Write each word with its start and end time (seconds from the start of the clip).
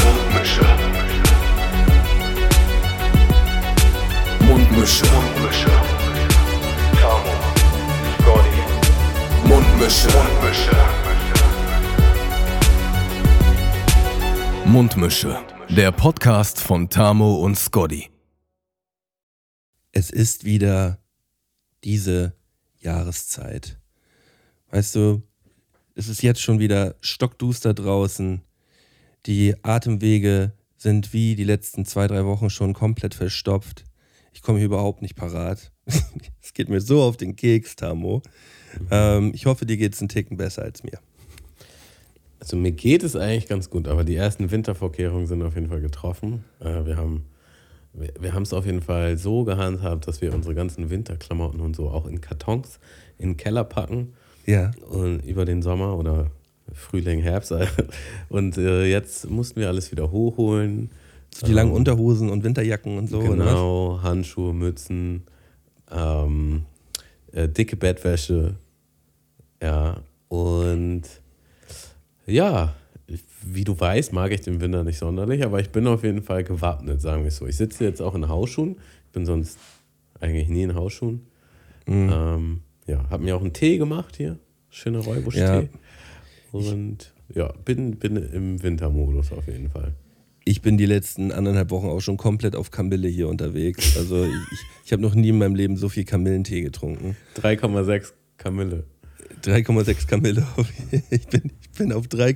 Mundmische. 0.00 0.62
Mundmische. 4.40 5.04
Mundmische. 5.04 5.70
Tamo, 7.00 7.34
Scotty, 8.18 8.60
Mundmische. 9.48 10.08
Mundmische. 10.08 10.76
Mundmische. 14.64 15.38
Der 15.68 15.92
Podcast 15.92 16.60
von 16.60 16.88
Tamo 16.88 17.36
und 17.36 17.56
Scotty. 17.58 18.10
es 19.92 20.10
ist 20.10 20.44
wieder 20.44 20.98
diese 21.84 22.34
Jahreszeit. 22.80 23.78
Weißt 24.70 24.94
du, 24.94 25.22
es 25.94 26.08
ist 26.08 26.22
jetzt 26.22 26.40
schon 26.40 26.58
wieder 26.58 26.94
stockduster 27.00 27.74
draußen. 27.74 28.42
Die 29.26 29.54
Atemwege 29.62 30.52
sind 30.76 31.12
wie 31.12 31.36
die 31.36 31.44
letzten 31.44 31.84
zwei, 31.84 32.06
drei 32.08 32.24
Wochen 32.24 32.50
schon 32.50 32.72
komplett 32.74 33.14
verstopft. 33.14 33.84
Ich 34.32 34.42
komme 34.42 34.58
hier 34.58 34.66
überhaupt 34.66 35.02
nicht 35.02 35.14
parat. 35.16 35.72
Es 36.44 36.54
geht 36.54 36.68
mir 36.68 36.80
so 36.82 37.00
auf 37.02 37.16
den 37.16 37.34
Keks, 37.34 37.76
Tamo. 37.76 38.20
Ähm, 38.90 39.32
ich 39.34 39.46
hoffe, 39.46 39.64
dir 39.64 39.76
geht 39.78 39.94
es 39.94 40.00
einen 40.00 40.10
Ticken 40.10 40.36
besser 40.36 40.62
als 40.62 40.82
mir. 40.82 40.98
Also 42.40 42.56
mir 42.56 42.72
geht 42.72 43.04
es 43.04 43.16
eigentlich 43.16 43.46
ganz 43.46 43.70
gut, 43.70 43.88
aber 43.88 44.04
die 44.04 44.16
ersten 44.16 44.50
Wintervorkehrungen 44.50 45.26
sind 45.26 45.40
auf 45.42 45.54
jeden 45.54 45.68
Fall 45.68 45.80
getroffen. 45.80 46.44
Äh, 46.60 46.84
wir 46.84 46.96
haben 46.96 47.24
wir, 47.94 48.12
wir 48.20 48.34
es 48.34 48.52
auf 48.52 48.66
jeden 48.66 48.82
Fall 48.82 49.16
so 49.18 49.44
gehandhabt, 49.44 50.08
dass 50.08 50.20
wir 50.20 50.34
unsere 50.34 50.54
ganzen 50.54 50.90
Winterklamotten 50.90 51.60
und 51.60 51.76
so 51.76 51.88
auch 51.90 52.06
in 52.06 52.20
Kartons 52.20 52.80
in 53.18 53.30
den 53.30 53.36
Keller 53.36 53.64
packen 53.64 54.14
Ja. 54.46 54.72
und 54.88 55.20
über 55.20 55.44
den 55.44 55.62
Sommer 55.62 55.96
oder 55.96 56.30
Frühling, 56.72 57.20
Herbst. 57.20 57.52
Und 58.28 58.58
äh, 58.58 58.86
jetzt 58.86 59.28
mussten 59.30 59.60
wir 59.60 59.68
alles 59.68 59.90
wieder 59.92 60.10
hochholen. 60.10 60.90
So 61.34 61.46
die 61.46 61.52
langen 61.52 61.72
Unterhosen 61.72 62.28
und 62.28 62.44
Winterjacken 62.44 62.98
und 62.98 63.08
so. 63.08 63.20
Genau, 63.20 64.00
Handschuhe, 64.02 64.52
Mützen, 64.52 65.22
ähm, 65.90 66.66
äh, 67.32 67.48
dicke 67.48 67.76
Bettwäsche. 67.76 68.56
Ja, 69.62 70.02
und 70.28 71.02
ja, 72.26 72.74
wie 73.42 73.64
du 73.64 73.78
weißt, 73.78 74.12
mag 74.12 74.32
ich 74.32 74.42
den 74.42 74.60
Winter 74.60 74.84
nicht 74.84 74.98
sonderlich, 74.98 75.44
aber 75.44 75.60
ich 75.60 75.70
bin 75.70 75.86
auf 75.86 76.04
jeden 76.04 76.22
Fall 76.22 76.44
gewappnet, 76.44 77.00
sagen 77.00 77.22
wir 77.22 77.28
es 77.28 77.36
so. 77.36 77.46
Ich 77.46 77.56
sitze 77.56 77.84
jetzt 77.84 78.02
auch 78.02 78.14
in 78.14 78.28
Hausschuhen. 78.28 78.76
Ich 79.06 79.12
bin 79.12 79.26
sonst 79.26 79.58
eigentlich 80.20 80.48
nie 80.48 80.62
in 80.62 80.74
Hausschuhen. 80.74 81.26
Mhm. 81.86 82.10
Ähm, 82.12 82.60
ja, 82.86 83.08
habe 83.10 83.24
mir 83.24 83.36
auch 83.36 83.40
einen 83.40 83.52
Tee 83.52 83.78
gemacht 83.78 84.16
hier. 84.16 84.38
Schöner 84.70 85.00
Räubusch-Tee. 85.00 85.40
Ja. 85.40 85.64
Und 86.52 87.12
ja, 87.34 87.52
bin, 87.64 87.96
bin 87.96 88.16
im 88.16 88.62
Wintermodus 88.62 89.32
auf 89.32 89.46
jeden 89.46 89.70
Fall. 89.70 89.94
ich 90.44 90.60
bin 90.60 90.76
die 90.76 90.86
letzten 90.86 91.32
anderthalb 91.32 91.70
Wochen 91.70 91.86
auch 91.86 92.00
schon 92.00 92.16
komplett 92.16 92.54
auf 92.56 92.70
Kamille 92.70 93.08
hier 93.08 93.28
unterwegs. 93.28 93.96
Also 93.96 94.24
ich, 94.24 94.58
ich 94.84 94.92
habe 94.92 95.02
noch 95.02 95.14
nie 95.14 95.30
in 95.30 95.38
meinem 95.38 95.54
Leben 95.54 95.76
so 95.76 95.88
viel 95.88 96.04
Kamillentee 96.04 96.60
getrunken. 96.60 97.16
3,6 97.40 98.12
Kamille. 98.36 98.84
3,6 99.44 100.06
Kamille. 100.06 100.46
Ich 101.10 101.26
bin, 101.26 101.52
ich 101.60 101.70
bin 101.70 101.92
auf 101.92 102.06
3, 102.06 102.34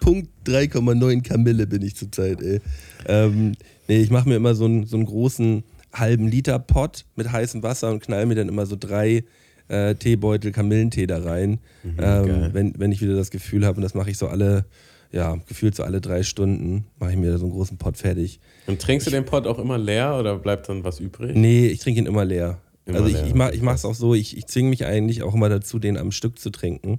Punkt 0.00 0.30
3,9 0.46 1.22
Kamille 1.22 1.66
bin 1.66 1.82
ich 1.82 1.96
zurzeit, 1.96 2.40
ey. 2.40 2.60
Ähm, 3.06 3.54
nee, 3.88 4.00
ich 4.00 4.10
mache 4.10 4.28
mir 4.28 4.36
immer 4.36 4.54
so 4.54 4.64
einen, 4.64 4.86
so 4.86 4.96
einen 4.96 5.06
großen 5.06 5.64
halben 5.92 6.28
Liter 6.28 6.58
Pott 6.58 7.04
mit 7.16 7.30
heißem 7.30 7.62
Wasser 7.62 7.90
und 7.90 8.00
knall 8.00 8.26
mir 8.26 8.36
dann 8.36 8.48
immer 8.48 8.66
so 8.66 8.76
drei 8.78 9.24
äh, 9.70 9.94
Teebeutel 9.94 10.52
Kamillentee 10.52 11.06
da 11.06 11.18
rein. 11.22 11.58
ähm, 11.84 11.96
geil. 11.96 12.50
wenn, 12.52 12.74
wenn 12.78 12.92
ich 12.92 13.00
wieder 13.00 13.14
das 13.16 13.30
Gefühl 13.30 13.64
habe, 13.64 13.76
und 13.76 13.82
das 13.82 13.94
mache 13.94 14.10
ich 14.10 14.18
so 14.18 14.26
alle, 14.28 14.64
ja, 15.12 15.36
gefühlt 15.48 15.74
so 15.74 15.82
alle 15.82 16.00
drei 16.00 16.22
Stunden, 16.22 16.84
mache 16.98 17.12
ich 17.12 17.16
mir 17.16 17.36
so 17.38 17.44
einen 17.46 17.52
großen 17.52 17.78
Pott 17.78 17.96
fertig. 17.96 18.40
Und 18.66 18.80
trinkst 18.82 19.06
du 19.06 19.10
den 19.10 19.24
Pott 19.24 19.46
auch 19.46 19.58
immer 19.58 19.78
leer 19.78 20.16
oder 20.18 20.38
bleibt 20.38 20.68
dann 20.68 20.84
was 20.84 21.00
übrig? 21.00 21.34
Nee, 21.34 21.66
ich 21.68 21.80
trinke 21.80 22.00
ihn 22.00 22.06
immer 22.06 22.24
leer. 22.24 22.58
Immer 22.86 22.98
also 22.98 23.08
ich, 23.08 23.14
leer, 23.14 23.26
ich, 23.26 23.34
mach, 23.34 23.50
ich 23.52 23.62
mache 23.62 23.76
es 23.76 23.84
auch 23.84 23.94
so, 23.94 24.14
ich, 24.14 24.36
ich 24.36 24.46
zwinge 24.46 24.70
mich 24.70 24.84
eigentlich 24.86 25.22
auch 25.22 25.34
immer 25.34 25.48
dazu, 25.48 25.78
den 25.78 25.96
am 25.96 26.12
Stück 26.12 26.38
zu 26.38 26.50
trinken, 26.50 26.98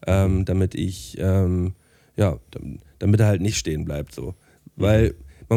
Mhm. 0.00 0.04
ähm, 0.06 0.44
damit 0.44 0.74
ich, 0.76 1.16
ähm, 1.18 1.74
ja, 2.16 2.38
dam- 2.52 2.78
damit 3.00 3.18
er 3.20 3.26
halt 3.26 3.40
nicht 3.40 3.56
stehen 3.58 3.84
bleibt 3.84 4.14
so. 4.14 4.28
Mhm. 4.28 4.34
Weil 4.76 5.14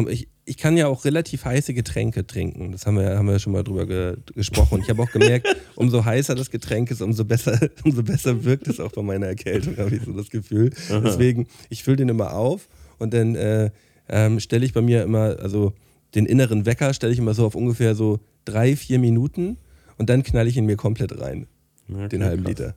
ich, 0.08 0.26
ich 0.44 0.56
kann 0.56 0.76
ja 0.76 0.88
auch 0.88 1.04
relativ 1.04 1.44
heiße 1.44 1.72
Getränke 1.72 2.26
trinken, 2.26 2.72
das 2.72 2.86
haben 2.86 2.96
wir, 2.96 3.16
haben 3.16 3.28
wir 3.28 3.38
schon 3.38 3.52
mal 3.52 3.62
drüber 3.62 3.86
ge 3.86 4.16
gesprochen. 4.34 4.74
Und 4.74 4.80
ich 4.82 4.90
habe 4.90 5.02
auch 5.02 5.10
gemerkt, 5.10 5.46
umso 5.76 6.04
heißer 6.04 6.34
das 6.34 6.50
Getränk 6.50 6.90
ist, 6.90 7.00
umso 7.00 7.24
besser, 7.24 7.58
umso 7.84 8.02
besser 8.02 8.44
wirkt 8.44 8.66
es 8.66 8.80
auch 8.80 8.92
bei 8.92 9.02
meiner 9.02 9.26
Erkältung, 9.26 9.76
habe 9.76 9.94
ich 9.94 10.02
so 10.02 10.12
das 10.12 10.30
Gefühl. 10.30 10.70
Deswegen, 10.90 11.46
ich 11.68 11.84
fülle 11.84 11.98
den 11.98 12.08
immer 12.08 12.32
auf 12.34 12.68
und 12.98 13.14
dann 13.14 13.36
äh, 13.36 13.70
ähm, 14.08 14.40
stelle 14.40 14.64
ich 14.64 14.72
bei 14.72 14.82
mir 14.82 15.04
immer, 15.04 15.38
also 15.38 15.74
den 16.14 16.26
inneren 16.26 16.66
Wecker 16.66 16.92
stelle 16.92 17.12
ich 17.12 17.18
immer 17.18 17.34
so 17.34 17.46
auf 17.46 17.54
ungefähr 17.54 17.94
so 17.94 18.18
drei, 18.44 18.74
vier 18.76 18.98
Minuten 18.98 19.56
und 19.96 20.10
dann 20.10 20.22
knall 20.22 20.48
ich 20.48 20.56
ihn 20.56 20.66
mir 20.66 20.76
komplett 20.76 21.20
rein, 21.20 21.46
Ja, 21.88 22.08
den 22.08 22.20
okay, 22.20 22.30
halben 22.30 22.42
krass. 22.42 22.50
Liter. 22.50 22.74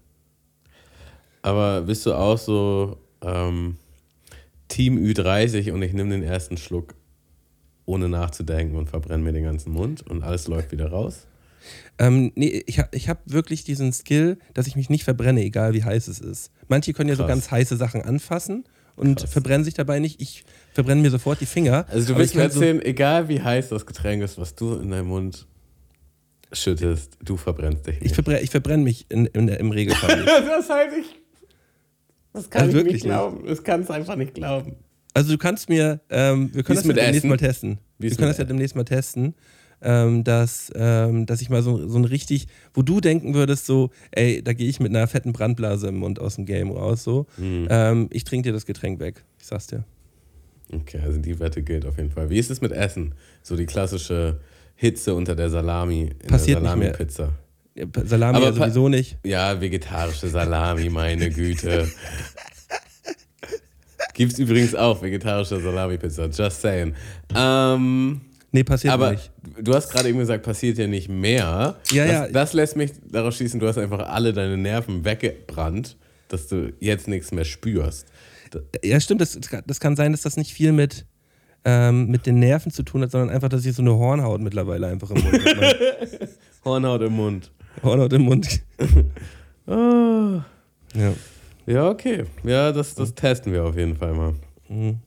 Aber 1.41 1.81
bist 1.81 2.05
du 2.05 2.13
auch 2.13 2.37
so 2.37 2.97
ähm, 3.21 3.77
Team 4.67 4.97
Ü30 4.97 5.71
und 5.71 5.81
ich 5.81 5.93
nehme 5.93 6.11
den 6.11 6.23
ersten 6.23 6.57
Schluck 6.57 6.94
ohne 7.85 8.09
nachzudenken 8.09 8.75
und 8.75 8.89
verbrenne 8.89 9.23
mir 9.23 9.33
den 9.33 9.43
ganzen 9.43 9.71
Mund 9.73 10.05
und 10.07 10.23
alles 10.23 10.47
läuft 10.47 10.71
wieder 10.71 10.89
raus? 10.89 11.27
Ähm, 11.97 12.31
nee, 12.35 12.63
ich 12.67 12.77
habe 12.79 12.89
ich 12.91 13.09
hab 13.09 13.19
wirklich 13.25 13.63
diesen 13.63 13.91
Skill, 13.93 14.37
dass 14.53 14.67
ich 14.67 14.75
mich 14.75 14.89
nicht 14.89 15.03
verbrenne, 15.03 15.41
egal 15.43 15.73
wie 15.73 15.83
heiß 15.83 16.07
es 16.07 16.19
ist. 16.19 16.51
Manche 16.67 16.93
können 16.93 17.09
ja 17.09 17.15
so 17.15 17.23
Krass. 17.23 17.29
ganz 17.29 17.51
heiße 17.51 17.75
Sachen 17.77 18.01
anfassen 18.01 18.65
und 18.95 19.19
Krass. 19.19 19.31
verbrennen 19.31 19.63
sich 19.63 19.73
dabei 19.73 19.99
nicht. 19.99 20.21
Ich 20.21 20.43
verbrenne 20.73 21.01
mir 21.01 21.09
sofort 21.09 21.41
die 21.41 21.45
Finger. 21.47 21.85
Also 21.89 22.13
du 22.13 22.19
willst 22.19 22.31
ich 22.33 22.37
mir 22.37 22.43
kann 22.43 22.51
so- 22.51 22.59
erzählen, 22.61 22.81
egal 22.83 23.29
wie 23.29 23.41
heiß 23.41 23.69
das 23.69 23.85
Getränk 23.85 24.21
ist, 24.23 24.37
was 24.37 24.53
du 24.55 24.75
in 24.75 24.91
deinen 24.91 25.07
Mund 25.07 25.47
schüttest, 26.51 27.17
du 27.23 27.35
verbrennst 27.37 27.87
dich 27.87 27.95
Ich 27.97 28.01
nicht. 28.03 28.15
verbrenne, 28.15 28.41
ich 28.41 28.49
verbrenne 28.51 28.83
mich 28.83 29.05
in, 29.09 29.25
in, 29.27 29.47
im 29.47 29.71
Regelfall 29.71 30.17
nicht. 30.17 30.27
das 30.27 30.69
halt 30.69 30.91
ich. 30.99 31.15
Das 32.33 32.49
kann 32.49 32.63
Ah, 32.63 32.67
ich 32.67 32.73
nicht 32.75 32.85
nicht? 32.93 33.03
glauben. 33.05 33.45
Das 33.47 33.63
kann 33.63 33.81
es 33.81 33.89
einfach 33.89 34.15
nicht 34.17 34.33
glauben. 34.35 34.75
Also 35.15 35.31
du 35.31 35.37
kannst 35.37 35.69
mir, 35.69 36.01
ähm, 36.09 36.49
wir 36.53 36.63
können 36.63 36.75
das 36.75 36.85
ja 36.85 36.93
demnächst 36.93 37.19
Essen? 37.19 37.29
mal 37.29 37.37
testen. 37.37 37.77
Wir 37.97 38.09
können 38.11 38.27
das 38.27 38.37
ja 38.37 38.43
demnächst 38.43 38.75
mal 38.75 38.83
testen, 38.83 39.33
ähm, 39.81 40.25
dass, 40.25 40.69
ähm, 40.75 41.25
dass 41.25 41.41
ich 41.41 41.49
mal 41.49 41.63
so, 41.63 41.87
so 41.87 41.97
ein 41.97 42.03
richtig, 42.03 42.47
wo 42.73 42.81
du 42.81 42.99
denken 42.99 43.33
würdest, 43.33 43.65
so, 43.65 43.91
ey, 44.11 44.43
da 44.43 44.51
gehe 44.51 44.67
ich 44.67 44.81
mit 44.81 44.93
einer 44.93 45.07
fetten 45.07 45.31
Brandblase 45.31 45.87
im 45.87 45.95
Mund 45.95 46.19
aus 46.19 46.35
dem 46.35 46.45
Game 46.45 46.69
raus, 46.69 47.05
so. 47.05 47.27
Mhm. 47.37 48.09
Ich 48.11 48.25
trinke 48.25 48.49
dir 48.49 48.53
das 48.53 48.65
Getränk 48.65 48.99
weg. 48.99 49.23
Ich 49.39 49.47
sag's 49.47 49.67
dir. 49.67 49.85
Okay, 50.73 50.99
also 50.99 51.17
die 51.17 51.39
Wette 51.39 51.61
gilt 51.63 51.85
auf 51.85 51.95
jeden 51.95 52.11
Fall. 52.11 52.29
Wie 52.29 52.37
ist 52.37 52.51
es 52.51 52.59
mit 52.59 52.73
Essen? 52.73 53.15
So 53.41 53.55
die 53.55 53.65
klassische 53.65 54.41
Hitze 54.75 55.15
unter 55.15 55.33
der 55.33 55.49
Salami, 55.49 56.11
in 56.21 56.27
Passiert 56.27 56.61
der. 56.61 56.69
Salami-Pizza. 56.69 57.31
Salami 58.03 58.41
ja 58.41 58.51
sowieso 58.51 58.89
nicht. 58.89 59.17
Ja, 59.23 59.61
vegetarische 59.61 60.27
Salami, 60.27 60.89
meine 60.89 61.29
Güte. 61.29 61.87
Gibt's 64.15 64.39
übrigens 64.39 64.73
auch 64.73 65.01
vegetarische 65.01 65.61
Salami-Pizza, 65.61 66.25
just 66.27 66.61
saying. 66.61 66.95
Ähm, 67.35 68.21
Nee, 68.55 68.63
passiert 68.63 68.93
aber 68.93 69.11
nicht. 69.11 69.31
du 69.61 69.73
hast 69.73 69.89
gerade 69.89 70.07
eben 70.07 70.17
gesagt, 70.17 70.43
passiert 70.43 70.77
ja 70.77 70.87
nicht 70.87 71.09
mehr. 71.09 71.75
Ja, 71.91 72.05
das, 72.05 72.11
ja. 72.11 72.27
das 72.29 72.53
lässt 72.53 72.77
mich 72.77 72.91
darauf 73.11 73.35
schließen, 73.35 73.59
du 73.59 73.67
hast 73.67 73.77
einfach 73.77 74.07
alle 74.07 74.31
deine 74.31 74.55
Nerven 74.55 75.03
weggebrannt, 75.03 75.97
dass 76.29 76.47
du 76.47 76.71
jetzt 76.79 77.09
nichts 77.09 77.33
mehr 77.33 77.43
spürst. 77.43 78.07
Ja, 78.81 78.97
stimmt, 79.01 79.19
das, 79.19 79.37
das 79.65 79.79
kann 79.81 79.97
sein, 79.97 80.13
dass 80.13 80.21
das 80.21 80.37
nicht 80.37 80.53
viel 80.53 80.71
mit, 80.71 81.05
ähm, 81.65 82.07
mit 82.07 82.25
den 82.25 82.39
Nerven 82.39 82.71
zu 82.71 82.83
tun 82.83 83.01
hat, 83.01 83.11
sondern 83.11 83.29
einfach, 83.29 83.49
dass 83.49 83.65
ich 83.65 83.75
so 83.75 83.81
eine 83.81 83.93
Hornhaut 83.93 84.39
mittlerweile 84.39 84.87
einfach 84.87 85.11
im 85.11 85.21
Mund 85.21 85.45
habe. 85.45 86.29
Hornhaut 86.63 87.01
im 87.01 87.13
Mund. 87.13 87.51
Hornhaut 87.83 88.13
im 88.13 88.21
Mund. 88.21 88.61
Ah. 89.67 90.45
Ja. 90.93 91.13
Ja, 91.65 91.89
okay. 91.89 92.25
Ja, 92.43 92.71
das, 92.71 92.95
das 92.95 93.15
testen 93.15 93.51
wir 93.53 93.63
auf 93.65 93.75
jeden 93.75 93.95
Fall 93.95 94.13
mal. 94.13 94.33
Mhm. 94.69 94.99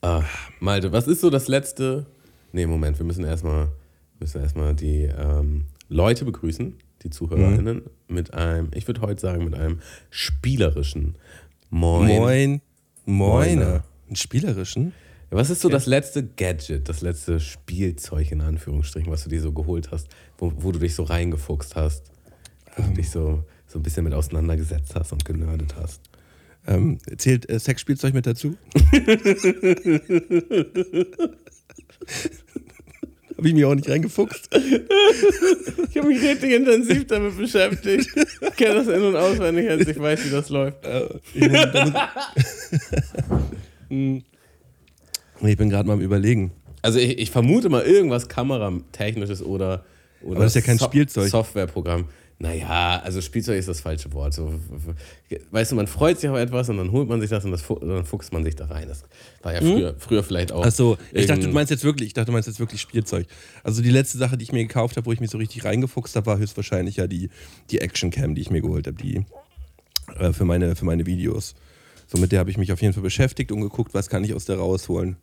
Ah, 0.00 0.22
Malte, 0.60 0.92
was 0.92 1.06
ist 1.08 1.20
so 1.20 1.30
das 1.30 1.48
letzte? 1.48 2.06
Nee, 2.52 2.66
Moment, 2.66 2.98
wir 2.98 3.04
müssen 3.06 3.24
erstmal 3.24 3.68
müssen 4.20 4.40
erstmal 4.40 4.74
die 4.74 5.02
ähm, 5.04 5.66
Leute 5.88 6.24
begrüßen, 6.24 6.74
die 7.02 7.10
ZuhörerInnen, 7.10 7.76
Mhm. 8.08 8.14
mit 8.14 8.34
einem, 8.34 8.68
ich 8.74 8.86
würde 8.86 9.00
heute 9.02 9.20
sagen, 9.20 9.44
mit 9.44 9.54
einem 9.54 9.80
spielerischen 10.10 11.16
Moin. 11.70 12.08
Moin. 12.16 12.60
Moiner. 13.04 13.84
Einen 14.06 14.16
spielerischen? 14.16 14.92
Was 15.30 15.50
ist 15.50 15.60
so 15.60 15.68
das 15.68 15.84
letzte 15.86 16.24
Gadget, 16.26 16.88
das 16.88 17.02
letzte 17.02 17.38
Spielzeug 17.40 18.32
in 18.32 18.40
Anführungsstrichen, 18.40 19.12
was 19.12 19.24
du 19.24 19.28
dir 19.30 19.42
so 19.42 19.52
geholt 19.52 19.90
hast, 19.92 20.08
wo, 20.38 20.52
wo 20.56 20.72
du 20.72 20.78
dich 20.78 20.94
so 20.94 21.02
reingefuchst 21.02 21.76
hast, 21.76 22.10
wo 22.76 22.82
Ähm. 22.82 22.88
du 22.90 22.94
dich 22.94 23.10
so, 23.10 23.44
so 23.68 23.78
ein 23.78 23.82
bisschen 23.82 24.04
mit 24.04 24.14
auseinandergesetzt 24.14 24.94
hast 24.94 25.12
und 25.12 25.24
genördet 25.24 25.76
hast? 25.76 26.00
Ähm, 26.66 26.98
zählt 27.16 27.48
äh, 27.48 27.58
Sexspielzeug 27.58 28.12
mit 28.14 28.26
dazu? 28.26 28.56
Habe 33.36 33.48
ich 33.48 33.54
mich 33.54 33.64
auch 33.64 33.74
nicht 33.74 33.88
reingefuchst. 33.88 34.50
Ich 35.90 35.96
habe 35.96 36.08
mich 36.08 36.20
richtig 36.22 36.52
intensiv 36.52 37.06
damit 37.06 37.36
beschäftigt. 37.36 38.10
Ich 38.40 38.56
kenne 38.56 38.74
das 38.74 38.88
in- 38.88 39.02
und 39.02 39.14
auswendig, 39.14 39.70
als 39.70 39.86
ich 39.86 39.98
weiß, 39.98 40.24
wie 40.26 40.30
das 40.30 40.48
läuft. 40.48 40.84
Äh, 40.84 41.08
ich 41.34 41.48
Hm. 43.88 44.22
Ich 45.40 45.56
bin 45.56 45.70
gerade 45.70 45.86
mal 45.86 45.94
am 45.94 46.00
Überlegen. 46.00 46.52
Also 46.82 46.98
ich, 46.98 47.18
ich 47.18 47.30
vermute 47.30 47.68
mal 47.68 47.82
irgendwas 47.82 48.28
Kameratechnisches 48.28 49.42
oder, 49.42 49.84
oder 50.20 50.36
Aber 50.36 50.44
das 50.44 50.56
ist 50.56 50.66
ja 50.66 50.72
kein 50.72 50.78
Spielzeug. 50.78 51.28
Softwareprogramm. 51.28 52.06
Naja, 52.40 53.00
also 53.02 53.20
Spielzeug 53.20 53.58
ist 53.58 53.68
das 53.68 53.80
falsche 53.80 54.12
Wort. 54.12 54.32
So, 54.32 54.54
weißt 55.50 55.72
du, 55.72 55.76
man 55.76 55.88
freut 55.88 56.20
sich 56.20 56.30
auf 56.30 56.36
etwas 56.36 56.68
und 56.68 56.76
dann 56.76 56.92
holt 56.92 57.08
man 57.08 57.20
sich 57.20 57.30
das 57.30 57.44
und 57.44 57.50
das, 57.50 57.64
dann 57.66 58.04
fuchst 58.04 58.32
man 58.32 58.44
sich 58.44 58.54
da 58.54 58.66
rein. 58.66 58.86
Das 58.86 59.02
war 59.42 59.54
ja 59.54 59.60
früher, 59.60 59.96
früher 59.98 60.22
vielleicht 60.22 60.52
auch. 60.52 60.64
Achso, 60.64 60.98
ich 61.12 61.26
dachte, 61.26 61.48
du 61.48 61.52
meinst 61.52 61.72
jetzt 61.72 61.82
wirklich, 61.82 62.08
ich 62.08 62.14
dachte, 62.14 62.26
du 62.26 62.32
meinst 62.32 62.46
jetzt 62.46 62.60
wirklich 62.60 62.80
Spielzeug. 62.80 63.26
Also 63.64 63.82
die 63.82 63.90
letzte 63.90 64.18
Sache, 64.18 64.38
die 64.38 64.44
ich 64.44 64.52
mir 64.52 64.62
gekauft 64.62 64.96
habe, 64.96 65.06
wo 65.06 65.12
ich 65.12 65.18
mich 65.18 65.30
so 65.30 65.38
richtig 65.38 65.64
reingefuchst 65.64 66.14
habe, 66.14 66.26
war 66.26 66.38
höchstwahrscheinlich 66.38 66.96
ja 66.96 67.08
die, 67.08 67.28
die 67.70 67.80
Action 67.80 68.10
Cam, 68.10 68.36
die 68.36 68.42
ich 68.42 68.50
mir 68.50 68.60
geholt 68.60 68.86
habe, 68.86 68.96
die 68.96 69.24
äh, 70.16 70.32
für, 70.32 70.44
meine, 70.44 70.76
für 70.76 70.84
meine 70.84 71.06
Videos. 71.06 71.56
So 72.06 72.18
mit 72.18 72.30
der 72.30 72.38
habe 72.38 72.50
ich 72.50 72.56
mich 72.56 72.72
auf 72.72 72.80
jeden 72.80 72.94
Fall 72.94 73.02
beschäftigt 73.02 73.50
und 73.50 73.62
geguckt, 73.62 73.94
was 73.94 74.08
kann 74.08 74.22
ich 74.22 74.32
aus 74.32 74.44
der 74.44 74.58
rausholen. 74.58 75.16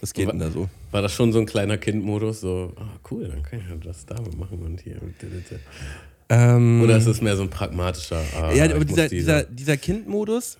Was 0.00 0.14
geht 0.14 0.28
denn 0.28 0.38
da 0.38 0.50
so? 0.50 0.68
War 0.90 1.02
das 1.02 1.12
schon 1.12 1.32
so 1.32 1.38
ein 1.38 1.46
kleiner 1.46 1.76
Kindmodus? 1.78 2.40
So, 2.40 2.72
ah, 2.76 2.98
cool, 3.10 3.28
dann 3.28 3.42
kann 3.42 3.60
ich 3.60 3.68
ja 3.68 3.76
das 3.76 4.06
damit 4.06 4.38
machen 4.38 4.62
und 4.62 4.80
hier. 4.80 5.00
Ähm, 6.28 6.80
Oder 6.82 6.96
ist 6.96 7.06
es 7.06 7.20
mehr 7.20 7.36
so 7.36 7.42
ein 7.42 7.50
pragmatischer? 7.50 8.20
Ah, 8.40 8.52
ja, 8.52 8.64
aber 8.64 8.84
dieser, 8.84 9.08
diese- 9.08 9.14
dieser, 9.16 9.42
dieser 9.44 9.76
Kindmodus 9.76 10.58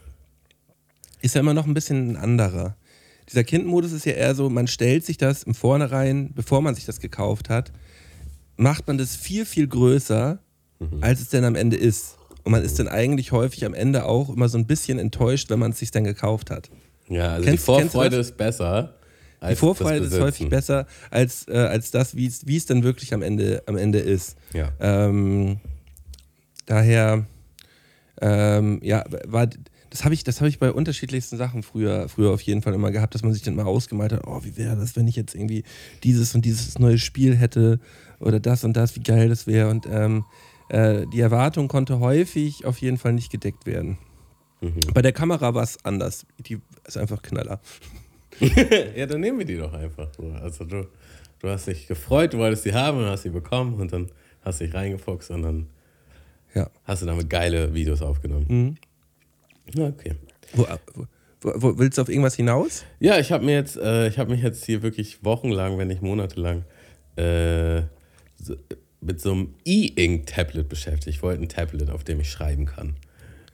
ist 1.22 1.34
ja 1.34 1.40
immer 1.40 1.54
noch 1.54 1.66
ein 1.66 1.74
bisschen 1.74 2.10
ein 2.12 2.16
anderer. 2.16 2.76
Dieser 3.28 3.42
Kindmodus 3.42 3.90
ist 3.92 4.06
ja 4.06 4.12
eher 4.12 4.34
so, 4.36 4.48
man 4.48 4.68
stellt 4.68 5.04
sich 5.04 5.16
das 5.18 5.42
im 5.42 5.54
Vornherein, 5.54 6.30
bevor 6.34 6.62
man 6.62 6.74
sich 6.76 6.84
das 6.84 7.00
gekauft 7.00 7.48
hat, 7.50 7.72
macht 8.56 8.86
man 8.86 8.96
das 8.98 9.16
viel, 9.16 9.44
viel 9.44 9.66
größer, 9.66 10.38
Mhm. 10.78 10.98
als 11.02 11.20
es 11.20 11.30
denn 11.30 11.42
am 11.44 11.54
Ende 11.56 11.76
ist. 11.76 12.16
Und 12.44 12.52
man 12.52 12.62
ist 12.62 12.78
dann 12.78 12.86
eigentlich 12.86 13.32
häufig 13.32 13.64
am 13.64 13.74
Ende 13.74 14.04
auch 14.04 14.28
immer 14.28 14.48
so 14.48 14.58
ein 14.58 14.66
bisschen 14.66 14.98
enttäuscht, 15.00 15.50
wenn 15.50 15.58
man 15.58 15.72
es 15.72 15.78
sich 15.80 15.90
dann 15.90 16.04
gekauft 16.04 16.50
hat. 16.50 16.70
Ja, 17.08 17.32
also 17.32 17.44
Kennst- 17.44 17.62
die 17.62 17.64
Vorfreude 17.64 18.16
ist 18.19 18.36
besser. 18.36 18.94
Als 19.40 19.58
Die 19.58 19.60
Vorfreude 19.60 20.06
ist 20.06 20.18
häufig 20.18 20.48
besser 20.48 20.86
als, 21.10 21.46
äh, 21.48 21.56
als 21.56 21.90
das, 21.90 22.16
wie 22.16 22.26
es 22.26 22.66
dann 22.66 22.82
wirklich 22.82 23.12
am 23.14 23.22
Ende, 23.22 23.62
am 23.66 23.76
Ende 23.76 23.98
ist. 23.98 24.36
Ja. 24.52 24.72
Ähm, 24.80 25.60
daher, 26.66 27.26
ähm, 28.20 28.80
ja, 28.82 29.04
war, 29.26 29.48
das 29.90 30.04
habe 30.04 30.14
ich, 30.14 30.24
das 30.24 30.40
hab 30.40 30.48
ich 30.48 30.58
bei 30.58 30.72
unterschiedlichsten 30.72 31.36
Sachen 31.36 31.62
früher, 31.62 32.08
früher 32.08 32.30
auf 32.30 32.40
jeden 32.40 32.62
Fall 32.62 32.74
immer 32.74 32.90
gehabt, 32.90 33.14
dass 33.14 33.22
man 33.22 33.32
sich 33.32 33.42
dann 33.42 33.54
mal 33.56 33.66
ausgemalt 33.66 34.12
hat, 34.12 34.26
oh, 34.26 34.42
wie 34.42 34.56
wäre 34.56 34.76
das, 34.76 34.96
wenn 34.96 35.06
ich 35.06 35.16
jetzt 35.16 35.34
irgendwie 35.34 35.64
dieses 36.02 36.34
und 36.34 36.44
dieses 36.44 36.78
neue 36.78 36.98
Spiel 36.98 37.36
hätte 37.36 37.78
oder 38.20 38.40
das 38.40 38.64
und 38.64 38.74
das, 38.76 38.96
wie 38.96 39.02
geil 39.02 39.28
das 39.28 39.46
wäre. 39.46 39.68
Und 39.68 39.86
ähm, 39.90 40.24
äh, 40.68 41.06
die 41.12 41.20
Erwartung 41.20 41.68
konnte 41.68 42.00
häufig 42.00 42.64
auf 42.64 42.78
jeden 42.78 42.98
Fall 42.98 43.12
nicht 43.12 43.30
gedeckt 43.30 43.66
werden. 43.66 43.98
Bei 44.94 45.02
der 45.02 45.12
Kamera 45.12 45.54
war 45.54 45.62
es 45.62 45.84
anders. 45.84 46.26
Die 46.38 46.58
ist 46.86 46.96
einfach 46.96 47.22
Knaller. 47.22 47.60
Ja, 48.40 49.06
dann 49.06 49.20
nehmen 49.20 49.38
wir 49.38 49.46
die 49.46 49.56
doch 49.56 49.72
einfach. 49.72 50.08
So. 50.14 50.30
Also 50.42 50.64
du, 50.64 50.86
du 51.40 51.48
hast 51.48 51.66
dich 51.66 51.86
gefreut, 51.86 52.32
du 52.32 52.38
wolltest 52.38 52.64
die 52.64 52.74
haben 52.74 52.98
und 52.98 53.06
hast 53.06 53.22
sie 53.22 53.30
bekommen 53.30 53.74
und 53.80 53.92
dann 53.92 54.10
hast 54.42 54.60
dich 54.60 54.72
reingefuchst 54.74 55.30
und 55.30 55.42
dann 55.42 55.66
Ja. 56.54 56.70
hast 56.84 57.02
du 57.02 57.06
damit 57.06 57.28
geile 57.30 57.72
Videos 57.74 58.02
aufgenommen. 58.02 58.46
Mhm. 58.48 58.76
Ja, 59.74 59.88
okay. 59.88 60.14
Wo, 60.52 60.66
wo, 61.42 61.52
wo, 61.56 61.78
willst 61.78 61.98
du 61.98 62.02
auf 62.02 62.08
irgendwas 62.08 62.36
hinaus? 62.36 62.84
Ja, 63.00 63.18
ich 63.18 63.32
habe 63.32 63.44
mir 63.44 63.54
jetzt, 63.54 63.76
äh, 63.76 64.08
ich 64.08 64.18
habe 64.18 64.30
mich 64.30 64.42
jetzt 64.42 64.64
hier 64.64 64.82
wirklich 64.82 65.24
wochenlang, 65.24 65.78
wenn 65.78 65.88
nicht 65.88 66.02
monatelang, 66.02 66.64
äh, 67.16 67.82
so, 68.36 68.54
mit 69.00 69.20
so 69.20 69.32
einem 69.32 69.54
E-Ink-Tablet 69.64 70.68
beschäftigt. 70.68 71.08
Ich 71.16 71.22
wollte 71.22 71.42
ein 71.42 71.48
Tablet, 71.48 71.90
auf 71.90 72.04
dem 72.04 72.20
ich 72.20 72.30
schreiben 72.30 72.64
kann. 72.66 72.96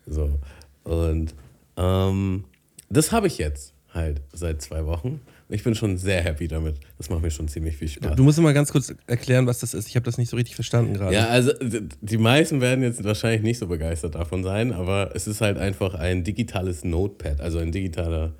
So. 0.06 0.38
Und 0.84 1.34
ähm, 1.76 2.44
das 2.88 3.12
habe 3.12 3.26
ich 3.26 3.38
jetzt 3.38 3.74
halt 3.94 4.22
seit 4.32 4.62
zwei 4.62 4.86
Wochen. 4.86 5.20
Ich 5.48 5.64
bin 5.64 5.74
schon 5.74 5.98
sehr 5.98 6.22
happy 6.22 6.48
damit. 6.48 6.76
Das 6.96 7.10
macht 7.10 7.22
mir 7.22 7.30
schon 7.30 7.46
ziemlich 7.48 7.76
viel 7.76 7.88
Spaß. 7.88 8.16
Du 8.16 8.22
musst 8.22 8.40
mal 8.40 8.54
ganz 8.54 8.72
kurz 8.72 8.94
erklären, 9.06 9.46
was 9.46 9.58
das 9.60 9.74
ist. 9.74 9.88
Ich 9.88 9.96
habe 9.96 10.04
das 10.04 10.16
nicht 10.16 10.30
so 10.30 10.36
richtig 10.36 10.54
verstanden 10.54 10.94
gerade. 10.94 11.14
Ja, 11.14 11.26
also 11.28 11.52
die 11.60 12.18
meisten 12.18 12.60
werden 12.60 12.82
jetzt 12.82 13.04
wahrscheinlich 13.04 13.42
nicht 13.42 13.58
so 13.58 13.66
begeistert 13.66 14.14
davon 14.14 14.44
sein, 14.44 14.72
aber 14.72 15.14
es 15.14 15.26
ist 15.26 15.40
halt 15.42 15.58
einfach 15.58 15.94
ein 15.94 16.24
digitales 16.24 16.84
Notepad, 16.84 17.40
also 17.40 17.58
ein 17.58 17.70
digitaler 17.70 18.34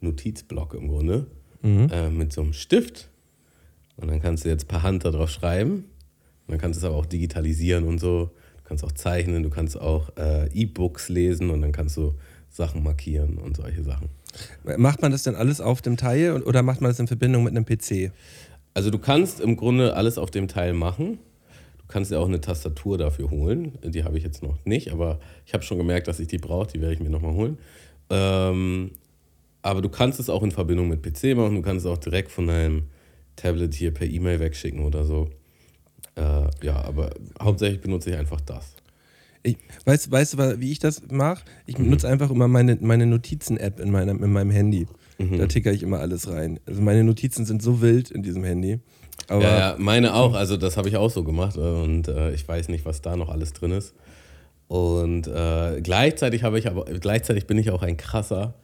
Notizblock 0.00 0.74
im 0.74 0.88
Grunde, 0.88 1.26
äh, 1.90 2.08
mit 2.08 2.32
so 2.32 2.42
einem 2.42 2.52
Stift. 2.54 3.10
Und 3.96 4.08
dann 4.10 4.20
kannst 4.20 4.44
du 4.44 4.48
jetzt 4.48 4.66
per 4.68 4.82
Hand 4.82 5.04
darauf 5.04 5.30
schreiben. 5.30 5.84
Und 6.46 6.52
dann 6.52 6.58
kannst 6.58 6.82
du 6.82 6.86
es 6.86 6.90
aber 6.90 6.96
auch 6.96 7.06
digitalisieren 7.06 7.84
und 7.84 7.98
so. 7.98 8.30
Du 8.58 8.68
kannst 8.68 8.84
auch 8.84 8.92
zeichnen, 8.92 9.42
du 9.42 9.50
kannst 9.50 9.78
auch 9.78 10.16
äh, 10.16 10.48
E-Books 10.52 11.10
lesen 11.10 11.50
und 11.50 11.60
dann 11.60 11.72
kannst 11.72 11.96
du 11.96 12.14
Sachen 12.50 12.82
markieren 12.82 13.36
und 13.38 13.56
solche 13.56 13.82
Sachen. 13.82 14.08
Macht 14.76 15.02
man 15.02 15.12
das 15.12 15.22
denn 15.22 15.34
alles 15.34 15.60
auf 15.60 15.82
dem 15.82 15.96
Teil 15.96 16.42
oder 16.42 16.62
macht 16.62 16.80
man 16.80 16.90
das 16.90 16.98
in 16.98 17.06
Verbindung 17.06 17.44
mit 17.44 17.56
einem 17.56 17.64
PC? 17.64 18.12
Also 18.74 18.90
du 18.90 18.98
kannst 18.98 19.40
im 19.40 19.56
Grunde 19.56 19.94
alles 19.94 20.18
auf 20.18 20.30
dem 20.30 20.48
Teil 20.48 20.72
machen. 20.72 21.18
Du 21.78 21.84
kannst 21.86 22.10
dir 22.10 22.18
auch 22.18 22.26
eine 22.26 22.40
Tastatur 22.40 22.98
dafür 22.98 23.30
holen. 23.30 23.78
Die 23.84 24.04
habe 24.04 24.18
ich 24.18 24.24
jetzt 24.24 24.42
noch 24.42 24.56
nicht, 24.64 24.90
aber 24.90 25.20
ich 25.46 25.54
habe 25.54 25.62
schon 25.62 25.78
gemerkt, 25.78 26.08
dass 26.08 26.18
ich 26.18 26.28
die 26.28 26.38
brauche. 26.38 26.72
Die 26.72 26.80
werde 26.80 26.94
ich 26.94 27.00
mir 27.00 27.10
nochmal 27.10 27.34
holen. 27.34 27.58
Ähm, 28.10 28.90
aber 29.62 29.80
du 29.80 29.88
kannst 29.88 30.18
es 30.18 30.28
auch 30.28 30.42
in 30.42 30.50
Verbindung 30.50 30.88
mit 30.88 31.02
PC 31.02 31.36
machen. 31.36 31.54
Du 31.56 31.62
kannst 31.62 31.86
es 31.86 31.90
auch 31.90 31.98
direkt 31.98 32.32
von 32.32 32.46
deinem 32.46 32.84
Tablet 33.36 33.74
hier 33.74 33.92
per 33.92 34.06
E-Mail 34.06 34.40
wegschicken 34.40 34.84
oder 34.84 35.04
so. 35.04 35.30
Äh, 36.16 36.48
ja, 36.62 36.82
aber 36.84 37.10
hauptsächlich 37.40 37.80
benutze 37.80 38.10
ich 38.10 38.16
einfach 38.16 38.40
das. 38.40 38.76
Ich, 39.46 39.56
weißt, 39.84 40.10
weißt 40.10 40.34
du, 40.34 40.60
wie 40.60 40.72
ich 40.72 40.78
das 40.80 41.02
mache? 41.10 41.44
Ich 41.66 41.78
nutze 41.78 42.08
einfach 42.08 42.30
immer 42.30 42.48
meine, 42.48 42.76
meine 42.80 43.06
Notizen-App 43.06 43.78
in, 43.78 43.90
meiner- 43.92 44.12
in 44.12 44.32
meinem 44.32 44.50
Handy. 44.50 44.86
Da 45.18 45.46
ticker 45.46 45.70
ich 45.70 45.82
immer 45.84 46.00
alles 46.00 46.28
rein. 46.28 46.58
Also 46.66 46.82
meine 46.82 47.04
Notizen 47.04 47.44
sind 47.44 47.62
so 47.62 47.80
wild 47.80 48.10
in 48.10 48.22
diesem 48.24 48.42
Handy. 48.42 48.80
Aber 49.28 49.42
Ja, 49.44 49.58
ja, 49.58 49.76
meine 49.78 50.14
auch. 50.14 50.34
Also 50.34 50.56
das 50.56 50.76
habe 50.76 50.88
ich 50.88 50.96
auch 50.96 51.10
so 51.10 51.22
gemacht 51.22 51.56
und 51.56 52.08
äh, 52.08 52.32
ich 52.34 52.46
weiß 52.48 52.68
nicht, 52.68 52.84
was 52.84 53.00
da 53.00 53.16
noch 53.16 53.28
alles 53.28 53.52
drin 53.52 53.70
ist. 53.70 53.94
Und 54.66 55.28
äh, 55.28 55.80
gleichzeitig 55.82 56.42
habe 56.42 56.58
ich 56.58 56.66
aber 56.66 56.86
gleichzeitig 56.86 57.46
bin 57.46 57.58
ich 57.58 57.70
auch 57.70 57.82
ein 57.82 57.96
krasser, 57.96 58.54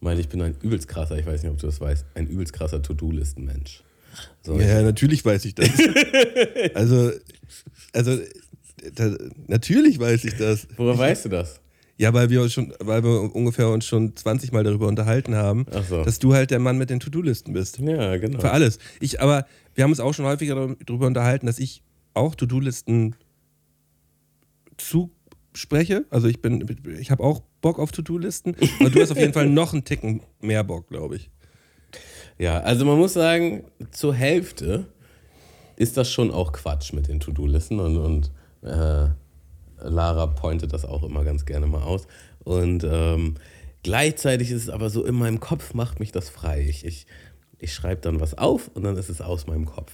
meine 0.00 0.18
ich 0.20 0.28
bin 0.28 0.40
ein 0.42 0.56
übelst 0.62 0.88
krasser, 0.88 1.18
ich 1.18 1.26
weiß 1.26 1.42
nicht, 1.42 1.52
ob 1.52 1.58
du 1.58 1.66
das 1.66 1.80
weißt, 1.80 2.04
ein 2.14 2.26
übelst 2.26 2.52
krasser 2.52 2.82
To-Do-Listen-Mensch. 2.82 3.82
So, 4.42 4.58
ja, 4.58 4.82
natürlich 4.82 5.24
weiß 5.24 5.44
ich 5.44 5.54
das. 5.54 5.68
also, 6.74 7.12
also 7.92 8.18
da, 8.94 9.16
natürlich 9.46 9.98
weiß 9.98 10.24
ich 10.24 10.36
das. 10.36 10.66
Woher 10.76 10.98
weißt 10.98 11.26
du 11.26 11.28
das? 11.28 11.60
Ja, 11.98 12.12
weil 12.12 12.30
wir 12.30 12.42
uns 12.42 12.52
schon, 12.52 12.74
weil 12.80 13.04
wir 13.04 13.34
ungefähr 13.34 13.68
uns 13.68 13.86
schon 13.86 14.16
20 14.16 14.50
Mal 14.52 14.64
darüber 14.64 14.88
unterhalten 14.88 15.34
haben, 15.34 15.66
so. 15.88 16.02
dass 16.02 16.18
du 16.18 16.34
halt 16.34 16.50
der 16.50 16.58
Mann 16.58 16.78
mit 16.78 16.90
den 16.90 17.00
To-Do-Listen 17.00 17.52
bist. 17.52 17.78
Ja, 17.78 18.16
genau. 18.16 18.40
Für 18.40 18.50
alles. 18.50 18.78
Ich, 18.98 19.20
aber 19.20 19.46
wir 19.74 19.84
haben 19.84 19.90
uns 19.90 20.00
auch 20.00 20.12
schon 20.12 20.24
häufiger 20.24 20.74
darüber 20.84 21.06
unterhalten, 21.06 21.46
dass 21.46 21.58
ich 21.58 21.82
auch 22.14 22.34
To-Do-Listen 22.34 23.14
zuspreche. 24.78 26.04
Also 26.10 26.28
ich 26.28 26.40
bin, 26.40 26.66
ich 26.98 27.10
habe 27.10 27.22
auch 27.22 27.42
Bock 27.60 27.78
auf 27.78 27.92
To-Do-Listen, 27.92 28.56
aber 28.80 28.90
du 28.90 29.00
hast 29.00 29.12
auf 29.12 29.18
jeden 29.18 29.32
Fall 29.32 29.46
noch 29.48 29.72
einen 29.72 29.84
Ticken 29.84 30.22
mehr 30.40 30.64
Bock, 30.64 30.88
glaube 30.88 31.16
ich. 31.16 31.30
Ja, 32.38 32.60
also 32.60 32.84
man 32.84 32.98
muss 32.98 33.12
sagen, 33.12 33.64
zur 33.92 34.14
Hälfte 34.14 34.86
ist 35.76 35.96
das 35.96 36.10
schon 36.10 36.30
auch 36.30 36.52
Quatsch 36.52 36.92
mit 36.92 37.08
den 37.08 37.20
To-Do-Listen 37.20 37.78
und, 37.78 37.96
und 37.96 38.32
äh, 38.62 39.08
Lara 39.78 40.26
pointet 40.26 40.72
das 40.72 40.84
auch 40.84 41.02
immer 41.02 41.24
ganz 41.24 41.44
gerne 41.44 41.66
mal 41.66 41.82
aus. 41.82 42.06
Und 42.44 42.84
ähm, 42.84 43.34
gleichzeitig 43.82 44.50
ist 44.50 44.62
es 44.62 44.70
aber 44.70 44.90
so, 44.90 45.04
in 45.04 45.14
meinem 45.14 45.40
Kopf 45.40 45.74
macht 45.74 46.00
mich 46.00 46.12
das 46.12 46.28
frei. 46.28 46.64
Ich, 46.68 46.84
ich, 46.84 47.06
ich 47.58 47.74
schreibe 47.74 48.00
dann 48.00 48.20
was 48.20 48.36
auf 48.36 48.68
und 48.74 48.84
dann 48.84 48.96
ist 48.96 49.08
es 49.08 49.20
aus 49.20 49.46
meinem 49.46 49.66
Kopf. 49.66 49.92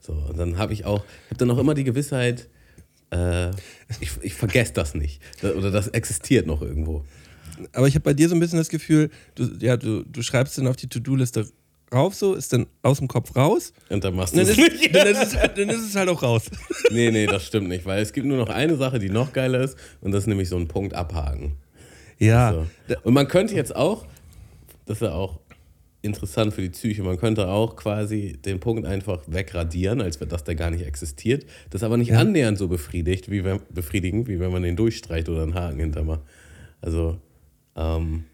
So, 0.00 0.12
und 0.12 0.36
dann 0.36 0.58
habe 0.58 0.72
ich 0.72 0.84
auch, 0.84 1.04
habe 1.30 1.38
dann 1.38 1.50
auch 1.50 1.58
immer 1.58 1.74
die 1.74 1.84
Gewissheit, 1.84 2.48
äh, 3.10 3.50
ich, 4.00 4.12
ich 4.22 4.34
vergesse 4.34 4.72
das 4.72 4.94
nicht. 4.94 5.20
Oder 5.42 5.70
das 5.70 5.88
existiert 5.88 6.46
noch 6.46 6.62
irgendwo. 6.62 7.04
Aber 7.72 7.86
ich 7.86 7.94
habe 7.94 8.02
bei 8.02 8.14
dir 8.14 8.28
so 8.28 8.34
ein 8.34 8.40
bisschen 8.40 8.58
das 8.58 8.68
Gefühl, 8.68 9.10
du, 9.34 9.44
ja, 9.60 9.76
du, 9.76 10.04
du 10.04 10.22
schreibst 10.22 10.58
dann 10.58 10.66
auf 10.66 10.76
die 10.76 10.88
To-Do-Liste 10.88 11.48
rauf, 11.94 12.14
so, 12.14 12.34
ist 12.34 12.52
dann 12.52 12.66
aus 12.82 12.98
dem 12.98 13.08
Kopf 13.08 13.34
raus. 13.36 13.72
Und 13.88 14.04
dann 14.04 14.14
machst 14.16 14.34
du 14.34 14.40
Dann 14.40 14.48
es 14.48 14.56
nicht. 14.56 14.94
dann, 14.94 15.06
ist 15.06 15.22
es, 15.22 15.36
halt- 15.36 15.56
dann 15.56 15.68
ist 15.70 15.82
es 15.88 15.96
halt 15.96 16.08
auch 16.08 16.22
raus. 16.22 16.50
Nee, 16.90 17.10
nee, 17.10 17.26
das 17.26 17.46
stimmt 17.46 17.68
nicht, 17.68 17.86
weil 17.86 18.02
es 18.02 18.12
gibt 18.12 18.26
nur 18.26 18.36
noch 18.36 18.50
eine 18.50 18.76
Sache, 18.76 18.98
die 18.98 19.08
noch 19.08 19.32
geiler 19.32 19.60
ist 19.60 19.76
und 20.00 20.12
das 20.12 20.24
ist 20.24 20.26
nämlich 20.26 20.48
so 20.48 20.56
ein 20.56 20.68
Punkt 20.68 20.94
abhaken. 20.94 21.56
Ja. 22.18 22.52
So. 22.88 22.94
Und 23.02 23.14
man 23.14 23.26
könnte 23.26 23.54
jetzt 23.54 23.74
auch, 23.74 24.06
das 24.86 24.98
ist 24.98 25.02
ja 25.02 25.12
auch 25.12 25.40
interessant 26.02 26.52
für 26.52 26.60
die 26.60 26.68
Psyche, 26.68 27.02
man 27.02 27.16
könnte 27.18 27.48
auch 27.48 27.76
quasi 27.76 28.36
den 28.44 28.60
Punkt 28.60 28.84
einfach 28.84 29.22
wegradieren, 29.26 30.02
als 30.02 30.20
wenn 30.20 30.28
das 30.28 30.44
der 30.44 30.54
gar 30.54 30.70
nicht 30.70 30.86
existiert. 30.86 31.46
Das 31.70 31.82
aber 31.82 31.96
nicht 31.96 32.14
annähernd 32.14 32.58
so 32.58 32.68
befriedigt, 32.68 33.30
wie 33.30 33.42
wenn, 33.42 33.60
befriedigend, 33.70 34.28
wie 34.28 34.38
wenn 34.38 34.52
man 34.52 34.62
den 34.62 34.76
durchstreicht 34.76 35.28
oder 35.30 35.42
einen 35.42 35.54
Haken 35.54 35.80
hintermacht. 35.80 36.20
Also, 36.82 37.16
ähm, 37.74 38.24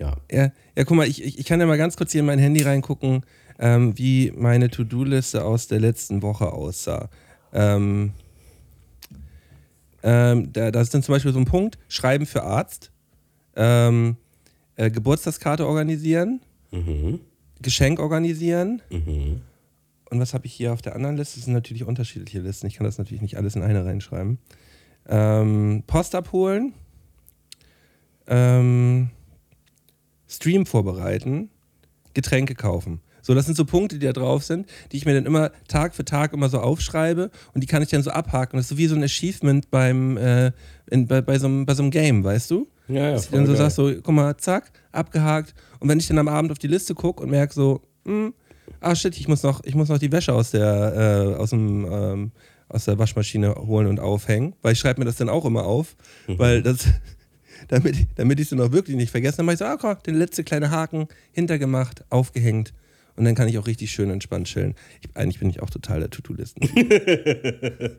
ja. 0.00 0.16
Ja, 0.30 0.50
ja, 0.76 0.84
guck 0.84 0.96
mal, 0.96 1.06
ich, 1.06 1.22
ich 1.22 1.38
ich 1.38 1.46
kann 1.46 1.60
ja 1.60 1.66
mal 1.66 1.78
ganz 1.78 1.96
kurz 1.96 2.12
hier 2.12 2.20
in 2.20 2.26
mein 2.26 2.38
Handy 2.38 2.62
reingucken, 2.62 3.24
ähm, 3.58 3.96
wie 3.98 4.32
meine 4.34 4.70
To-Do-Liste 4.70 5.44
aus 5.44 5.68
der 5.68 5.80
letzten 5.80 6.22
Woche 6.22 6.52
aussah. 6.52 7.08
Ähm, 7.52 8.12
ähm, 10.02 10.52
da, 10.52 10.70
da 10.70 10.80
ist 10.80 10.94
dann 10.94 11.02
zum 11.02 11.14
Beispiel 11.14 11.32
so 11.32 11.38
ein 11.38 11.44
Punkt, 11.44 11.78
Schreiben 11.88 12.24
für 12.26 12.42
Arzt, 12.42 12.90
ähm, 13.56 14.16
äh, 14.76 14.90
Geburtstagskarte 14.90 15.66
organisieren, 15.66 16.40
Mhm. 16.72 17.20
Geschenk 17.60 17.98
organisieren. 17.98 18.80
Mhm. 18.90 19.40
Und 20.08 20.20
was 20.20 20.34
habe 20.34 20.46
ich 20.46 20.52
hier 20.52 20.72
auf 20.72 20.82
der 20.82 20.94
anderen 20.94 21.16
Liste? 21.16 21.36
Das 21.38 21.44
sind 21.44 21.54
natürlich 21.54 21.84
unterschiedliche 21.84 22.40
Listen. 22.40 22.66
Ich 22.68 22.76
kann 22.76 22.84
das 22.84 22.98
natürlich 22.98 23.22
nicht 23.22 23.36
alles 23.36 23.56
in 23.56 23.62
eine 23.62 23.84
reinschreiben. 23.84 24.38
Ähm, 25.08 25.82
Post 25.86 26.14
abholen. 26.14 26.74
Ähm, 28.28 29.10
Stream 30.30 30.64
vorbereiten. 30.66 31.50
Getränke 32.14 32.54
kaufen. 32.54 33.00
So, 33.22 33.34
das 33.34 33.44
sind 33.44 33.54
so 33.56 33.64
Punkte, 33.66 33.98
die 33.98 34.06
da 34.06 34.12
drauf 34.12 34.42
sind, 34.44 34.66
die 34.90 34.96
ich 34.96 35.04
mir 35.04 35.14
dann 35.14 35.26
immer 35.26 35.50
Tag 35.68 35.94
für 35.94 36.04
Tag 36.06 36.32
immer 36.32 36.48
so 36.48 36.58
aufschreibe 36.58 37.30
und 37.54 37.60
die 37.62 37.66
kann 37.66 37.82
ich 37.82 37.90
dann 37.90 38.02
so 38.02 38.10
abhaken. 38.10 38.56
Das 38.56 38.64
ist 38.64 38.70
so 38.70 38.78
wie 38.78 38.86
so 38.86 38.94
ein 38.96 39.02
Achievement 39.04 39.70
beim, 39.70 40.16
äh, 40.16 40.52
in, 40.90 41.06
bei, 41.06 41.20
bei, 41.20 41.38
so 41.38 41.46
einem, 41.46 41.66
bei 41.66 41.74
so 41.74 41.82
einem 41.82 41.90
Game, 41.90 42.24
weißt 42.24 42.50
du? 42.50 42.66
Ja, 42.88 42.94
ja, 42.94 43.12
Dass 43.12 43.24
ich 43.24 43.30
voll 43.30 43.38
dann 43.40 43.46
so 43.46 43.52
geil. 43.52 43.58
sagst, 43.62 43.76
so, 43.76 43.92
guck 44.02 44.14
mal, 44.14 44.36
zack, 44.38 44.72
abgehakt. 44.90 45.54
Und 45.80 45.88
wenn 45.88 45.98
ich 46.00 46.08
dann 46.08 46.18
am 46.18 46.28
Abend 46.28 46.50
auf 46.50 46.58
die 46.58 46.66
Liste 46.66 46.94
gucke 46.94 47.22
und 47.22 47.30
merke 47.30 47.52
so, 47.54 47.82
hm, 48.06 48.32
ah 48.80 48.94
shit, 48.96 49.16
ich 49.16 49.28
muss 49.28 49.42
noch, 49.42 49.62
ich 49.64 49.74
muss 49.74 49.88
noch 49.90 49.98
die 49.98 50.10
Wäsche 50.10 50.32
aus 50.32 50.50
der, 50.50 51.34
äh, 51.36 51.36
aus 51.36 51.50
dem, 51.50 51.86
ähm, 51.88 52.32
aus 52.68 52.86
der 52.86 52.98
Waschmaschine 52.98 53.54
holen 53.54 53.86
und 53.86 54.00
aufhängen, 54.00 54.54
weil 54.62 54.72
ich 54.72 54.78
schreibe 54.78 54.98
mir 55.00 55.04
das 55.04 55.16
dann 55.16 55.28
auch 55.28 55.44
immer 55.44 55.64
auf, 55.66 55.94
Mhm. 56.26 56.38
weil 56.38 56.62
das, 56.62 56.86
damit, 57.68 58.06
damit 58.16 58.38
ich 58.40 58.44
es 58.44 58.50
dann 58.50 58.60
auch 58.60 58.72
wirklich 58.72 58.96
nicht 58.96 59.10
vergesse, 59.10 59.38
dann 59.38 59.46
mache 59.46 59.54
ich 59.54 59.58
so, 59.58 59.64
ah, 59.64 59.76
komm, 59.76 59.96
den 60.06 60.16
letzte 60.16 60.44
kleine 60.44 60.70
Haken 60.70 61.08
hintergemacht, 61.32 62.04
aufgehängt 62.10 62.72
und 63.16 63.24
dann 63.24 63.34
kann 63.34 63.48
ich 63.48 63.58
auch 63.58 63.66
richtig 63.66 63.90
schön 63.92 64.10
entspannt 64.10 64.46
chillen. 64.46 64.74
Ich, 65.02 65.16
eigentlich 65.16 65.40
bin 65.40 65.50
ich 65.50 65.60
auch 65.62 65.70
total 65.70 66.00
der 66.00 66.10
To-Do-Listen. 66.10 66.62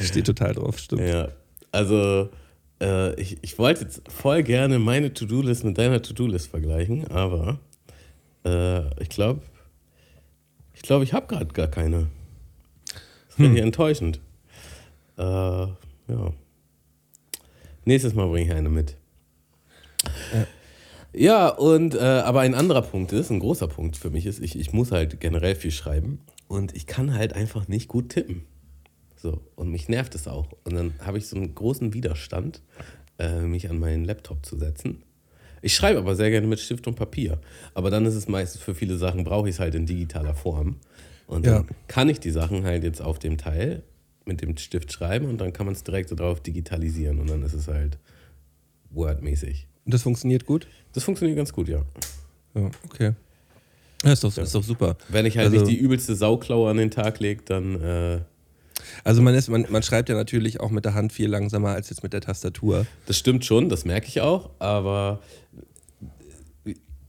Steht 0.00 0.26
total 0.26 0.54
drauf, 0.54 0.78
stimmt. 0.78 1.02
Ja, 1.02 1.28
also 1.72 2.30
äh, 2.80 3.18
ich, 3.20 3.38
ich 3.42 3.58
wollte 3.58 3.82
jetzt 3.82 4.02
voll 4.10 4.42
gerne 4.42 4.78
meine 4.78 5.12
To-Do-List 5.14 5.64
mit 5.64 5.78
deiner 5.78 6.02
To-Do-List 6.02 6.48
vergleichen, 6.48 7.06
aber 7.08 7.60
äh, 8.44 9.02
ich 9.02 9.08
glaube, 9.08 9.40
ich 10.74 10.82
glaube, 10.82 11.04
ich 11.04 11.12
habe 11.12 11.26
gerade 11.26 11.46
gar 11.46 11.68
keine. 11.68 12.08
Das 13.26 13.36
finde 13.36 13.58
ich 13.58 13.62
enttäuschend. 13.62 14.20
Äh, 15.16 15.22
ja. 15.22 16.32
Nächstes 17.86 18.14
Mal 18.14 18.26
bringe 18.26 18.46
ich 18.46 18.52
eine 18.52 18.68
mit. 18.68 18.96
Ja, 21.14 21.48
und 21.48 21.94
äh, 21.94 21.98
aber 21.98 22.40
ein 22.40 22.54
anderer 22.54 22.82
Punkt 22.82 23.12
ist, 23.12 23.30
ein 23.30 23.38
großer 23.38 23.68
Punkt 23.68 23.96
für 23.96 24.10
mich 24.10 24.26
ist, 24.26 24.40
ich, 24.40 24.58
ich 24.58 24.72
muss 24.74 24.92
halt 24.92 25.18
generell 25.20 25.54
viel 25.54 25.70
schreiben 25.70 26.20
und 26.46 26.76
ich 26.76 26.86
kann 26.86 27.14
halt 27.14 27.32
einfach 27.32 27.68
nicht 27.68 27.88
gut 27.88 28.10
tippen. 28.10 28.44
So, 29.16 29.40
und 29.54 29.70
mich 29.70 29.88
nervt 29.88 30.14
es 30.14 30.28
auch. 30.28 30.48
Und 30.64 30.74
dann 30.74 30.92
habe 31.04 31.16
ich 31.16 31.26
so 31.26 31.36
einen 31.36 31.54
großen 31.54 31.94
Widerstand, 31.94 32.60
äh, 33.18 33.40
mich 33.40 33.70
an 33.70 33.78
meinen 33.78 34.04
Laptop 34.04 34.44
zu 34.44 34.58
setzen. 34.58 35.02
Ich 35.62 35.74
schreibe 35.74 36.00
aber 36.00 36.14
sehr 36.16 36.30
gerne 36.30 36.46
mit 36.46 36.60
Stift 36.60 36.86
und 36.86 36.96
Papier. 36.96 37.40
Aber 37.72 37.90
dann 37.90 38.04
ist 38.04 38.14
es 38.14 38.28
meistens 38.28 38.60
für 38.60 38.74
viele 38.74 38.98
Sachen, 38.98 39.24
brauche 39.24 39.48
ich 39.48 39.54
es 39.54 39.60
halt 39.60 39.74
in 39.74 39.86
digitaler 39.86 40.34
Form. 40.34 40.76
Und 41.26 41.46
dann 41.46 41.62
Ja. 41.66 41.74
kann 41.88 42.08
ich 42.10 42.20
die 42.20 42.30
Sachen 42.30 42.64
halt 42.64 42.84
jetzt 42.84 43.00
auf 43.00 43.18
dem 43.18 43.38
Teil 43.38 43.82
mit 44.26 44.42
dem 44.42 44.56
Stift 44.56 44.92
schreiben 44.92 45.26
und 45.28 45.38
dann 45.38 45.52
kann 45.52 45.66
man 45.66 45.74
es 45.74 45.84
direkt 45.84 46.08
so 46.10 46.16
drauf 46.16 46.40
digitalisieren. 46.40 47.20
Und 47.20 47.30
dann 47.30 47.42
ist 47.42 47.54
es 47.54 47.68
halt 47.68 47.98
Word-mäßig. 48.90 49.66
Und 49.84 49.94
das 49.94 50.02
funktioniert 50.02 50.44
gut? 50.46 50.66
Das 50.92 51.04
funktioniert 51.04 51.36
ganz 51.36 51.52
gut, 51.52 51.68
ja. 51.68 51.82
Ja, 52.54 52.70
okay. 52.84 53.12
Ja, 54.04 54.12
ist 54.12 54.24
doch, 54.24 54.36
ist 54.36 54.54
doch 54.54 54.62
super. 54.64 54.96
Wenn 55.08 55.26
ich 55.26 55.36
halt 55.38 55.46
Also- 55.52 55.64
nicht 55.64 55.70
die 55.70 55.76
übelste 55.80 56.14
Sauklaue 56.16 56.68
an 56.70 56.76
den 56.76 56.90
Tag 56.90 57.20
lege, 57.20 57.42
dann 57.44 57.80
äh, 57.80 58.20
Also 59.04 59.22
man, 59.22 59.34
ist, 59.34 59.48
man, 59.48 59.66
man 59.70 59.82
schreibt 59.82 60.08
ja 60.08 60.14
natürlich 60.14 60.60
auch 60.60 60.70
mit 60.70 60.84
der 60.84 60.94
Hand 60.94 61.12
viel 61.12 61.28
langsamer 61.30 61.70
als 61.70 61.88
jetzt 61.90 62.02
mit 62.02 62.12
der 62.12 62.20
Tastatur. 62.20 62.86
Das 63.06 63.16
stimmt 63.16 63.44
schon, 63.44 63.68
das 63.68 63.84
merke 63.84 64.08
ich 64.08 64.20
auch, 64.20 64.50
aber 64.58 65.22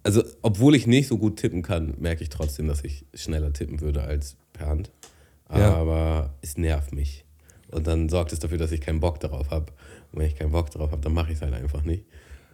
also 0.04 0.24
obwohl 0.42 0.76
ich 0.76 0.88
nicht 0.88 1.08
so 1.08 1.18
gut 1.18 1.38
tippen 1.38 1.64
kann, 1.64 1.96
merke 2.00 2.24
ich 2.24 2.30
trotzdem, 2.30 2.68
dass 2.68 2.84
ich 2.84 3.06
schneller 3.14 3.52
tippen 3.52 3.82
würde 3.82 4.04
als 4.04 4.38
per 4.54 4.68
Hand. 4.68 4.92
Ja. 5.52 5.74
Aber 5.76 6.34
es 6.42 6.58
nervt 6.58 6.94
mich. 6.94 7.24
Und 7.72 7.88
dann 7.88 8.10
sorgt 8.10 8.32
es 8.34 8.40
dafür, 8.40 8.58
dass 8.58 8.72
ich 8.72 8.82
keinen 8.82 9.00
Bock 9.00 9.20
darauf 9.20 9.50
habe. 9.50 9.72
Und 10.12 10.20
wenn 10.20 10.28
ich 10.28 10.36
keinen 10.36 10.52
Bock 10.52 10.72
darauf 10.72 10.92
habe, 10.92 11.02
dann 11.02 11.14
mache 11.14 11.32
ich 11.32 11.38
es 11.38 11.42
halt 11.42 11.54
einfach 11.54 11.84
nicht. 11.84 12.06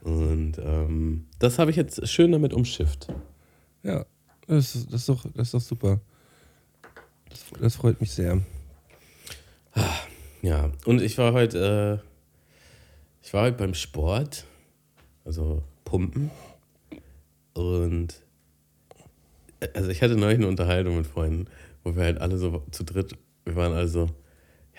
Und 0.01 0.53
ähm, 0.59 1.27
das 1.39 1.59
habe 1.59 1.71
ich 1.71 1.77
jetzt 1.77 2.07
schön 2.09 2.31
damit 2.31 2.53
umschifft. 2.53 3.07
Ja, 3.83 4.05
das, 4.47 4.75
ist- 4.75 4.87
das, 4.91 5.01
ist, 5.01 5.09
doch, 5.09 5.25
das 5.33 5.47
ist 5.47 5.53
doch 5.53 5.61
super. 5.61 6.01
Das, 7.29 7.43
das 7.59 7.75
freut 7.75 8.01
mich 8.01 8.11
sehr. 8.11 8.41
Ja, 10.41 10.71
und 10.85 11.01
ich 11.01 11.17
war 11.17 11.33
heute, 11.33 12.01
äh, 12.03 12.07
ich 13.25 13.33
war 13.33 13.43
heute 13.43 13.57
beim 13.57 13.73
Sport, 13.73 14.45
also 15.25 15.63
Pumpen. 15.85 16.29
Und 17.53 18.13
äh, 19.61 19.67
also 19.73 19.89
ich 19.89 20.01
hatte 20.01 20.15
neulich 20.15 20.37
eine 20.39 20.47
Unterhaltung 20.47 20.97
mit 20.97 21.07
Freunden, 21.07 21.47
wo 21.83 21.95
wir 21.95 22.03
halt 22.03 22.21
alle 22.21 22.37
so 22.37 22.63
zu 22.71 22.83
dritt, 22.83 23.15
wir 23.45 23.55
waren 23.55 23.73
also, 23.73 24.07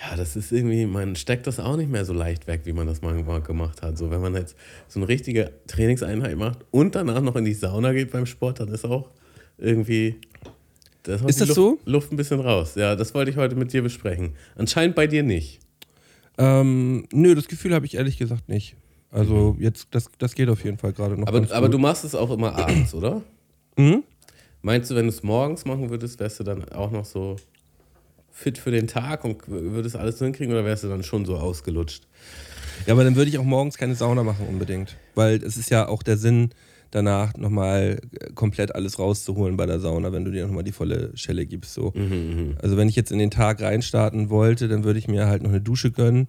ja, 0.00 0.16
das 0.16 0.36
ist 0.36 0.50
irgendwie, 0.50 0.86
man 0.86 1.16
steckt 1.16 1.46
das 1.46 1.60
auch 1.60 1.76
nicht 1.76 1.90
mehr 1.90 2.04
so 2.04 2.12
leicht 2.12 2.46
weg, 2.46 2.62
wie 2.64 2.72
man 2.72 2.86
das 2.86 3.02
mal 3.02 3.22
gemacht 3.42 3.82
hat. 3.82 3.96
So, 3.96 4.10
wenn 4.10 4.20
man 4.20 4.34
jetzt 4.34 4.56
so 4.88 4.98
eine 4.98 5.08
richtige 5.08 5.52
Trainingseinheit 5.66 6.36
macht 6.36 6.58
und 6.70 6.94
danach 6.94 7.20
noch 7.20 7.36
in 7.36 7.44
die 7.44 7.54
Sauna 7.54 7.92
geht 7.92 8.10
beim 8.10 8.26
Sport, 8.26 8.60
dann 8.60 8.68
ist 8.68 8.84
auch 8.84 9.10
irgendwie. 9.56 10.16
da 11.04 11.14
Ist 11.14 11.40
das 11.40 11.48
Luft, 11.48 11.54
so? 11.54 11.78
Luft 11.84 12.12
ein 12.12 12.16
bisschen 12.16 12.40
raus. 12.40 12.74
Ja, 12.74 12.96
das 12.96 13.14
wollte 13.14 13.30
ich 13.30 13.36
heute 13.36 13.54
mit 13.54 13.72
dir 13.72 13.82
besprechen. 13.82 14.32
Anscheinend 14.56 14.96
bei 14.96 15.06
dir 15.06 15.22
nicht. 15.22 15.60
Ähm, 16.38 17.06
nö, 17.12 17.34
das 17.36 17.46
Gefühl 17.46 17.74
habe 17.74 17.86
ich 17.86 17.94
ehrlich 17.94 18.18
gesagt 18.18 18.48
nicht. 18.48 18.76
Also 19.12 19.56
jetzt, 19.60 19.88
das, 19.92 20.10
das 20.18 20.34
geht 20.34 20.48
auf 20.48 20.64
jeden 20.64 20.76
Fall 20.78 20.92
gerade 20.92 21.14
noch. 21.14 21.30
Mhm. 21.30 21.36
Aber, 21.44 21.54
aber 21.54 21.68
du 21.68 21.78
machst 21.78 22.04
es 22.04 22.16
auch 22.16 22.32
immer 22.32 22.56
abends, 22.56 22.94
oder? 22.94 23.22
Mhm. 23.76 24.02
Meinst 24.64 24.90
du, 24.90 24.94
wenn 24.94 25.04
du 25.04 25.10
es 25.10 25.22
morgens 25.22 25.66
machen 25.66 25.90
würdest, 25.90 26.18
wärst 26.20 26.40
du 26.40 26.44
dann 26.44 26.66
auch 26.70 26.90
noch 26.90 27.04
so 27.04 27.36
fit 28.32 28.56
für 28.56 28.70
den 28.70 28.88
Tag 28.88 29.22
und 29.22 29.46
würdest 29.46 29.94
alles 29.94 30.18
hinkriegen 30.18 30.54
oder 30.54 30.64
wärst 30.64 30.84
du 30.84 30.88
dann 30.88 31.02
schon 31.02 31.26
so 31.26 31.36
ausgelutscht? 31.36 32.04
Ja, 32.86 32.94
aber 32.94 33.04
dann 33.04 33.14
würde 33.14 33.28
ich 33.28 33.36
auch 33.36 33.44
morgens 33.44 33.76
keine 33.76 33.94
Sauna 33.94 34.22
machen 34.22 34.46
unbedingt. 34.48 34.96
Weil 35.14 35.36
es 35.44 35.58
ist 35.58 35.68
ja 35.68 35.86
auch 35.86 36.02
der 36.02 36.16
Sinn, 36.16 36.48
danach 36.90 37.36
nochmal 37.36 38.00
komplett 38.34 38.74
alles 38.74 38.98
rauszuholen 38.98 39.58
bei 39.58 39.66
der 39.66 39.80
Sauna, 39.80 40.12
wenn 40.12 40.24
du 40.24 40.30
dir 40.30 40.46
nochmal 40.46 40.64
die 40.64 40.72
volle 40.72 41.14
Schelle 41.14 41.44
gibst. 41.44 41.74
So. 41.74 41.92
Mhm, 41.94 42.56
Also 42.62 42.78
wenn 42.78 42.88
ich 42.88 42.96
jetzt 42.96 43.12
in 43.12 43.18
den 43.18 43.30
Tag 43.30 43.60
reinstarten 43.60 44.30
wollte, 44.30 44.66
dann 44.68 44.82
würde 44.84 44.98
ich 44.98 45.08
mir 45.08 45.26
halt 45.26 45.42
noch 45.42 45.50
eine 45.50 45.60
Dusche 45.60 45.90
gönnen, 45.90 46.28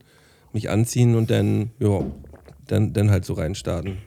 mich 0.52 0.70
anziehen 0.70 1.16
und 1.16 1.32
dann, 1.32 1.72
ja, 1.80 2.06
dann, 2.68 2.92
dann 2.92 3.12
halt 3.12 3.24
so 3.24 3.32
reinstarten. 3.32 3.98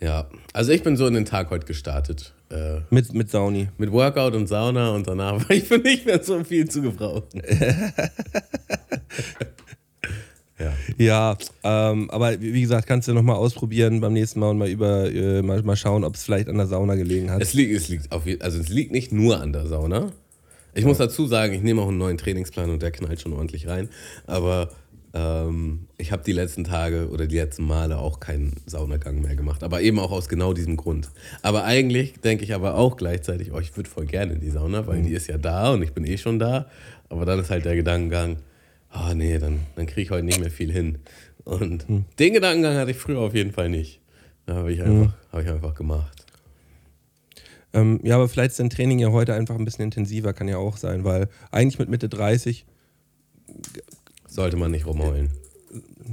Ja, 0.00 0.30
also 0.54 0.72
ich 0.72 0.82
bin 0.82 0.96
so 0.96 1.06
in 1.06 1.12
den 1.12 1.26
Tag 1.26 1.50
heute 1.50 1.66
gestartet. 1.66 2.32
Äh, 2.52 2.80
Mit, 2.90 3.12
mit 3.14 3.30
Sauni. 3.30 3.68
mit 3.78 3.90
Workout 3.90 4.34
und 4.34 4.46
Sauna 4.46 4.90
und 4.90 5.06
danach 5.06 5.48
war 5.48 5.50
ich 5.56 5.64
für 5.64 5.78
nicht 5.78 6.04
mehr 6.04 6.22
so 6.22 6.44
viel 6.44 6.68
zu 6.68 6.82
gebrauchen. 6.82 7.24
ja. 10.58 10.72
Ja, 10.98 11.36
ähm, 11.64 12.10
aber 12.10 12.38
wie 12.40 12.60
gesagt, 12.60 12.86
kannst 12.86 13.08
du 13.08 13.14
nochmal 13.14 13.36
ausprobieren 13.36 14.00
beim 14.00 14.12
nächsten 14.12 14.38
Mal 14.40 14.50
und 14.50 14.58
mal 14.58 14.68
über 14.68 15.10
äh, 15.10 15.40
mal, 15.42 15.62
mal 15.62 15.76
schauen, 15.76 16.04
ob 16.04 16.14
es 16.14 16.24
vielleicht 16.24 16.48
an 16.48 16.56
der 16.58 16.66
Sauna 16.66 16.94
gelegen 16.94 17.30
hat. 17.30 17.40
Es 17.40 17.54
liegt, 17.54 17.74
es 17.74 17.88
liegt 17.88 18.12
auf, 18.12 18.24
also 18.40 18.60
es 18.60 18.68
liegt 18.68 18.92
nicht 18.92 19.12
nur 19.12 19.40
an 19.40 19.52
der 19.52 19.66
Sauna. 19.66 20.12
Ich 20.74 20.84
muss 20.86 20.98
dazu 20.98 21.26
sagen, 21.26 21.52
ich 21.52 21.62
nehme 21.62 21.82
auch 21.82 21.88
einen 21.88 21.98
neuen 21.98 22.16
Trainingsplan 22.16 22.70
und 22.70 22.80
der 22.82 22.90
knallt 22.92 23.20
schon 23.20 23.34
ordentlich 23.34 23.66
rein. 23.66 23.88
Aber 24.26 24.70
ähm, 25.14 25.88
ich 25.98 26.12
habe 26.12 26.22
die 26.24 26.32
letzten 26.32 26.64
Tage 26.64 27.08
oder 27.10 27.26
die 27.26 27.36
letzten 27.36 27.64
Male 27.66 27.98
auch 27.98 28.20
keinen 28.20 28.54
Saunagang 28.66 29.20
mehr 29.20 29.36
gemacht. 29.36 29.62
Aber 29.62 29.82
eben 29.82 29.98
auch 29.98 30.10
aus 30.10 30.28
genau 30.28 30.52
diesem 30.52 30.76
Grund. 30.76 31.10
Aber 31.42 31.64
eigentlich 31.64 32.20
denke 32.20 32.44
ich 32.44 32.54
aber 32.54 32.74
auch 32.74 32.96
gleichzeitig, 32.96 33.52
oh, 33.52 33.58
ich 33.58 33.76
würde 33.76 33.90
voll 33.90 34.06
gerne 34.06 34.34
in 34.34 34.40
die 34.40 34.50
Sauna, 34.50 34.86
weil 34.86 35.02
die 35.02 35.12
ist 35.12 35.26
ja 35.26 35.38
da 35.38 35.72
und 35.72 35.82
ich 35.82 35.92
bin 35.92 36.04
eh 36.04 36.16
schon 36.16 36.38
da. 36.38 36.66
Aber 37.08 37.26
dann 37.26 37.38
ist 37.38 37.50
halt 37.50 37.64
der 37.64 37.76
Gedankengang, 37.76 38.38
ah 38.90 39.14
nee, 39.14 39.38
dann, 39.38 39.60
dann 39.76 39.86
kriege 39.86 40.02
ich 40.02 40.10
heute 40.10 40.24
nicht 40.24 40.40
mehr 40.40 40.50
viel 40.50 40.72
hin. 40.72 40.98
Und 41.44 41.86
den 42.18 42.32
Gedankengang 42.32 42.76
hatte 42.76 42.92
ich 42.92 42.96
früher 42.96 43.18
auf 43.18 43.34
jeden 43.34 43.52
Fall 43.52 43.68
nicht. 43.68 44.00
Da 44.46 44.54
habe 44.54 44.72
ich, 44.72 44.82
einfach, 44.82 45.14
hab 45.30 45.42
ich 45.42 45.48
einfach 45.48 45.74
gemacht. 45.74 46.26
Ähm, 47.74 48.00
ja, 48.02 48.16
aber 48.16 48.28
vielleicht 48.28 48.52
ist 48.52 48.60
dein 48.60 48.70
Training 48.70 48.98
ja 48.98 49.10
heute 49.12 49.34
einfach 49.34 49.56
ein 49.56 49.64
bisschen 49.64 49.84
intensiver, 49.84 50.32
kann 50.32 50.48
ja 50.48 50.58
auch 50.58 50.76
sein, 50.76 51.04
weil 51.04 51.28
eigentlich 51.50 51.78
mit 51.78 51.88
Mitte 51.88 52.08
30, 52.08 52.66
Sollte 54.32 54.56
man 54.56 54.70
nicht 54.70 54.86
rumheulen. 54.86 55.30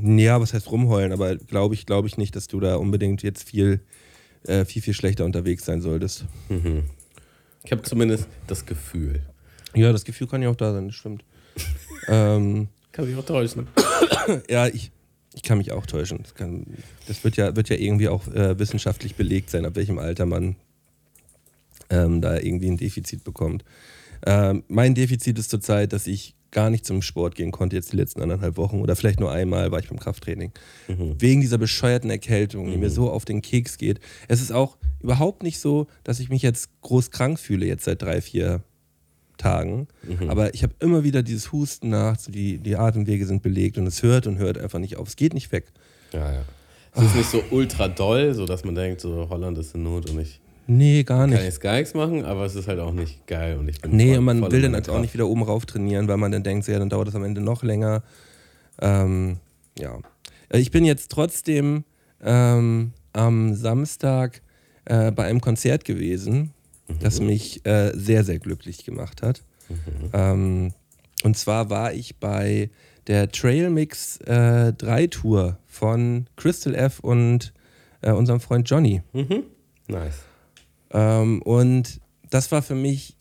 ja, 0.03 0.41
was 0.41 0.53
heißt 0.53 0.69
rumheulen, 0.69 1.13
aber 1.13 1.38
glaube 1.38 1.73
ich, 1.73 1.85
glaube 1.85 2.09
ich 2.09 2.17
nicht, 2.17 2.35
dass 2.35 2.47
du 2.47 2.59
da 2.59 2.75
unbedingt 2.75 3.23
jetzt 3.23 3.47
viel, 3.47 3.79
äh, 4.43 4.65
viel, 4.65 4.81
viel 4.81 4.93
schlechter 4.93 5.23
unterwegs 5.23 5.63
sein 5.63 5.81
solltest. 5.81 6.25
Ich 7.63 7.71
habe 7.71 7.81
zumindest 7.83 8.27
das 8.45 8.65
Gefühl. 8.65 9.21
Ja, 9.73 9.93
das 9.93 10.03
Gefühl 10.03 10.27
kann 10.27 10.41
ja 10.41 10.49
auch 10.49 10.57
da 10.57 10.73
sein, 10.73 10.88
das 10.88 10.95
stimmt. 10.95 11.23
ähm, 12.09 12.67
Kann 12.91 13.05
sich 13.05 13.15
auch 13.15 13.25
täuschen. 13.25 13.67
ja, 14.49 14.67
ich, 14.67 14.91
ich 15.33 15.41
kann 15.41 15.57
mich 15.57 15.71
auch 15.71 15.85
täuschen. 15.85 16.19
Das, 16.21 16.35
kann, 16.35 16.65
das 17.07 17.23
wird, 17.23 17.38
ja, 17.38 17.55
wird 17.55 17.69
ja 17.69 17.77
irgendwie 17.77 18.09
auch 18.09 18.27
äh, 18.27 18.59
wissenschaftlich 18.59 19.15
belegt 19.15 19.49
sein, 19.49 19.65
ab 19.65 19.77
welchem 19.77 19.97
Alter 19.97 20.25
man 20.25 20.57
ähm, 21.89 22.19
da 22.19 22.38
irgendwie 22.38 22.69
ein 22.69 22.77
Defizit 22.77 23.23
bekommt. 23.23 23.63
Ähm, 24.25 24.63
mein 24.67 24.93
Defizit 24.93 25.39
ist 25.39 25.49
zurzeit, 25.49 25.93
dass 25.93 26.05
ich 26.05 26.35
gar 26.51 26.70
nicht 26.70 26.86
zum 26.86 27.01
Sport 27.01 27.36
gehen 27.36 27.51
konnte 27.51 27.75
jetzt 27.75 27.94
die 27.94 27.98
letzten 27.98 28.22
anderthalb 28.22 28.58
Wochen 28.58 28.82
oder 28.82 28.96
vielleicht 28.96 29.20
nur 29.20 29.32
einmal 29.32 29.72
war 29.72 29.79
ich 29.79 29.89
beim 29.89 30.00
Krafttraining. 30.00 30.51
Wegen 31.20 31.41
dieser 31.41 31.58
bescheuerten 31.58 32.10
Erkältung, 32.10 32.72
die 32.72 32.77
mir 32.77 32.89
so 32.89 33.10
auf 33.12 33.25
den 33.25 33.41
Keks 33.41 33.77
geht. 33.77 34.00
Es 34.27 34.41
ist 34.41 34.51
auch 34.51 34.77
überhaupt 35.01 35.44
nicht 35.44 35.60
so, 35.60 35.88
dass 36.03 36.20
ich 36.20 36.29
mich 36.29 36.41
jetzt 36.41 36.70
groß 36.82 37.12
krank 37.12 37.39
fühle, 37.39 37.65
jetzt 37.65 37.86
seit 37.86 38.01
drei, 38.01 38.22
vier 38.22 38.63
Tagen. 39.38 39.88
Aber 40.27 40.53
ich 40.53 40.63
habe 40.63 40.74
immer 40.79 41.03
wieder 41.03 41.24
dieses 41.24 41.51
Husten 41.51 41.89
nach, 41.89 42.20
so 42.20 42.32
die, 42.32 42.58
die 42.58 42.75
Atemwege 42.75 43.25
sind 43.25 43.41
belegt 43.41 43.77
und 43.77 43.88
es 43.88 44.03
hört 44.03 44.27
und 44.27 44.38
hört 44.38 44.58
einfach 44.58 44.79
nicht 44.79 44.98
auf. 44.98 45.08
Es 45.08 45.15
geht 45.15 45.34
nicht 45.34 45.51
weg. 45.51 45.72
Ja, 46.12 46.34
ja. 46.34 46.41
Es 46.96 47.03
ist 47.03 47.15
nicht 47.15 47.29
so 47.29 47.44
ultra 47.51 47.88
doll, 47.88 48.34
so 48.34 48.46
dass 48.46 48.65
man 48.65 48.75
denkt, 48.75 49.01
so 49.01 49.29
Holland 49.29 49.58
ist 49.58 49.75
in 49.75 49.84
Not 49.84 50.10
und 50.10 50.20
ich 50.20 50.41
Nee, 50.69 51.03
gar 51.03 51.21
kann 51.21 51.31
nicht. 51.31 51.43
jetzt 51.43 51.61
gar 51.61 51.77
nichts 51.77 51.93
machen, 51.93 52.23
aber 52.25 52.45
es 52.45 52.55
ist 52.55 52.67
halt 52.67 52.79
auch 52.79 52.93
nicht 52.93 53.25
geil 53.27 53.57
und 53.57 53.67
ich 53.67 53.81
bin 53.81 53.95
Nee, 53.95 54.09
voll- 54.09 54.17
und 54.19 54.25
man 54.25 54.51
will 54.51 54.61
dann 54.61 54.73
halt 54.75 54.88
auch 54.89 54.99
nicht 55.01 55.13
wieder 55.13 55.27
oben 55.27 55.41
rauf 55.43 55.65
trainieren, 55.65 56.07
weil 56.07 56.17
man 56.17 56.31
dann 56.31 56.43
denkt, 56.43 56.67
ja, 56.67 56.77
dann 56.77 56.89
dauert 56.89 57.07
das 57.07 57.15
am 57.15 57.23
Ende 57.23 57.41
noch 57.41 57.63
länger. 57.63 58.03
Ähm, 58.81 59.38
ja. 59.77 59.97
Äh, 60.49 60.59
Ich 60.59 60.71
bin 60.71 60.85
jetzt 60.85 61.11
trotzdem 61.11 61.83
ähm, 62.23 62.93
am 63.13 63.55
Samstag 63.55 64.41
äh, 64.85 65.11
bei 65.11 65.25
einem 65.25 65.41
Konzert 65.41 65.85
gewesen, 65.85 66.53
das 67.01 67.19
mich 67.19 67.65
äh, 67.65 67.91
sehr, 67.95 68.23
sehr 68.23 68.39
glücklich 68.39 68.85
gemacht 68.85 69.21
hat. 69.21 69.43
Ähm, 70.13 70.73
und 71.23 71.38
zwar 71.38 71.69
war 71.69 71.93
ich 71.93 72.17
bei 72.17 72.69
der 73.07 73.29
Trail 73.29 73.69
Mix 73.69 74.17
äh, 74.21 74.73
3 74.73 75.07
Tour 75.07 75.57
von 75.67 76.27
Crystal 76.35 76.75
F 76.75 76.99
und 76.99 77.53
äh, 78.01 78.11
unserem 78.11 78.39
Freund 78.39 78.69
Johnny. 78.69 79.01
Nice. 79.88 80.25
Ähm, 80.91 81.41
und 81.41 82.00
das 82.29 82.51
war 82.51 82.62
für 82.62 82.75
mich 82.75 83.15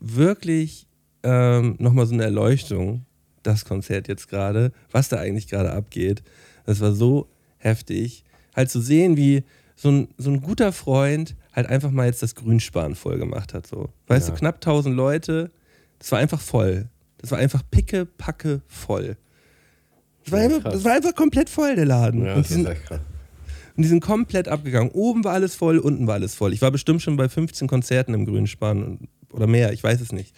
wirklich 0.00 0.86
ähm, 1.22 1.76
nochmal 1.78 2.06
so 2.06 2.14
eine 2.14 2.24
Erleuchtung, 2.24 3.04
das 3.42 3.64
Konzert 3.64 4.08
jetzt 4.08 4.28
gerade, 4.28 4.72
was 4.90 5.08
da 5.08 5.18
eigentlich 5.18 5.48
gerade 5.48 5.72
abgeht. 5.72 6.22
Das 6.66 6.80
war 6.80 6.92
so 6.92 7.28
heftig. 7.58 8.24
Halt 8.54 8.70
zu 8.70 8.80
sehen, 8.80 9.16
wie 9.16 9.44
so 9.76 9.90
ein, 9.90 10.08
so 10.18 10.30
ein 10.30 10.40
guter 10.40 10.72
Freund 10.72 11.36
halt 11.52 11.66
einfach 11.68 11.90
mal 11.90 12.06
jetzt 12.06 12.22
das 12.22 12.34
Grünspan 12.34 12.94
voll 12.94 13.18
gemacht 13.18 13.54
hat. 13.54 13.66
So. 13.66 13.88
Weißt 14.06 14.28
Ja. 14.28 14.34
du, 14.34 14.38
knapp 14.40 14.56
1000 14.56 14.94
Leute, 14.96 15.50
das 15.98 16.10
war 16.12 16.18
einfach 16.18 16.40
voll. 16.40 16.88
Das 17.18 17.30
war 17.30 17.38
einfach 17.38 17.62
picke, 17.70 18.06
packe 18.06 18.60
voll. 18.66 19.16
Das 20.24 20.32
war, 20.32 20.38
Ja, 20.40 20.44
einfach, 20.56 20.72
das 20.72 20.84
war 20.84 20.92
einfach 20.92 21.14
komplett 21.14 21.48
voll, 21.48 21.74
der 21.76 21.86
Laden. 21.86 22.24
Ja, 22.24 22.34
das 22.36 22.48
die 22.48 22.60
ist 22.60 22.66
echt 22.66 22.84
krass. 22.86 23.00
Und 23.76 23.82
die 23.82 23.88
sind 23.88 24.00
komplett 24.00 24.48
abgegangen. 24.48 24.90
Oben 24.92 25.24
war 25.24 25.32
alles 25.32 25.54
voll, 25.54 25.78
unten 25.78 26.06
war 26.06 26.14
alles 26.14 26.34
voll. 26.34 26.52
Ich 26.52 26.62
war 26.62 26.70
bestimmt 26.70 27.02
schon 27.02 27.16
bei 27.16 27.28
15 27.28 27.68
Konzerten 27.68 28.14
im 28.14 28.24
Grünspan 28.26 29.08
oder 29.32 29.46
mehr, 29.46 29.72
ich 29.72 29.82
weiß 29.82 30.00
es 30.00 30.12
nicht. 30.12 30.34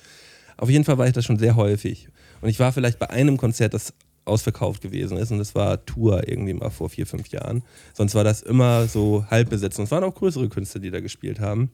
Auf 0.57 0.71
jeden 0.71 0.85
Fall 0.85 0.97
war 0.99 1.07
ich 1.07 1.12
das 1.12 1.25
schon 1.25 1.38
sehr 1.38 1.57
häufig. 1.57 2.09
Und 2.40 2.49
ich 2.49 2.59
war 2.59 2.73
vielleicht 2.73 2.99
bei 2.99 3.11
einem 3.11 3.37
Konzert, 3.37 3.75
das 3.75 3.93
ausverkauft 4.25 4.83
gewesen 4.83 5.16
ist 5.19 5.31
und 5.31 5.38
das 5.38 5.55
war 5.55 5.85
Tour 5.87 6.28
irgendwie 6.28 6.52
mal 6.52 6.71
vor 6.71 6.88
vier, 6.90 7.07
fünf 7.07 7.28
Jahren. 7.28 7.62
Sonst 7.95 8.14
war 8.14 8.25
das 8.25 8.43
immer 8.43 8.87
so 8.88 9.25
halb 9.31 9.50
besetzt. 9.50 9.78
Und 9.78 9.85
es 9.85 9.90
waren 9.90 10.02
auch 10.02 10.14
größere 10.14 10.49
Künstler, 10.49 10.81
die 10.81 10.90
da 10.90 11.00
gespielt 11.00 11.38
haben. 11.40 11.71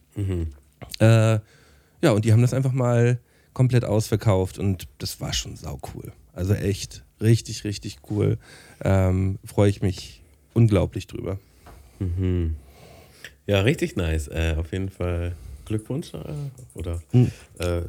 Äh, 0.99 1.39
ja, 2.01 2.11
und 2.11 2.25
die 2.25 2.31
haben 2.31 2.41
das 2.41 2.53
einfach 2.53 2.73
mal 2.73 3.19
komplett 3.53 3.85
ausverkauft 3.85 4.59
und 4.59 4.87
das 4.99 5.21
war 5.21 5.33
schon 5.33 5.55
sau 5.55 5.79
cool. 5.95 6.11
Also 6.33 6.53
echt 6.53 7.03
richtig, 7.21 7.63
richtig 7.63 7.97
cool. 8.09 8.37
Ähm, 8.83 9.39
Freue 9.45 9.69
ich 9.69 9.81
mich 9.81 10.21
unglaublich 10.53 11.07
drüber. 11.07 11.39
Ja, 13.45 13.61
richtig 13.61 13.95
nice. 13.95 14.27
Äh, 14.27 14.55
auf 14.57 14.71
jeden 14.71 14.89
Fall 14.89 15.35
Glückwunsch 15.65 16.13
äh, 16.13 16.19
oder 16.73 17.01
Hm. 17.11 17.31
äh, 17.59 17.81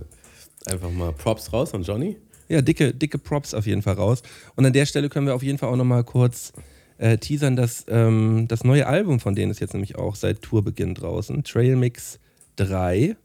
einfach 0.66 0.90
mal 0.90 1.12
Props 1.12 1.52
raus 1.52 1.74
an 1.74 1.82
Johnny. 1.82 2.16
Ja, 2.48 2.60
dicke, 2.60 2.92
dicke 2.92 3.18
Props 3.18 3.54
auf 3.54 3.66
jeden 3.66 3.82
Fall 3.82 3.94
raus. 3.94 4.22
Und 4.56 4.66
an 4.66 4.72
der 4.72 4.86
Stelle 4.86 5.08
können 5.08 5.26
wir 5.26 5.34
auf 5.34 5.42
jeden 5.42 5.58
Fall 5.58 5.70
auch 5.70 5.76
nochmal 5.76 6.04
kurz 6.04 6.52
äh, 6.98 7.16
teasern, 7.18 7.56
dass 7.56 7.84
ähm, 7.88 8.46
das 8.48 8.64
neue 8.64 8.86
Album 8.86 9.18
von 9.20 9.34
denen 9.34 9.50
ist 9.50 9.60
jetzt 9.60 9.72
nämlich 9.74 9.96
auch 9.96 10.14
seit 10.14 10.42
Tourbeginn 10.42 10.94
draußen. 10.94 11.42
Trail 11.44 11.76
Mix 11.76 12.18
3. 12.56 13.16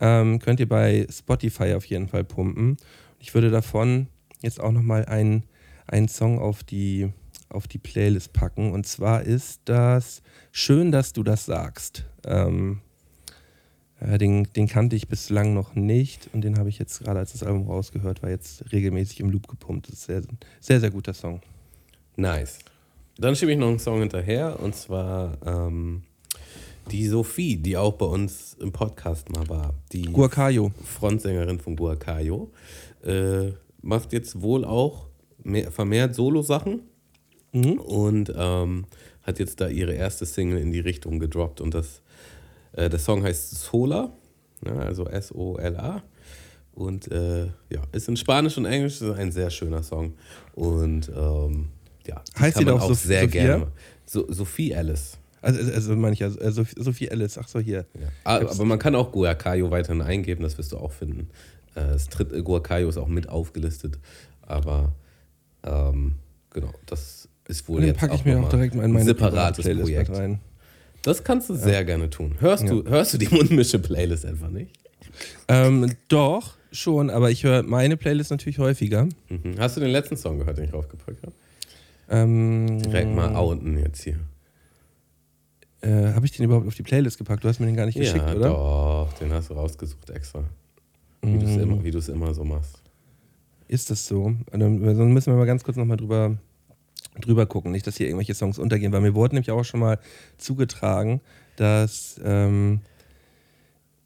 Ähm, 0.00 0.38
könnt 0.38 0.60
ihr 0.60 0.68
bei 0.68 1.06
Spotify 1.10 1.74
auf 1.74 1.84
jeden 1.86 2.08
Fall 2.08 2.24
pumpen. 2.24 2.76
Ich 3.18 3.34
würde 3.34 3.50
davon 3.50 4.06
jetzt 4.42 4.60
auch 4.60 4.70
nochmal 4.72 5.04
einen, 5.06 5.42
einen 5.88 6.08
Song 6.08 6.38
auf 6.38 6.62
die, 6.62 7.08
auf 7.48 7.68
die 7.68 7.78
Playlist 7.78 8.32
packen. 8.32 8.72
Und 8.72 8.86
zwar 8.86 9.22
ist 9.22 9.60
das 9.64 10.22
Schön, 10.60 10.90
dass 10.90 11.12
du 11.12 11.22
das 11.22 11.44
sagst. 11.44 12.04
Ähm, 12.24 12.80
äh, 14.00 14.18
den, 14.18 14.44
den 14.54 14.66
kannte 14.66 14.96
ich 14.96 15.08
bislang 15.08 15.54
noch 15.54 15.74
nicht 15.74 16.30
und 16.32 16.42
den 16.42 16.58
habe 16.58 16.68
ich 16.68 16.78
jetzt 16.78 17.04
gerade, 17.04 17.20
als 17.20 17.32
das 17.32 17.42
Album 17.42 17.68
rausgehört 17.68 18.22
war, 18.22 18.30
jetzt 18.30 18.72
regelmäßig 18.72 19.20
im 19.20 19.30
Loop 19.30 19.48
gepumpt. 19.48 19.88
Das 19.88 19.94
ist 19.94 20.04
sehr, 20.06 20.22
sehr, 20.60 20.80
sehr 20.80 20.90
guter 20.90 21.14
Song. 21.14 21.40
Nice. 22.16 22.58
Dann 23.18 23.36
schiebe 23.36 23.52
ich 23.52 23.58
noch 23.58 23.68
einen 23.68 23.78
Song 23.78 24.00
hinterher 24.00 24.58
und 24.60 24.74
zwar 24.74 25.36
ähm, 25.44 26.02
die 26.90 27.06
Sophie, 27.06 27.56
die 27.56 27.76
auch 27.76 27.94
bei 27.94 28.06
uns 28.06 28.54
im 28.60 28.72
Podcast 28.72 29.30
mal 29.30 29.48
war. 29.48 29.74
Die 29.92 30.02
Guacayo. 30.02 30.72
Frontsängerin 30.84 31.60
von 31.60 31.76
Guacayo. 31.76 32.50
Äh, 33.04 33.52
macht 33.82 34.12
jetzt 34.12 34.40
wohl 34.40 34.64
auch 34.64 35.06
mehr, 35.42 35.70
vermehrt 35.70 36.14
Solo-Sachen 36.14 36.80
und 37.52 38.32
ähm, 38.36 38.84
hat 39.22 39.38
jetzt 39.38 39.60
da 39.60 39.68
ihre 39.68 39.92
erste 39.94 40.26
Single 40.26 40.58
in 40.58 40.72
die 40.72 40.80
Richtung 40.80 41.18
gedroppt 41.18 41.60
und 41.60 41.74
das, 41.74 42.02
äh, 42.72 42.88
der 42.88 42.98
Song 42.98 43.22
heißt 43.22 43.50
Sola, 43.50 44.12
ja, 44.64 44.76
also 44.78 45.06
S-O-L-A. 45.06 46.02
Und 46.72 47.10
äh, 47.10 47.46
ja, 47.70 47.82
ist 47.90 48.08
in 48.08 48.16
Spanisch 48.16 48.56
und 48.56 48.64
Englisch 48.64 49.00
ist 49.00 49.10
ein 49.10 49.32
sehr 49.32 49.50
schöner 49.50 49.82
Song. 49.82 50.14
Und 50.54 51.08
ähm, 51.08 51.70
ja, 52.06 52.22
Heißt 52.38 52.56
man 52.58 52.66
doch 52.66 52.80
auch 52.82 52.88
Sof- 52.90 53.00
sehr 53.00 53.22
Sophia? 53.22 53.42
gerne. 53.42 53.66
So, 54.06 54.30
Sophie 54.32 54.74
Alice. 54.76 55.18
Also, 55.42 55.72
also 55.72 55.96
meine 55.96 56.14
ich, 56.14 56.22
also, 56.22 56.64
Sophie, 56.76 57.08
Ellis, 57.08 57.36
ach 57.38 57.48
so, 57.48 57.58
hier. 57.60 57.84
Ja. 58.00 58.08
Aber, 58.24 58.50
aber 58.50 58.64
man 58.64 58.78
kann 58.78 58.94
auch 58.94 59.10
Guacayo 59.12 59.70
weiterhin 59.70 60.02
eingeben, 60.02 60.42
das 60.42 60.56
wirst 60.58 60.72
du 60.72 60.78
auch 60.78 60.92
finden. 60.92 61.30
Es 61.74 62.08
tritt, 62.08 62.32
äh, 62.32 62.42
Guacayo 62.42 62.88
ist 62.88 62.96
auch 62.96 63.06
mit 63.08 63.28
aufgelistet, 63.28 63.98
aber 64.42 64.92
ähm, 65.64 66.14
genau, 66.50 66.72
das 66.86 67.27
ist 67.48 67.68
wohl 67.68 67.80
den 67.80 67.88
jetzt 67.88 67.98
packe 67.98 68.14
ich 68.14 68.24
mir 68.24 68.38
auch 68.40 68.48
direkt 68.48 68.74
mal 68.74 68.82
in 68.84 68.90
ein 68.90 68.92
meine 68.94 69.04
separates 69.04 69.64
Playlist 69.64 69.84
Projekt. 69.84 70.10
rein. 70.10 70.40
Das 71.02 71.24
kannst 71.24 71.48
du 71.48 71.54
sehr 71.54 71.84
gerne 71.84 72.10
tun. 72.10 72.36
Hörst, 72.40 72.68
du, 72.68 72.84
hörst 72.84 73.14
du 73.14 73.18
die 73.18 73.28
Mundmische-Playlist 73.28 74.26
einfach 74.26 74.50
nicht? 74.50 74.72
Ähm, 75.48 75.92
doch, 76.08 76.54
schon, 76.72 77.08
aber 77.10 77.30
ich 77.30 77.44
höre 77.44 77.62
meine 77.62 77.96
Playlist 77.96 78.30
natürlich 78.30 78.58
häufiger. 78.58 79.08
Mhm. 79.28 79.54
Hast 79.58 79.76
du 79.76 79.80
den 79.80 79.90
letzten 79.90 80.16
Song 80.16 80.38
gehört, 80.38 80.58
den 80.58 80.64
ich 80.66 80.72
raufgepackt 80.74 81.22
habe? 81.22 81.32
Ähm, 82.10 82.80
Direkt 82.82 83.14
mal 83.14 83.34
outen 83.36 83.78
jetzt 83.78 84.02
hier. 84.02 84.18
Äh, 85.80 86.12
habe 86.14 86.26
ich 86.26 86.32
den 86.32 86.44
überhaupt 86.44 86.66
auf 86.66 86.74
die 86.74 86.82
Playlist 86.82 87.18
gepackt? 87.18 87.44
Du 87.44 87.48
hast 87.48 87.60
mir 87.60 87.66
den 87.66 87.76
gar 87.76 87.86
nicht 87.86 87.96
geschickt, 87.96 88.16
ja, 88.26 88.34
oder? 88.34 88.48
doch, 88.48 89.12
den 89.20 89.32
hast 89.32 89.50
du 89.50 89.54
rausgesucht 89.54 90.10
extra. 90.10 90.44
Wie 91.22 91.38
du 91.38 91.44
es 91.46 91.52
Mhm. 91.56 91.62
immer, 91.62 91.76
du 91.82 91.98
es 91.98 92.08
immer 92.08 92.34
so 92.34 92.44
machst. 92.44 92.82
Ist 93.68 93.90
das 93.90 94.06
so? 94.06 94.34
Dann 94.50 94.60
dann 94.60 95.12
müssen 95.12 95.32
wir 95.32 95.36
mal 95.36 95.46
ganz 95.46 95.62
kurz 95.62 95.76
nochmal 95.76 95.96
drüber, 95.96 96.36
drüber 97.20 97.46
gucken. 97.46 97.72
Nicht, 97.72 97.86
dass 97.86 97.96
hier 97.96 98.06
irgendwelche 98.06 98.34
Songs 98.34 98.58
untergehen, 98.58 98.92
weil 98.92 99.00
mir 99.00 99.14
wurde 99.14 99.34
nämlich 99.34 99.50
auch 99.50 99.64
schon 99.64 99.80
mal 99.80 99.98
zugetragen, 100.38 101.20
dass, 101.56 102.20
ähm, 102.24 102.80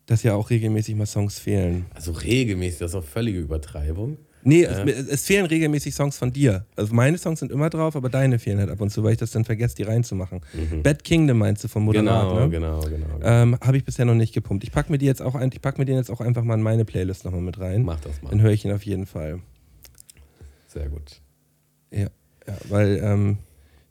dass 0.07 0.23
ja 0.23 0.35
auch 0.35 0.51
regelmäßig 0.51 0.95
mal 0.95 1.07
Songs 1.07 1.39
fehlen. 1.39 1.87
Also 1.95 2.13
regelmäßig, 2.13 2.79
das 2.81 2.93
ist 2.93 2.97
auch 2.97 3.05
völlige 3.05 3.39
Übertreibung. 3.39 4.19
Nee, 4.45 4.65
es, 4.65 5.09
es 5.09 5.25
fehlen 5.25 5.47
regelmäßig 5.47 5.95
Songs 5.95 6.19
von 6.19 6.33
dir. 6.33 6.67
Also 6.75 6.93
meine 6.93 7.17
Songs 7.17 7.39
sind 7.39 7.53
immer 7.53 7.71
drauf, 7.71 7.95
aber 7.95 8.09
deine 8.09 8.41
fehlen 8.41 8.59
halt 8.59 8.71
ab 8.71 8.81
und 8.81 8.91
zu, 8.91 9.05
weil 9.05 9.13
ich 9.13 9.19
das 9.19 9.31
dann 9.31 9.45
vergesse, 9.45 9.77
die 9.77 9.85
reinzumachen. 9.85 10.41
Bad 10.83 11.05
Kingdom 11.05 11.39
meinst 11.39 11.63
du 11.63 11.69
von 11.69 11.85
Moderat, 11.85 12.29
Genau, 12.29 12.41
ne? 12.41 12.51
genau, 12.51 12.81
genau. 12.81 13.07
genau. 13.19 13.19
Ähm, 13.23 13.57
Habe 13.61 13.77
ich 13.77 13.85
bisher 13.85 14.05
noch 14.05 14.17
nicht 14.17 14.35
gepumpt. 14.35 14.65
Ich 14.65 14.73
packe 14.73 14.91
mir 14.91 14.99
die 14.99 15.07
jetzt 15.07 15.23
auch 15.23 15.37
ein, 15.37 15.51
ich 15.53 15.61
pack 15.63 15.79
mir 15.79 15.85
den 15.85 15.95
jetzt 15.97 16.11
auch 16.11 16.21
einfach 16.21 16.43
mal 16.43 16.55
in 16.55 16.63
meine 16.63 16.85
Playlist 16.85 17.25
nochmal 17.25 17.41
mit 17.41 17.61
rein. 17.61 17.85
Mach 17.85 18.01
das 18.01 18.21
mal. 18.21 18.31
Dann 18.31 18.41
höre 18.43 18.51
ich 18.51 18.65
ihn 18.65 18.73
auf 18.73 18.85
jeden 18.85 19.07
Fall. 19.07 19.39
Sehr 20.67 20.89
gut. 20.89 21.21
Ja, 21.93 22.09
ja 22.47 22.57
weil 22.69 23.01
ähm, 23.03 23.39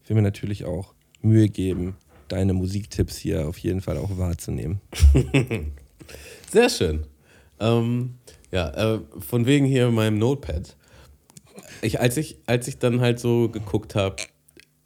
ich 0.03 0.09
will 0.09 0.15
mir 0.15 0.21
natürlich 0.21 0.65
auch 0.65 0.93
Mühe 1.21 1.49
geben, 1.49 1.95
deine 2.27 2.53
Musiktipps 2.53 3.17
hier 3.17 3.47
auf 3.47 3.57
jeden 3.57 3.81
Fall 3.81 3.97
auch 3.97 4.17
wahrzunehmen. 4.17 4.81
Sehr 6.51 6.69
schön. 6.69 7.05
Ähm, 7.59 8.15
ja, 8.51 8.95
äh, 8.95 8.99
von 9.19 9.45
wegen 9.45 9.65
hier 9.65 9.89
meinem 9.91 10.17
Notepad. 10.17 10.75
Ich, 11.81 11.99
als, 11.99 12.17
ich, 12.17 12.37
als 12.45 12.67
ich 12.67 12.79
dann 12.79 13.01
halt 13.01 13.19
so 13.19 13.49
geguckt 13.49 13.95
habe, 13.95 14.17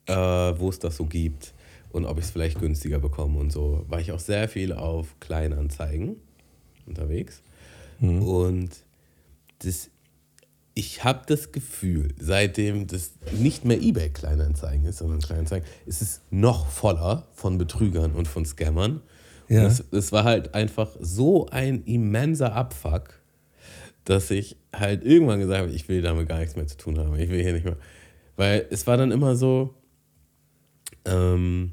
äh, 0.08 0.14
wo 0.14 0.70
es 0.70 0.80
das 0.80 0.98
so 0.98 1.06
gibt 1.06 1.54
und 1.92 2.06
ob 2.06 2.20
ich 2.20 2.26
es 2.26 2.32
vielleicht 2.32 2.60
günstiger 2.60 3.00
bekomme 3.00 3.40
und 3.40 3.52
so, 3.52 3.86
war 3.88 4.00
ich 4.00 4.12
auch 4.12 4.20
sehr 4.20 4.48
viel 4.50 4.74
auf 4.74 5.20
Kleinanzeigen 5.20 6.18
unterwegs. 6.86 7.42
Und 8.02 8.70
das, 9.60 9.90
ich 10.78 11.06
habe 11.06 11.22
das 11.26 11.54
Gefühl, 11.54 12.14
seitdem 12.20 12.86
das 12.86 13.14
nicht 13.32 13.64
mehr 13.64 13.82
eBay 13.82 14.10
Kleinanzeigen 14.10 14.86
ist, 14.86 14.98
sondern 14.98 15.22
Kleinanzeigen, 15.22 15.68
ist 15.86 16.02
es 16.02 16.22
noch 16.30 16.68
voller 16.68 17.28
von 17.34 17.58
Betrügern 17.58 18.12
und 18.12 18.28
von 18.28 18.46
Scammern. 18.46 19.02
Ja. 19.48 19.62
Und 19.62 19.68
es, 19.68 19.84
es 19.92 20.12
war 20.12 20.26
halt 20.26 20.54
einfach 20.54 20.90
so 21.00 21.48
ein 21.48 21.84
immenser 21.86 22.54
Abfuck, 22.54 23.22
dass 24.04 24.30
ich 24.32 24.58
halt 24.76 25.06
irgendwann 25.06 25.40
gesagt 25.40 25.62
habe, 25.62 25.72
ich 25.72 25.88
will 25.88 26.02
damit 26.02 26.28
gar 26.28 26.40
nichts 26.40 26.58
mehr 26.58 26.68
zu 26.68 26.78
tun 26.78 27.00
haben. 27.00 27.18
Ich 27.18 27.30
will 27.30 27.42
hier 27.42 27.54
nicht 27.54 27.66
mehr. 27.66 27.78
Weil 28.36 28.68
es 28.70 28.86
war 28.86 28.98
dann 28.98 29.14
immer 29.14 29.38
so, 29.38 29.76
ähm, 31.06 31.72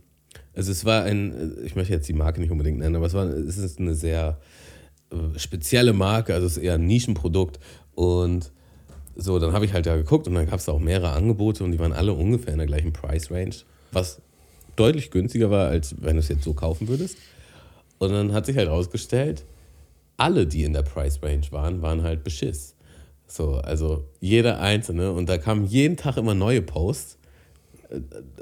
also 0.54 0.70
es 0.70 0.84
war 0.84 1.02
ein, 1.02 1.56
ich 1.64 1.74
möchte 1.74 1.92
jetzt 1.92 2.08
die 2.08 2.12
Marke 2.12 2.40
nicht 2.40 2.52
unbedingt 2.52 2.78
nennen, 2.78 2.94
aber 2.94 3.06
es, 3.06 3.14
war, 3.14 3.26
es 3.26 3.58
ist 3.58 3.80
eine 3.80 3.96
sehr 3.96 4.38
äh, 5.10 5.38
spezielle 5.40 5.92
Marke, 5.92 6.34
also 6.34 6.46
es 6.46 6.56
ist 6.56 6.62
eher 6.62 6.74
ein 6.74 6.86
Nischenprodukt. 6.86 7.58
Und 7.94 8.52
so, 9.16 9.38
dann 9.38 9.53
habe 9.53 9.64
ich 9.64 9.72
halt 9.72 9.87
da 9.87 9.96
geguckt 9.96 10.27
und 10.27 10.35
dann 10.35 10.46
gab 10.46 10.59
es 10.59 10.68
auch 10.68 10.79
mehrere 10.79 11.11
Angebote 11.11 11.64
und 11.64 11.72
die 11.72 11.79
waren 11.79 11.92
alle 11.92 12.12
ungefähr 12.12 12.53
in 12.53 12.59
der 12.59 12.66
gleichen 12.66 12.92
Price 12.92 13.31
Range, 13.31 13.55
was 13.92 14.20
deutlich 14.77 15.11
günstiger 15.11 15.51
war, 15.51 15.68
als 15.68 15.94
wenn 16.01 16.14
du 16.14 16.20
es 16.20 16.29
jetzt 16.29 16.44
so 16.44 16.55
kaufen 16.55 16.88
würdest. 16.88 17.16
Und 17.98 18.12
dann 18.12 18.33
hat 18.33 18.46
sich 18.46 18.57
halt 18.57 18.68
rausgestellt, 18.68 19.44
alle, 20.16 20.46
die 20.46 20.64
in 20.64 20.72
der 20.72 20.83
Price 20.83 21.22
Range 21.22 21.46
waren, 21.51 21.83
waren 21.83 22.03
halt 22.03 22.25
Beschiss. 22.25 22.75
So, 23.27 23.55
also 23.57 24.05
jeder 24.20 24.61
einzelne. 24.61 25.12
Und 25.12 25.29
da 25.29 25.38
kamen 25.38 25.64
jeden 25.66 25.96
Tag 25.96 26.16
immer 26.16 26.35
neue 26.35 26.62
Posts. 26.62 27.18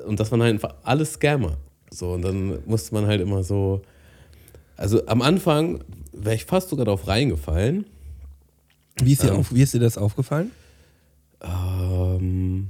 Und 0.06 0.20
das 0.20 0.30
waren 0.30 0.42
halt 0.42 0.54
einfach 0.54 0.74
alle 0.82 1.04
Scammer. 1.04 1.56
So, 1.90 2.12
und 2.12 2.22
dann 2.22 2.58
musste 2.66 2.94
man 2.94 3.06
halt 3.06 3.20
immer 3.20 3.42
so. 3.42 3.82
Also 4.76 5.06
am 5.06 5.22
Anfang 5.22 5.84
wäre 6.12 6.36
ich 6.36 6.44
fast 6.44 6.70
sogar 6.70 6.86
darauf 6.86 7.06
reingefallen. 7.06 7.86
Wie 9.04 9.12
ist, 9.12 9.22
dir 9.22 9.30
Ähm. 9.30 9.36
auf, 9.36 9.54
wie 9.54 9.62
ist 9.62 9.74
dir 9.74 9.80
das 9.80 9.98
aufgefallen? 9.98 10.50
Ähm, 11.42 12.68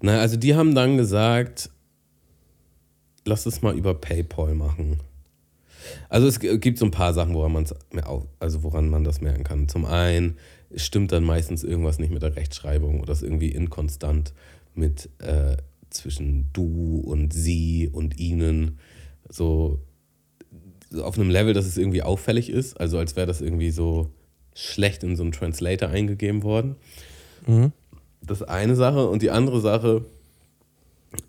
na, 0.00 0.20
also 0.20 0.36
die 0.36 0.54
haben 0.54 0.74
dann 0.74 0.96
gesagt, 0.96 1.70
lass 3.24 3.46
es 3.46 3.62
mal 3.62 3.76
über 3.76 3.94
PayPal 3.94 4.54
machen. 4.54 5.00
Also 6.08 6.26
es 6.26 6.38
gibt 6.38 6.78
so 6.78 6.84
ein 6.84 6.90
paar 6.90 7.14
Sachen, 7.14 7.34
woran, 7.34 7.52
man's 7.52 7.74
also 8.38 8.62
woran 8.62 8.90
man 8.90 9.04
das 9.04 9.20
merken 9.20 9.44
kann. 9.44 9.68
Zum 9.68 9.86
einen 9.86 10.36
es 10.70 10.86
stimmt 10.86 11.12
dann 11.12 11.24
meistens 11.24 11.64
irgendwas 11.64 11.98
nicht 11.98 12.12
mit 12.12 12.22
der 12.22 12.36
Rechtschreibung 12.36 13.00
oder 13.00 13.12
ist 13.12 13.22
irgendwie 13.22 13.50
inkonstant 13.50 14.32
mit 14.74 15.10
äh, 15.18 15.56
zwischen 15.90 16.48
du 16.52 17.00
und 17.04 17.32
sie 17.32 17.88
und 17.92 18.18
ihnen. 18.18 18.78
So, 19.28 19.80
so 20.90 21.04
auf 21.04 21.18
einem 21.18 21.30
Level, 21.30 21.54
dass 21.54 21.66
es 21.66 21.76
irgendwie 21.76 22.02
auffällig 22.02 22.50
ist. 22.50 22.80
Also 22.80 22.98
als 22.98 23.16
wäre 23.16 23.26
das 23.26 23.40
irgendwie 23.40 23.70
so 23.70 24.12
schlecht 24.60 25.02
in 25.02 25.16
so 25.16 25.22
einen 25.22 25.32
Translator 25.32 25.88
eingegeben 25.88 26.42
worden. 26.42 26.76
Das 28.22 28.40
ist 28.40 28.48
eine 28.48 28.76
Sache. 28.76 29.08
Und 29.08 29.22
die 29.22 29.30
andere 29.30 29.60
Sache 29.60 30.04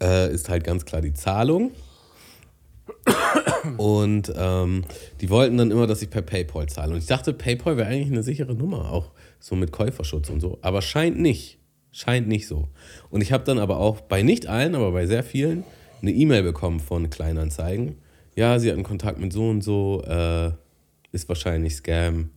äh, 0.02 0.32
ist 0.34 0.50
halt 0.50 0.64
ganz 0.64 0.86
klar 0.86 1.02
die 1.02 1.14
Zahlung. 1.14 1.72
Und 3.78 4.32
ähm, 4.36 4.84
die 5.22 5.30
wollten 5.30 5.58
dann 5.58 5.72
immer, 5.72 5.88
dass 5.88 6.02
ich 6.02 6.10
per 6.10 6.22
PayPal 6.22 6.68
zahle. 6.68 6.94
Und 6.94 7.00
ich 7.00 7.06
dachte, 7.06 7.34
PayPal 7.34 7.78
wäre 7.78 7.88
eigentlich 7.88 8.12
eine 8.12 8.24
sichere 8.24 8.54
Nummer, 8.54 8.92
auch 8.92 9.12
so 9.40 9.56
mit 9.56 9.72
Käuferschutz 9.72 10.30
und 10.30 10.40
so. 10.40 10.58
Aber 10.62 10.82
scheint 10.82 11.20
nicht. 11.20 11.58
Scheint 11.92 12.28
nicht 12.28 12.48
so. 12.48 12.70
Und 13.10 13.22
ich 13.22 13.32
habe 13.32 13.44
dann 13.44 13.60
aber 13.60 13.78
auch 13.78 14.02
bei 14.02 14.22
nicht 14.22 14.48
allen, 14.48 14.76
aber 14.76 14.92
bei 14.92 15.08
sehr 15.08 15.24
vielen 15.24 15.64
eine 16.02 16.12
E-Mail 16.12 16.44
bekommen 16.44 16.80
von 16.80 17.10
Kleinanzeigen. 17.10 17.98
Ja, 18.36 18.60
sie 18.60 18.72
hatten 18.72 18.84
Kontakt 18.84 19.20
mit 19.20 19.34
so 19.34 19.50
und 19.50 19.62
so, 19.62 20.02
äh, 20.08 20.52
ist 21.12 21.28
wahrscheinlich 21.28 21.76
Scam. 21.76 22.30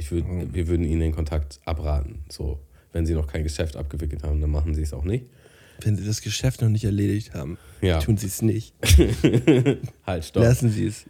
Ich 0.00 0.10
würd, 0.10 0.24
Wir 0.52 0.66
würden 0.68 0.84
ihnen 0.84 1.00
den 1.00 1.12
Kontakt 1.14 1.60
abraten. 1.66 2.20
So, 2.30 2.58
wenn 2.92 3.04
sie 3.06 3.14
noch 3.14 3.26
kein 3.26 3.42
Geschäft 3.42 3.76
abgewickelt 3.76 4.22
haben, 4.22 4.40
dann 4.40 4.50
machen 4.50 4.74
sie 4.74 4.82
es 4.82 4.92
auch 4.94 5.04
nicht. 5.04 5.26
Wenn 5.82 5.96
sie 5.96 6.04
das 6.06 6.20
Geschäft 6.22 6.62
noch 6.62 6.68
nicht 6.70 6.84
erledigt 6.84 7.34
haben, 7.34 7.58
Ja. 7.82 8.00
tun 8.00 8.16
sie 8.16 8.26
es 8.26 8.40
nicht. 8.42 8.74
Halt, 10.06 10.24
stopp. 10.24 10.42
Lassen 10.42 10.70
sie 10.70 10.86
es. 10.86 11.04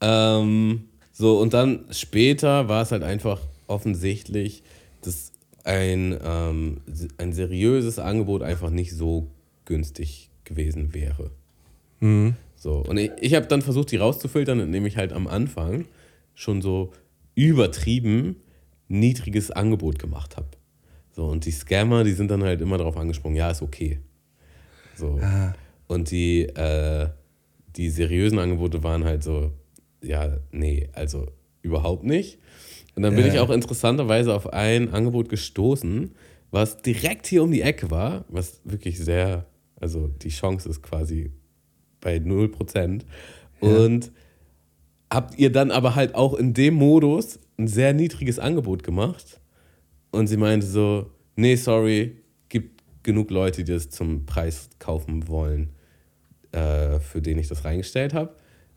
Ähm, 0.00 0.84
so, 1.12 1.38
und 1.40 1.54
dann 1.54 1.84
später 1.90 2.68
war 2.68 2.82
es 2.82 2.90
halt 2.90 3.02
einfach 3.04 3.40
offensichtlich, 3.68 4.62
dass 5.02 5.30
ein, 5.64 6.18
ähm, 6.24 6.80
ein 7.18 7.32
seriöses 7.32 7.98
Angebot 8.00 8.42
einfach 8.42 8.70
nicht 8.70 8.92
so 8.92 9.28
günstig 9.64 10.30
gewesen 10.44 10.92
wäre. 10.94 11.30
So, 12.56 12.78
und 12.78 12.96
ich, 12.96 13.12
ich 13.20 13.34
habe 13.34 13.46
dann 13.46 13.62
versucht, 13.62 13.92
die 13.92 13.96
rauszufiltern, 13.96 14.58
indem 14.58 14.86
ich 14.86 14.96
halt 14.96 15.12
am 15.12 15.28
Anfang 15.28 15.84
schon 16.34 16.60
so 16.60 16.92
übertrieben 17.34 18.36
niedriges 18.88 19.50
Angebot 19.50 19.98
gemacht 19.98 20.36
habe. 20.36 20.48
So, 21.12 21.26
und 21.26 21.44
die 21.44 21.50
Scammer, 21.50 22.04
die 22.04 22.12
sind 22.12 22.30
dann 22.30 22.42
halt 22.42 22.60
immer 22.60 22.78
darauf 22.78 22.96
angesprungen, 22.96 23.36
ja, 23.36 23.50
ist 23.50 23.62
okay. 23.62 24.00
So. 24.94 25.18
Und 25.86 26.10
die, 26.10 26.42
äh, 26.42 27.08
die 27.76 27.90
seriösen 27.90 28.38
Angebote 28.38 28.82
waren 28.82 29.04
halt 29.04 29.22
so, 29.22 29.52
ja, 30.02 30.38
nee, 30.50 30.88
also 30.92 31.26
überhaupt 31.62 32.04
nicht. 32.04 32.38
Und 32.94 33.02
dann 33.02 33.14
bin 33.14 33.26
Ja. 33.26 33.32
ich 33.32 33.38
auch 33.40 33.50
interessanterweise 33.50 34.34
auf 34.34 34.52
ein 34.52 34.90
Angebot 34.92 35.28
gestoßen, 35.28 36.14
was 36.50 36.82
direkt 36.82 37.26
hier 37.26 37.42
um 37.42 37.50
die 37.50 37.62
Ecke 37.62 37.90
war, 37.90 38.24
was 38.28 38.60
wirklich 38.64 38.98
sehr, 38.98 39.46
also 39.80 40.08
die 40.08 40.28
Chance 40.28 40.68
ist 40.68 40.82
quasi 40.82 41.30
bei 42.00 42.16
0%. 42.18 43.06
Und 43.60 44.12
habt 45.12 45.38
ihr 45.38 45.52
dann 45.52 45.70
aber 45.70 45.94
halt 45.94 46.14
auch 46.14 46.34
in 46.34 46.54
dem 46.54 46.74
Modus 46.74 47.38
ein 47.58 47.68
sehr 47.68 47.92
niedriges 47.92 48.38
Angebot 48.38 48.82
gemacht. 48.82 49.40
Und 50.10 50.26
sie 50.26 50.36
meinte 50.36 50.66
so, 50.66 51.10
nee, 51.36 51.56
sorry, 51.56 52.16
gibt 52.48 52.82
genug 53.02 53.30
Leute, 53.30 53.64
die 53.64 53.72
das 53.72 53.90
zum 53.90 54.26
Preis 54.26 54.70
kaufen 54.78 55.28
wollen, 55.28 55.70
äh, 56.52 56.98
für 56.98 57.20
den 57.20 57.38
ich 57.38 57.48
das 57.48 57.64
reingestellt 57.64 58.14
habe. 58.14 58.34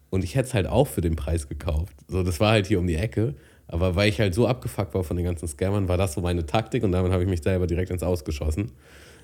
Und 0.10 0.24
ich 0.24 0.36
hätte 0.36 0.48
es 0.48 0.54
halt 0.54 0.68
auch 0.68 0.88
für 0.88 1.02
den 1.02 1.16
Preis 1.16 1.48
gekauft. 1.48 1.96
So, 2.08 2.24
das 2.24 2.40
war 2.40 2.52
halt 2.52 2.68
hier 2.68 2.80
um 2.80 2.88
die 2.88 2.96
Ecke. 2.96 3.36
Aber 3.68 3.96
weil 3.96 4.10
ich 4.10 4.20
halt 4.20 4.34
so 4.34 4.48
abgefuckt 4.48 4.94
war 4.94 5.04
von 5.04 5.18
den 5.18 5.26
ganzen 5.26 5.48
Scammern, 5.48 5.88
war 5.88 5.98
das 5.98 6.14
so 6.14 6.22
meine 6.22 6.46
Taktik 6.46 6.84
und 6.84 6.92
damit 6.92 7.12
habe 7.12 7.24
ich 7.24 7.30
mich 7.30 7.42
selber 7.42 7.66
direkt 7.66 7.90
ins 7.90 8.04
Ausgeschossen. 8.04 8.72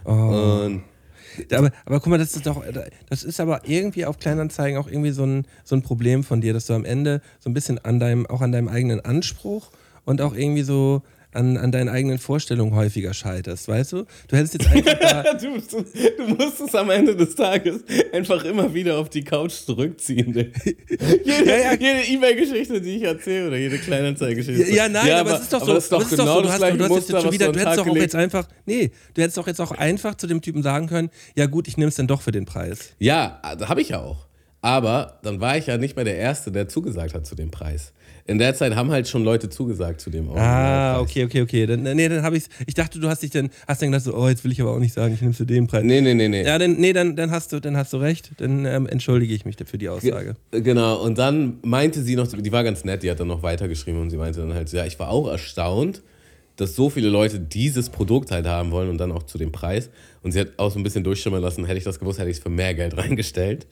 Und 0.03 0.83
Aber, 1.51 1.71
aber 1.85 1.99
guck 1.99 2.07
mal, 2.07 2.17
das 2.17 2.35
ist 2.35 2.45
doch, 2.45 2.63
das 3.09 3.23
ist 3.23 3.39
aber 3.39 3.61
irgendwie 3.65 4.05
auf 4.05 4.19
Kleinanzeigen 4.19 4.77
auch 4.79 4.87
irgendwie 4.87 5.11
so 5.11 5.25
ein, 5.25 5.45
so 5.63 5.75
ein 5.75 5.81
Problem 5.81 6.23
von 6.23 6.41
dir, 6.41 6.53
dass 6.53 6.65
du 6.65 6.73
am 6.73 6.85
Ende 6.85 7.21
so 7.39 7.49
ein 7.49 7.53
bisschen 7.53 7.77
an 7.83 7.99
deinem, 7.99 8.25
auch 8.25 8.41
an 8.41 8.51
deinem 8.51 8.67
eigenen 8.67 9.01
Anspruch 9.01 9.71
und 10.05 10.21
auch 10.21 10.33
irgendwie 10.35 10.63
so 10.63 11.01
an, 11.33 11.57
an 11.57 11.71
deinen 11.71 11.89
eigenen 11.89 12.17
Vorstellungen 12.17 12.75
häufiger 12.75 13.13
scheiterst, 13.13 13.67
weißt 13.67 13.93
du? 13.93 14.05
Du 14.27 14.35
hättest 14.35 14.55
jetzt 14.55 14.67
einfach 14.67 15.37
du, 15.41 15.85
du 16.17 16.35
musst 16.35 16.61
es 16.61 16.75
am 16.75 16.89
Ende 16.89 17.15
des 17.15 17.35
Tages 17.35 17.83
einfach 18.11 18.43
immer 18.43 18.73
wieder 18.73 18.97
auf 18.97 19.09
die 19.09 19.23
Couch 19.23 19.53
zurückziehen. 19.53 20.33
Jede 21.25 21.45
Ja, 21.45 21.73
ja. 21.73 22.01
E-Mail-Geschichte, 22.09 22.81
die 22.81 22.97
ich 22.97 23.03
erzähle, 23.03 23.47
oder 23.47 23.57
jede 23.57 23.77
Kleinanzeigeschichte. 23.77 24.69
Ja, 24.69 24.75
ja, 24.75 24.89
nein, 24.89 25.11
aber, 25.11 25.35
es 25.35 25.41
ist 25.41 25.53
doch 25.53 25.59
so. 25.59 25.71
Aber 25.71 25.77
es 25.77 25.83
ist 25.85 25.91
doch 25.91 25.99
aber 26.01 26.09
genau 26.09 26.25
so. 26.25 26.41
Du 26.41 26.43
das 26.43 26.51
hast, 26.51 26.59
gleiche 26.59 26.77
du 26.77 26.83
hast 26.83 27.09
jetzt 27.09 27.21
schon 27.21 27.31
wieder, 27.31 27.51
du 27.51 27.59
hättest 27.59 27.77
doch 27.77 27.81
auch 27.81 27.85
gelegt 27.85 28.01
jetzt 28.01 28.15
einfach, 28.15 28.47
nee, 28.65 28.91
du 29.13 29.21
hättest 29.21 29.37
doch 29.37 29.47
jetzt 29.47 29.61
auch 29.61 29.71
einfach 29.71 30.15
zu 30.15 30.27
dem 30.27 30.41
Typen 30.41 30.63
sagen 30.63 30.87
können, 30.87 31.09
ja 31.35 31.45
gut, 31.45 31.67
ich 31.67 31.77
nehme 31.77 31.89
es 31.89 31.95
dann 31.95 32.07
doch 32.07 32.21
für 32.21 32.31
den 32.31 32.45
Preis. 32.45 32.93
Ja, 32.99 33.41
habe 33.43 33.81
ich 33.81 33.89
ja 33.89 34.01
auch. 34.01 34.27
Aber 34.61 35.19
dann 35.23 35.39
war 35.39 35.57
ich 35.57 35.67
ja 35.67 35.77
nicht 35.77 35.95
mehr 35.95 36.05
der 36.05 36.17
Erste, 36.17 36.51
der 36.51 36.67
zugesagt 36.67 37.15
hat 37.15 37.25
zu 37.25 37.35
dem 37.35 37.49
Preis. 37.49 37.93
In 38.25 38.37
der 38.37 38.53
Zeit 38.55 38.75
haben 38.75 38.91
halt 38.91 39.07
schon 39.07 39.23
Leute 39.23 39.49
zugesagt 39.49 40.01
zu 40.01 40.09
dem 40.09 40.29
Ah, 40.29 40.97
Originalpreis. 40.99 41.01
okay, 41.01 41.23
okay, 41.25 41.41
okay. 41.41 41.65
Dann, 41.65 41.83
nee, 41.95 42.07
dann 42.09 42.23
habe 42.23 42.37
ich 42.37 42.43
Ich 42.67 42.73
dachte, 42.73 42.99
du 42.99 43.07
hast 43.09 43.23
dich 43.23 43.31
dann, 43.31 43.49
hast 43.67 43.81
dann 43.81 43.91
gedacht, 43.91 44.05
so, 44.05 44.15
oh, 44.15 44.27
jetzt 44.27 44.43
will 44.43 44.51
ich 44.51 44.61
aber 44.61 44.71
auch 44.71 44.79
nicht 44.79 44.93
sagen, 44.93 45.13
ich 45.13 45.21
nehme 45.21 45.33
für 45.33 45.45
den 45.45 45.67
Preis. 45.67 45.83
Nee, 45.83 46.01
nee, 46.01 46.13
nee, 46.13 46.27
nee. 46.27 46.43
Ja, 46.45 46.57
dann, 46.57 46.73
nee, 46.77 46.93
dann, 46.93 47.15
dann, 47.15 47.31
hast 47.31 47.51
du, 47.53 47.59
dann 47.59 47.75
hast 47.77 47.93
du 47.93 47.97
recht. 47.97 48.31
Dann 48.37 48.65
ähm, 48.65 48.87
entschuldige 48.87 49.33
ich 49.33 49.45
mich 49.45 49.55
für 49.65 49.77
die 49.77 49.89
Aussage. 49.89 50.35
Genau, 50.51 51.01
und 51.03 51.17
dann 51.17 51.57
meinte 51.63 52.01
sie 52.01 52.15
noch, 52.15 52.27
die 52.27 52.51
war 52.51 52.63
ganz 52.63 52.83
nett, 52.83 53.03
die 53.03 53.11
hat 53.11 53.19
dann 53.19 53.27
noch 53.27 53.43
weitergeschrieben 53.43 54.01
und 54.01 54.09
sie 54.09 54.17
meinte 54.17 54.39
dann 54.39 54.53
halt, 54.53 54.69
so, 54.69 54.77
ja, 54.77 54.85
ich 54.85 54.97
war 54.99 55.09
auch 55.09 55.27
erstaunt, 55.29 56.01
dass 56.55 56.75
so 56.75 56.89
viele 56.89 57.09
Leute 57.09 57.39
dieses 57.39 57.89
Produkt 57.89 58.31
halt 58.31 58.45
haben 58.45 58.71
wollen 58.71 58.89
und 58.89 58.97
dann 58.97 59.11
auch 59.11 59.23
zu 59.23 59.37
dem 59.37 59.51
Preis. 59.51 59.89
Und 60.21 60.31
sie 60.31 60.39
hat 60.39 60.49
auch 60.57 60.69
so 60.71 60.79
ein 60.79 60.83
bisschen 60.83 61.03
durchschimmern 61.03 61.41
lassen, 61.41 61.65
hätte 61.65 61.77
ich 61.77 61.83
das 61.83 61.99
gewusst, 61.99 62.19
hätte 62.19 62.29
ich 62.29 62.37
es 62.37 62.43
für 62.43 62.49
mehr 62.49 62.73
Geld 62.75 62.95
reingestellt. 62.97 63.65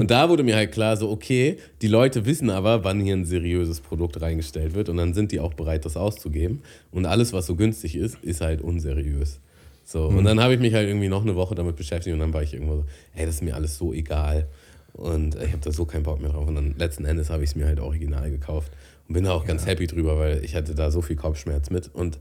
Und 0.00 0.10
da 0.10 0.28
wurde 0.28 0.42
mir 0.42 0.54
halt 0.54 0.72
klar, 0.72 0.96
so, 0.96 1.10
okay, 1.10 1.56
die 1.82 1.88
Leute 1.88 2.26
wissen 2.26 2.50
aber, 2.50 2.84
wann 2.84 3.00
hier 3.00 3.14
ein 3.14 3.24
seriöses 3.24 3.80
Produkt 3.80 4.20
reingestellt 4.20 4.74
wird 4.74 4.88
und 4.88 4.96
dann 4.96 5.14
sind 5.14 5.32
die 5.32 5.40
auch 5.40 5.54
bereit, 5.54 5.84
das 5.84 5.96
auszugeben. 5.96 6.62
Und 6.92 7.06
alles, 7.06 7.32
was 7.32 7.46
so 7.46 7.56
günstig 7.56 7.96
ist, 7.96 8.16
ist 8.22 8.40
halt 8.40 8.60
unseriös. 8.60 9.40
So, 9.84 10.06
und 10.06 10.24
dann 10.24 10.40
habe 10.40 10.52
ich 10.52 10.58
mich 10.58 10.74
halt 10.74 10.88
irgendwie 10.88 11.08
noch 11.08 11.22
eine 11.22 11.36
Woche 11.36 11.54
damit 11.54 11.76
beschäftigt 11.76 12.12
und 12.12 12.18
dann 12.18 12.32
war 12.32 12.42
ich 12.42 12.52
irgendwo 12.52 12.76
so, 12.76 12.84
ey, 13.14 13.24
das 13.24 13.36
ist 13.36 13.42
mir 13.42 13.54
alles 13.54 13.78
so 13.78 13.92
egal. 13.92 14.48
Und 14.94 15.36
ich 15.36 15.52
habe 15.52 15.60
da 15.62 15.70
so 15.70 15.84
keinen 15.84 16.02
Bock 16.02 16.20
mehr 16.20 16.30
drauf. 16.30 16.48
Und 16.48 16.56
dann 16.56 16.74
letzten 16.76 17.04
Endes 17.04 17.30
habe 17.30 17.44
ich 17.44 17.50
es 17.50 17.56
mir 17.56 17.66
halt 17.66 17.78
original 17.78 18.30
gekauft 18.30 18.72
und 19.08 19.14
bin 19.14 19.24
da 19.24 19.32
auch 19.32 19.44
ganz 19.44 19.66
happy 19.66 19.86
drüber, 19.86 20.18
weil 20.18 20.44
ich 20.44 20.54
hatte 20.54 20.74
da 20.74 20.90
so 20.90 21.02
viel 21.02 21.16
Kopfschmerz 21.16 21.70
mit. 21.70 21.88
Und 21.94 22.18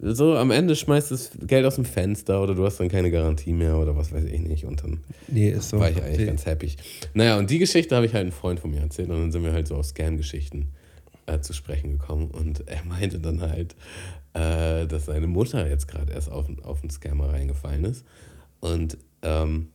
so 0.00 0.36
am 0.36 0.50
Ende 0.52 0.76
schmeißt 0.76 1.10
das 1.10 1.30
Geld 1.42 1.66
aus 1.66 1.74
dem 1.74 1.84
Fenster 1.84 2.40
oder 2.42 2.54
du 2.54 2.64
hast 2.64 2.78
dann 2.78 2.88
keine 2.88 3.10
Garantie 3.10 3.52
mehr 3.52 3.76
oder 3.78 3.96
was 3.96 4.12
weiß 4.12 4.24
ich 4.24 4.40
nicht. 4.40 4.64
Und 4.64 4.82
dann 4.84 5.00
Nee, 5.26 5.54
so. 5.58 5.78
war 5.80 5.90
ich 5.90 6.00
eigentlich 6.02 6.26
ganz 6.26 6.46
happy. 6.46 6.76
Naja, 7.14 7.36
und 7.38 7.50
die 7.50 7.58
Geschichte 7.58 7.96
habe 7.96 8.06
ich 8.06 8.14
halt 8.14 8.22
einem 8.22 8.32
Freund 8.32 8.60
von 8.60 8.70
mir 8.70 8.80
erzählt 8.80 9.10
und 9.10 9.16
dann 9.18 9.32
sind 9.32 9.42
wir 9.44 9.52
halt 9.52 9.66
so 9.66 9.74
auf 9.74 9.86
Scam-Geschichten 9.86 10.68
äh, 11.26 11.40
zu 11.40 11.52
sprechen 11.52 11.98
gekommen. 11.98 12.30
Und 12.30 12.68
er 12.68 12.84
meinte 12.84 13.18
dann 13.18 13.40
halt, 13.40 13.74
äh, 14.34 14.86
dass 14.86 15.06
seine 15.06 15.26
Mutter 15.26 15.68
jetzt 15.68 15.88
gerade 15.88 16.12
erst 16.12 16.30
auf, 16.30 16.46
auf 16.62 16.80
einen 16.80 16.90
Scammer 16.90 17.30
reingefallen 17.30 17.84
ist. 17.84 18.04
Und 18.60 18.98
ähm, 19.22 19.68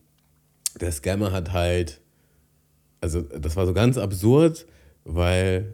der 0.79 0.91
Scammer 0.93 1.31
hat 1.33 1.51
halt, 1.51 1.99
also 3.01 3.21
das 3.21 3.57
war 3.57 3.65
so 3.65 3.73
ganz 3.73 3.97
absurd, 3.97 4.65
weil 5.03 5.73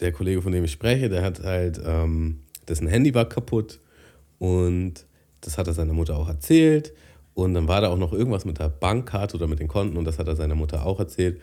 der 0.00 0.12
Kollege, 0.12 0.42
von 0.42 0.52
dem 0.52 0.64
ich 0.64 0.72
spreche, 0.72 1.08
der 1.08 1.22
hat 1.22 1.42
halt 1.42 1.80
ähm, 1.84 2.40
dessen 2.68 2.86
Handy 2.86 3.14
war 3.14 3.28
kaputt 3.28 3.80
und 4.38 5.06
das 5.40 5.58
hat 5.58 5.66
er 5.66 5.72
seiner 5.72 5.92
Mutter 5.92 6.16
auch 6.16 6.28
erzählt. 6.28 6.92
Und 7.34 7.54
dann 7.54 7.66
war 7.66 7.80
da 7.80 7.88
auch 7.88 7.96
noch 7.96 8.12
irgendwas 8.12 8.44
mit 8.44 8.58
der 8.58 8.68
Bankkarte 8.68 9.36
oder 9.36 9.46
mit 9.46 9.58
den 9.58 9.68
Konten 9.68 9.96
und 9.96 10.04
das 10.04 10.18
hat 10.18 10.28
er 10.28 10.36
seiner 10.36 10.54
Mutter 10.54 10.84
auch 10.84 10.98
erzählt. 10.98 11.40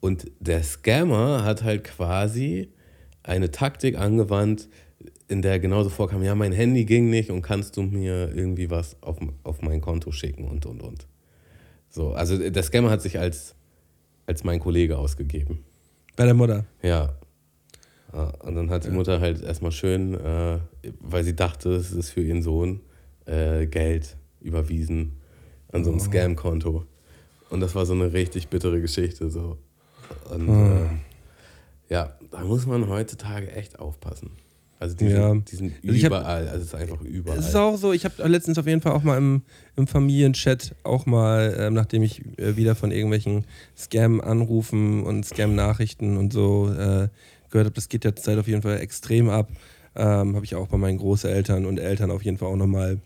Und 0.00 0.30
der 0.38 0.62
Scammer 0.62 1.44
hat 1.44 1.64
halt 1.64 1.84
quasi 1.84 2.68
eine 3.22 3.50
Taktik 3.50 3.98
angewandt, 3.98 4.68
in 5.28 5.42
der 5.42 5.58
genauso 5.58 5.88
vorkam, 5.88 6.22
ja, 6.22 6.34
mein 6.34 6.52
Handy 6.52 6.84
ging 6.84 7.10
nicht 7.10 7.30
und 7.30 7.42
kannst 7.42 7.76
du 7.76 7.82
mir 7.82 8.32
irgendwie 8.34 8.70
was 8.70 9.02
auf, 9.02 9.16
auf 9.42 9.62
mein 9.62 9.80
Konto 9.80 10.12
schicken 10.12 10.44
und, 10.44 10.66
und, 10.66 10.82
und. 10.82 11.06
So, 11.88 12.12
also 12.12 12.36
der 12.38 12.62
Scammer 12.62 12.90
hat 12.90 13.02
sich 13.02 13.18
als, 13.18 13.54
als 14.26 14.44
mein 14.44 14.60
Kollege 14.60 14.98
ausgegeben. 14.98 15.64
Bei 16.16 16.24
der 16.24 16.34
Mutter. 16.34 16.66
Ja. 16.82 17.14
Ja, 18.14 18.32
Und 18.40 18.54
dann 18.54 18.70
hat 18.70 18.84
die 18.84 18.90
Mutter 18.90 19.20
halt 19.20 19.42
erstmal 19.42 19.72
schön, 19.72 20.14
äh, 20.14 20.58
weil 21.00 21.24
sie 21.24 21.34
dachte, 21.34 21.70
es 21.74 21.90
ist 21.92 22.10
für 22.10 22.20
ihren 22.22 22.42
Sohn, 22.42 22.80
äh, 23.26 23.66
Geld 23.66 24.16
überwiesen 24.40 25.12
an 25.72 25.84
so 25.84 25.90
ein 25.92 25.98
Scam-Konto. 26.00 26.84
Und 27.50 27.60
das 27.60 27.74
war 27.74 27.86
so 27.86 27.92
eine 27.94 28.12
richtig 28.12 28.48
bittere 28.48 28.80
Geschichte. 28.80 29.30
So. 29.30 29.58
Und 30.32 30.48
äh, 30.48 30.86
ja, 31.88 32.14
da 32.30 32.40
muss 32.44 32.66
man 32.66 32.88
heutzutage 32.88 33.50
echt 33.52 33.78
aufpassen. 33.78 34.30
Also 34.80 34.96
die, 34.96 35.06
Ja. 35.06 35.30
sind, 35.30 35.50
die 35.50 35.56
sind 35.56 35.72
Also 35.82 35.94
ich 35.94 36.04
hab- 36.04 36.10
überall, 36.12 36.46
also 36.48 36.58
es 36.60 36.66
ist 36.66 36.74
einfach 36.74 37.00
überall. 37.00 37.38
Es 37.38 37.48
ist 37.48 37.54
auch 37.56 37.76
so, 37.76 37.92
ich 37.92 38.04
habe 38.04 38.26
letztens 38.28 38.58
auf 38.58 38.66
jeden 38.66 38.80
Fall 38.82 38.92
auch 38.92 39.02
mal 39.02 39.16
im, 39.16 39.42
im 39.76 39.86
Familienchat 39.86 40.74
auch 40.82 41.06
mal, 41.06 41.56
ähm, 41.58 41.74
nachdem 41.74 42.02
ich 42.02 42.22
äh, 42.38 42.56
wieder 42.56 42.74
von 42.74 42.90
irgendwelchen 42.90 43.46
Scam-Anrufen 43.76 45.02
und 45.04 45.24
Scam-Nachrichten 45.24 46.16
und 46.16 46.32
so 46.32 46.70
äh, 46.72 47.08
gehört 47.54 47.66
habe, 47.66 47.74
das 47.74 47.88
geht 47.88 48.04
ja 48.04 48.14
zurzeit 48.14 48.38
auf 48.38 48.48
jeden 48.48 48.62
Fall 48.62 48.80
extrem 48.80 49.30
ab, 49.30 49.48
ähm, 49.94 50.34
habe 50.34 50.44
ich 50.44 50.56
auch 50.56 50.66
bei 50.66 50.76
meinen 50.76 50.98
Großeltern 50.98 51.64
und 51.66 51.78
Eltern 51.78 52.10
auf 52.10 52.22
jeden 52.22 52.36
Fall 52.36 52.48
auch 52.48 52.56
nochmal 52.56 52.98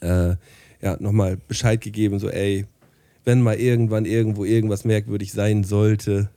äh, 0.00 0.36
ja, 0.80 0.96
noch 1.00 1.12
mal 1.12 1.36
Bescheid 1.48 1.80
gegeben, 1.80 2.20
so 2.20 2.30
ey, 2.30 2.66
wenn 3.24 3.42
mal 3.42 3.56
irgendwann 3.56 4.06
irgendwo 4.06 4.44
irgendwas 4.44 4.84
merkwürdig 4.84 5.32
sein 5.32 5.64
sollte, 5.64 6.30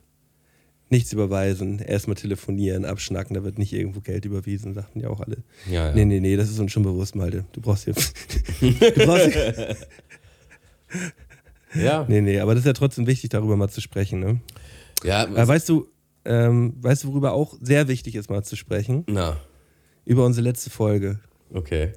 nichts 0.90 1.12
überweisen, 1.12 1.78
erstmal 1.78 2.16
telefonieren, 2.16 2.84
abschnacken, 2.84 3.34
da 3.34 3.44
wird 3.44 3.58
nicht 3.58 3.72
irgendwo 3.72 4.00
Geld 4.00 4.24
überwiesen, 4.24 4.74
sagten 4.74 5.00
ja 5.00 5.08
auch 5.08 5.20
alle. 5.20 5.38
ja, 5.70 5.86
ja. 5.86 5.94
Nee, 5.94 6.04
nee, 6.04 6.20
nee, 6.20 6.36
das 6.36 6.50
ist 6.50 6.58
uns 6.58 6.72
schon 6.72 6.82
bewusst, 6.82 7.14
Malte. 7.14 7.44
Du 7.52 7.60
brauchst 7.60 7.84
hier. 7.84 7.94
du 8.60 9.06
brauchst 9.06 9.32
hier 9.32 9.76
ja. 11.74 12.04
nee, 12.08 12.20
nee, 12.20 12.40
aber 12.40 12.54
das 12.54 12.62
ist 12.62 12.66
ja 12.66 12.72
trotzdem 12.72 13.06
wichtig, 13.06 13.30
darüber 13.30 13.56
mal 13.56 13.68
zu 13.68 13.80
sprechen. 13.80 14.20
Ne? 14.20 14.40
ja 15.02 15.24
Äh, 15.24 15.48
weißt 15.48 15.68
du, 15.68 15.88
ähm, 16.24 16.74
weißt 16.80 17.04
du, 17.04 17.08
worüber 17.08 17.32
auch 17.32 17.56
sehr 17.60 17.88
wichtig 17.88 18.14
ist, 18.14 18.30
mal 18.30 18.42
zu 18.44 18.56
sprechen? 18.56 19.04
na, 19.08 19.36
Über 20.04 20.24
unsere 20.24 20.44
letzte 20.44 20.70
Folge. 20.70 21.20
okay. 21.52 21.92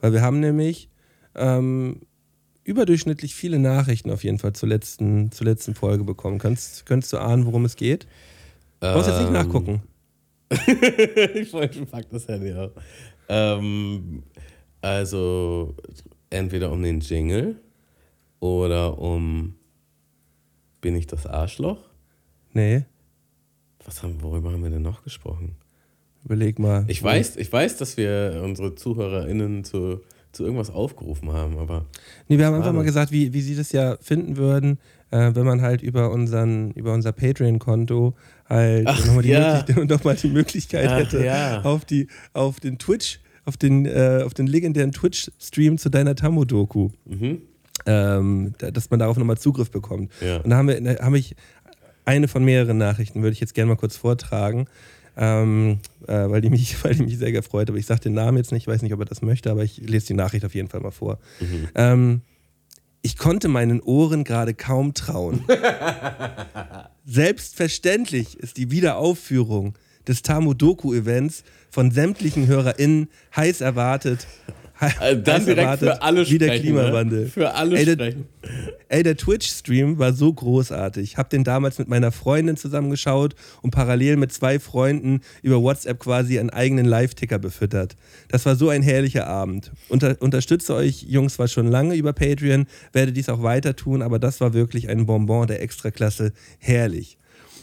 Weil 0.00 0.12
wir 0.14 0.22
haben 0.22 0.40
nämlich 0.40 0.88
ähm, 1.34 2.00
überdurchschnittlich 2.64 3.34
viele 3.34 3.58
Nachrichten 3.58 4.10
auf 4.10 4.24
jeden 4.24 4.38
Fall 4.38 4.54
zur 4.54 4.68
letzten, 4.70 5.30
zur 5.30 5.46
letzten 5.46 5.74
Folge 5.74 6.04
bekommen. 6.04 6.38
Kannst, 6.38 6.86
könntest 6.86 7.12
du 7.12 7.18
ahnen, 7.18 7.44
worum 7.46 7.64
es 7.66 7.76
geht? 7.76 8.04
Du 8.80 8.86
brauchst 8.92 9.08
jetzt 9.08 9.18
nicht 9.18 9.26
Ähm, 9.28 9.32
nachgucken. 9.34 9.82
ich 11.34 11.52
wollte 11.52 11.74
schon 11.78 11.86
pack 11.86 12.08
das 12.10 12.26
Handy 12.28 12.52
auf. 12.54 12.70
Ähm, 13.28 14.22
also 14.80 15.74
entweder 16.30 16.72
um 16.72 16.82
den 16.82 17.00
Jingle 17.00 17.56
oder 18.40 18.98
um 18.98 19.54
Bin 20.80 20.96
ich 20.96 21.06
das 21.06 21.26
Arschloch? 21.26 21.78
Nee, 22.54 22.86
Was 23.84 24.02
haben, 24.02 24.22
worüber 24.22 24.52
haben 24.52 24.62
wir 24.62 24.70
denn 24.70 24.82
noch 24.82 25.02
gesprochen? 25.04 25.56
überleg 26.22 26.58
mal. 26.58 26.84
Ich 26.88 27.02
weiß, 27.02 27.36
ich 27.36 27.50
weiß, 27.50 27.78
dass 27.78 27.96
wir 27.96 28.42
unsere 28.44 28.74
ZuhörerInnen 28.74 29.64
zu, 29.64 30.02
zu 30.32 30.44
irgendwas 30.44 30.68
aufgerufen 30.68 31.32
haben, 31.32 31.56
aber 31.56 31.86
Nee, 32.28 32.36
wir 32.36 32.44
haben 32.44 32.56
einfach 32.56 32.74
mal 32.74 32.84
gesagt, 32.84 33.10
wie, 33.10 33.32
wie 33.32 33.40
sie 33.40 33.56
das 33.56 33.72
ja 33.72 33.96
finden 34.02 34.36
würden, 34.36 34.78
äh, 35.10 35.30
wenn 35.34 35.46
man 35.46 35.62
halt 35.62 35.80
über, 35.80 36.10
unseren, 36.10 36.72
über 36.72 36.92
unser 36.92 37.12
Patreon-Konto 37.12 38.14
halt 38.46 38.84
nochmal 38.84 39.22
die, 39.22 39.30
ja. 39.30 39.64
Noch 39.88 40.04
mal 40.04 40.14
die 40.14 40.28
Möglichkeit 40.28 40.88
Ach, 40.90 40.98
hätte, 40.98 41.24
ja. 41.24 41.62
auf, 41.62 41.86
die, 41.86 42.08
auf 42.34 42.60
den 42.60 42.76
Twitch, 42.78 43.20
auf 43.46 43.56
den, 43.56 43.86
äh, 43.86 44.22
auf 44.22 44.34
den 44.34 44.46
legendären 44.46 44.92
Twitch-Stream 44.92 45.78
zu 45.78 45.88
deiner 45.88 46.14
Tammo-Doku, 46.16 46.90
mhm. 47.06 47.38
ähm, 47.86 48.52
da- 48.58 48.70
dass 48.70 48.90
man 48.90 48.98
darauf 49.00 49.16
nochmal 49.16 49.38
Zugriff 49.38 49.70
bekommt. 49.70 50.12
Ja. 50.20 50.36
Und 50.42 50.50
da 50.50 50.58
haben 50.58 50.68
wir, 50.68 50.78
da 50.82 51.02
habe 51.02 51.18
ich 51.18 51.34
eine 52.10 52.26
von 52.26 52.44
mehreren 52.44 52.78
Nachrichten, 52.78 53.22
würde 53.22 53.32
ich 53.32 53.40
jetzt 53.40 53.54
gerne 53.54 53.68
mal 53.68 53.76
kurz 53.76 53.96
vortragen. 53.96 54.66
Ähm, 55.16 55.78
äh, 56.06 56.30
weil, 56.30 56.40
die 56.40 56.50
mich, 56.50 56.76
weil 56.84 56.94
die 56.94 57.02
mich 57.04 57.18
sehr 57.18 57.32
gefreut 57.32 57.68
hat. 57.68 57.76
Ich 57.76 57.86
sage 57.86 58.00
den 58.00 58.14
Namen 58.14 58.36
jetzt 58.36 58.52
nicht, 58.52 58.64
ich 58.64 58.68
weiß 58.68 58.82
nicht, 58.82 58.92
ob 58.92 59.00
er 59.00 59.06
das 59.06 59.22
möchte, 59.22 59.50
aber 59.50 59.62
ich 59.62 59.78
lese 59.78 60.08
die 60.08 60.14
Nachricht 60.14 60.44
auf 60.44 60.54
jeden 60.54 60.68
Fall 60.68 60.80
mal 60.80 60.90
vor. 60.90 61.18
Ähm, 61.74 62.22
ich 63.02 63.16
konnte 63.16 63.48
meinen 63.48 63.80
Ohren 63.80 64.24
gerade 64.24 64.54
kaum 64.54 64.92
trauen. 64.94 65.44
Selbstverständlich 67.06 68.38
ist 68.38 68.56
die 68.56 68.70
Wiederaufführung 68.70 69.74
des 70.06 70.22
Tamu-Doku-Events 70.22 71.44
von 71.70 71.90
sämtlichen 71.90 72.46
HörerInnen 72.46 73.08
heiß 73.34 73.60
erwartet. 73.60 74.26
Also 74.98 75.20
dann 75.22 75.34
heiß 75.36 75.44
direkt 75.44 75.60
erwartet, 75.60 75.88
für 75.88 76.02
alle 76.02 76.28
wie 76.30 76.38
der 76.38 76.46
sprechen. 76.46 76.62
Klimawandel. 76.62 77.20
Ne? 77.24 77.26
Für 77.28 77.54
alle 77.54 77.78
Ey, 77.78 77.84
der- 77.84 77.94
sprechen. 77.94 78.26
Ey, 78.88 79.02
der 79.02 79.16
Twitch-Stream 79.16 79.98
war 79.98 80.12
so 80.12 80.32
großartig. 80.32 81.16
Hab 81.18 81.28
den 81.30 81.44
damals 81.44 81.78
mit 81.78 81.88
meiner 81.88 82.10
Freundin 82.12 82.56
zusammengeschaut 82.56 83.34
und 83.62 83.70
parallel 83.72 84.16
mit 84.16 84.32
zwei 84.32 84.58
Freunden 84.58 85.20
über 85.42 85.60
WhatsApp 85.62 85.98
quasi 86.00 86.38
einen 86.38 86.50
eigenen 86.50 86.86
Live-Ticker 86.86 87.38
befüttert. 87.38 87.96
Das 88.28 88.46
war 88.46 88.56
so 88.56 88.68
ein 88.70 88.82
herrlicher 88.82 89.26
Abend. 89.26 89.70
Unter, 89.88 90.16
unterstütze 90.20 90.74
euch 90.74 91.02
Jungs 91.02 91.34
zwar 91.34 91.48
schon 91.48 91.68
lange 91.68 91.94
über 91.94 92.12
Patreon, 92.12 92.66
werde 92.92 93.12
dies 93.12 93.28
auch 93.28 93.42
weiter 93.42 93.76
tun, 93.76 94.02
aber 94.02 94.18
das 94.18 94.40
war 94.40 94.54
wirklich 94.54 94.88
ein 94.88 95.06
Bonbon 95.06 95.46
der 95.46 95.60
Extraklasse. 95.62 96.32
Herrlich. 96.58 97.18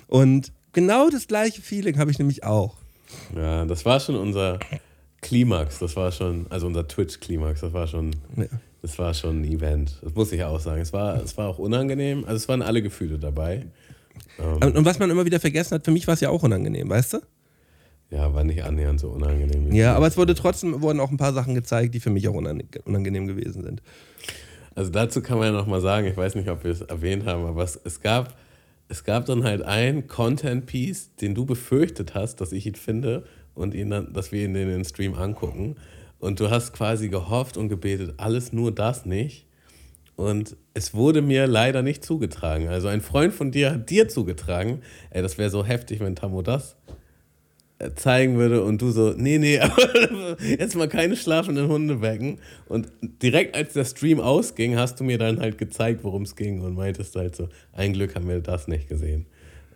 Und 0.08 0.52
genau 0.74 1.10
das 1.10 1.28
gleiche 1.28 1.62
Feeling 1.62 1.98
habe 1.98 2.12
ich 2.12 2.20
nämlich 2.20 2.44
auch. 2.44 2.76
Ja, 3.36 3.66
das 3.66 3.86
war 3.86 4.00
schon 4.00 4.16
unser 4.16 4.60
Klimax. 5.22 5.80
Das 5.80 5.96
war 5.96 6.12
schon, 6.12 6.46
also 6.50 6.68
unser 6.68 6.88
Twitch-Klimax. 6.88 7.62
Das 7.62 7.74
war 7.74 7.88
schon, 7.88 8.12
Ja. 8.36 8.46
das 8.82 8.98
war 9.00 9.14
schon 9.14 9.42
ein 9.42 9.46
Event. 9.46 9.98
Das 10.04 10.14
muss 10.14 10.32
ich 10.32 10.44
auch 10.44 10.60
sagen. 10.60 10.82
Es 10.82 10.94
war, 10.94 11.22
es 11.24 11.38
war 11.38 11.48
auch 11.50 11.60
unangenehm. 11.60 12.24
Also 12.26 12.36
es 12.36 12.48
waren 12.48 12.62
alle 12.62 12.82
Gefühle 12.82 13.18
dabei. 13.20 13.66
Und, 14.62 14.76
und 14.78 14.86
was 14.86 15.00
man 15.00 15.10
immer 15.10 15.26
wieder 15.26 15.40
vergessen 15.40 15.76
hat, 15.76 15.86
für 15.86 15.92
mich 15.92 16.08
war 16.08 16.14
es 16.14 16.22
ja 16.22 16.30
auch 16.30 16.44
unangenehm, 16.44 16.90
weißt 16.90 17.14
du? 17.14 17.18
Ja, 18.10 18.34
war 18.34 18.44
nicht 18.44 18.64
annähernd 18.64 19.00
so 19.00 19.10
unangenehm. 19.10 19.72
Ja, 19.74 19.94
aber 19.96 20.08
es 20.08 20.16
wurde 20.18 20.34
trotzdem, 20.34 20.82
wurden 20.82 21.00
auch 21.00 21.12
ein 21.12 21.18
paar 21.18 21.34
Sachen 21.34 21.56
gezeigt, 21.56 21.94
die 21.94 22.00
für 22.00 22.10
mich 22.10 22.28
auch 22.30 22.34
unange- 22.34 22.82
unangenehm 22.86 23.28
gewesen 23.28 23.64
sind. 23.64 23.82
Also 24.76 24.92
dazu 24.92 25.22
kann 25.22 25.38
man 25.40 25.48
ja 25.48 25.54
nochmal 25.54 25.82
sagen, 25.82 26.08
ich 26.08 26.16
weiß 26.16 26.36
nicht, 26.36 26.50
ob 26.50 26.64
wir 26.64 26.72
es 26.72 26.82
erwähnt 26.82 27.26
haben, 27.26 27.46
aber 27.46 27.64
es, 27.64 27.80
es, 27.84 28.00
gab, 28.00 28.38
es 28.88 29.04
gab 29.04 29.26
dann 29.26 29.44
halt 29.44 29.62
ein 29.64 30.08
Content-Piece, 30.08 31.16
den 31.16 31.36
du 31.36 31.46
befürchtet 31.46 32.14
hast, 32.16 32.40
dass 32.42 32.52
ich 32.54 32.66
ihn 32.66 32.76
finde 32.76 33.26
und 33.58 33.74
ihn 33.74 33.90
dann, 33.90 34.14
dass 34.14 34.32
wir 34.32 34.46
ihn 34.46 34.56
in 34.56 34.70
den 34.70 34.86
Stream 34.86 35.16
angucken. 35.16 35.76
Und 36.20 36.40
du 36.40 36.50
hast 36.50 36.74
quasi 36.74 37.10
gehofft 37.10 37.58
und 37.58 37.70
gebetet, 37.70 38.16
alles 38.18 38.54
nur 38.54 38.72
das 38.72 39.06
nicht. 39.06 39.46
Und 40.16 40.56
es 40.74 40.96
wurde 40.96 41.22
mir 41.22 41.46
leider 41.46 41.84
nicht 41.84 42.04
zugetragen. 42.04 42.70
Also 42.70 42.88
ein 42.88 43.02
Freund 43.02 43.34
von 43.34 43.52
dir 43.52 43.72
hat 43.74 43.90
dir 43.90 44.08
zugetragen, 44.08 44.82
ey, 45.12 45.22
das 45.22 45.38
wäre 45.38 45.52
so 45.52 45.64
heftig, 45.64 46.00
wenn 46.00 46.16
Tammo 46.16 46.42
das 46.42 46.76
äh, 47.78 47.92
zeigen 47.94 48.38
würde 48.38 48.64
und 48.64 48.82
du 48.82 48.90
so, 48.90 49.14
nee, 49.16 49.38
nee, 49.38 49.60
jetzt 50.58 50.76
mal 50.76 50.88
keine 50.88 51.16
schlafenden 51.16 51.68
Hunde 51.68 52.02
wecken. 52.02 52.40
Und 52.68 52.92
direkt 53.22 53.56
als 53.56 53.74
der 53.74 53.86
Stream 53.86 54.20
ausging, 54.20 54.76
hast 54.76 55.00
du 55.00 55.04
mir 55.04 55.20
dann 55.20 55.40
halt 55.40 55.60
gezeigt, 55.60 56.04
worum 56.04 56.24
es 56.24 56.36
ging 56.36 56.62
und 56.62 56.74
meintest 56.74 57.16
halt 57.16 57.36
so, 57.36 57.50
ein 57.74 57.94
Glück 57.94 58.16
haben 58.16 58.28
wir 58.28 58.40
das 58.40 58.68
nicht 58.68 58.90
gesehen. 58.90 59.28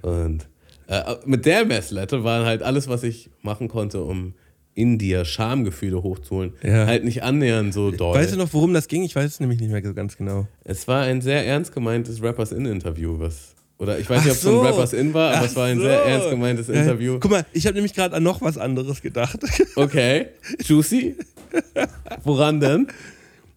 Und 0.01 0.47
äh, 0.91 1.15
mit 1.25 1.45
der 1.45 1.65
Messlatte 1.65 2.23
war 2.23 2.45
halt 2.45 2.61
alles, 2.63 2.87
was 2.87 3.03
ich 3.03 3.29
machen 3.41 3.67
konnte, 3.67 4.01
um 4.03 4.33
in 4.73 4.97
dir 4.97 5.25
Schamgefühle 5.25 6.01
hochzuholen, 6.01 6.53
Ja. 6.63 6.85
halt 6.85 7.03
nicht 7.03 7.23
annähernd 7.23 7.73
so 7.73 7.91
doll. 7.91 8.15
Weißt 8.15 8.33
du 8.33 8.37
noch, 8.37 8.53
worum 8.53 8.73
das 8.73 8.87
ging? 8.87 9.03
Ich 9.03 9.15
weiß 9.15 9.25
es 9.25 9.39
nämlich 9.41 9.59
nicht 9.59 9.71
mehr 9.71 9.83
so 9.83 9.93
ganz 9.93 10.15
genau. 10.17 10.47
Es 10.63 10.87
war 10.87 11.01
ein 11.03 11.19
sehr 11.21 11.45
ernst 11.45 11.73
gemeintes 11.73 12.21
Rappers-In-Interview, 12.23 13.19
was. 13.19 13.53
Oder 13.79 13.99
ich 13.99 14.09
weiß 14.09 14.19
Ach 14.19 14.23
nicht, 14.25 14.31
ob 14.31 14.37
es 14.37 14.41
so. 14.43 14.59
ein 14.61 14.65
Rappers-In 14.67 15.13
war, 15.13 15.31
aber 15.31 15.39
Ach 15.39 15.45
es 15.45 15.55
war 15.55 15.65
ein 15.65 15.77
so. 15.77 15.83
sehr 15.83 16.05
ernst 16.05 16.29
gemeintes 16.29 16.69
Interview. 16.69 17.17
Guck 17.19 17.31
mal, 17.31 17.45
ich 17.51 17.65
habe 17.65 17.73
nämlich 17.75 17.93
gerade 17.93 18.15
an 18.15 18.23
noch 18.23 18.41
was 18.41 18.57
anderes 18.57 19.01
gedacht. 19.01 19.39
Okay. 19.75 20.27
Juicy? 20.63 21.15
Woran 22.23 22.59
denn? 22.59 22.87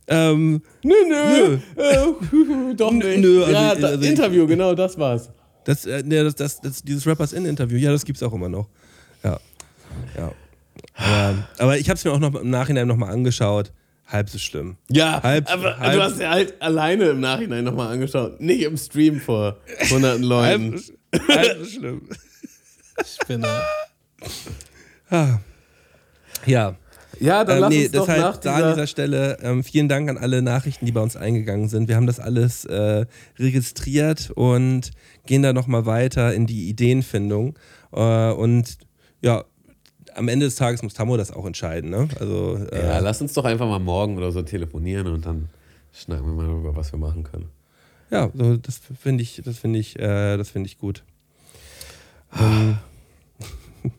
ähm, 0.09 0.63
Nö, 0.83 0.95
nö. 1.09 1.59
Äh, 1.77 2.75
doch 2.77 2.91
nicht. 2.93 3.19
nö, 3.21 3.41
also 3.45 3.53
ja, 3.53 3.71
also 3.71 4.01
ich- 4.01 4.09
Interview, 4.11 4.47
genau 4.47 4.75
das 4.75 4.99
war's. 4.99 5.31
Das, 5.65 5.87
äh, 5.87 6.03
nee, 6.05 6.23
das, 6.23 6.35
das, 6.35 6.61
das, 6.61 6.83
dieses 6.83 7.07
Rappers-In-Interview, 7.07 7.79
ja, 7.79 7.91
das 7.93 8.05
gibt's 8.05 8.23
auch 8.23 8.33
immer 8.33 8.49
noch. 8.49 8.69
Ja. 9.23 9.41
ja. 10.17 10.33
Aber, 10.97 11.49
aber 11.59 11.79
ich 11.79 11.89
habe 11.89 11.97
es 11.97 12.05
mir 12.05 12.13
auch 12.13 12.19
noch 12.19 12.35
im 12.35 12.51
Nachhinein 12.51 12.87
nochmal 12.87 13.11
angeschaut. 13.13 13.73
Halb 14.07 14.29
so 14.29 14.39
schlimm. 14.39 14.77
Ja, 14.91 15.23
Halb- 15.23 15.51
aber 15.51 15.79
halb- 15.79 15.95
du 15.95 16.03
hast 16.03 16.21
ja 16.21 16.31
halt 16.31 16.61
alleine 16.61 17.05
im 17.07 17.21
Nachhinein 17.21 17.65
nochmal 17.65 17.91
angeschaut. 17.93 18.39
Nicht 18.41 18.63
im 18.63 18.77
Stream 18.77 19.19
vor 19.21 19.57
hunderten 19.91 20.23
Leuten. 20.25 20.81
Halb, 21.13 21.29
halb 21.29 21.59
so 21.61 21.65
schlimm. 21.71 22.09
Spinner. 23.05 23.63
Ah. 25.11 25.39
Ja, 26.47 26.77
Ja, 27.21 27.45
dann 27.45 27.57
ähm, 27.57 27.61
lass 27.63 27.71
nee, 27.71 27.83
uns 27.85 27.93
doch 27.93 28.07
deshalb 28.07 28.21
nach 28.21 28.37
da 28.39 28.55
an 28.55 28.57
dieser... 28.59 28.75
dieser 28.75 28.87
Stelle 28.87 29.39
ähm, 29.43 29.65
vielen 29.65 29.89
Dank 29.89 30.09
an 30.09 30.19
alle 30.19 30.43
Nachrichten, 30.43 30.87
die 30.87 30.93
bei 30.93 31.01
uns 31.01 31.17
eingegangen 31.17 31.69
sind. 31.69 31.89
Wir 31.89 31.97
haben 31.97 32.07
das 32.07 32.21
alles 32.21 32.65
äh, 32.65 33.07
registriert 33.39 34.31
und 34.35 34.91
gehen 35.27 35.43
da 35.43 35.53
nochmal 35.53 35.87
weiter 35.87 36.35
in 36.35 36.47
die 36.47 36.69
Ideenfindung. 36.69 37.59
Äh, 37.93 38.31
und 38.33 38.79
ja, 39.23 39.45
am 40.15 40.29
Ende 40.29 40.47
des 40.47 40.57
Tages 40.57 40.83
muss 40.83 40.95
Tammo 40.95 41.17
das 41.17 41.33
auch 41.33 41.47
entscheiden. 41.47 41.91
Ne? 41.91 42.09
Also, 42.21 42.57
äh, 42.71 42.87
Ja, 42.87 42.99
lass 42.99 43.21
uns 43.21 43.33
doch 43.33 43.45
einfach 43.45 43.69
mal 43.69 43.81
morgen 43.81 44.17
oder 44.17 44.33
so 44.33 44.43
telefonieren 44.43 45.07
und 45.09 45.27
dann 45.27 45.49
schnacken 45.93 46.27
wir 46.27 46.35
mal 46.35 46.47
darüber, 46.47 46.77
was 46.77 46.93
wir 46.93 46.99
machen 46.99 47.25
können. 47.25 47.49
ja 48.11 48.31
so, 48.35 48.57
das 48.57 48.81
finde 49.01 49.23
ich, 49.23 49.43
das 49.45 49.59
finde 49.59 49.79
ich, 49.79 49.99
äh, 49.99 50.37
das 50.37 50.51
finde 50.51 50.69
ich 50.69 50.79
gut. 50.79 51.05
Ähm, 52.39 52.79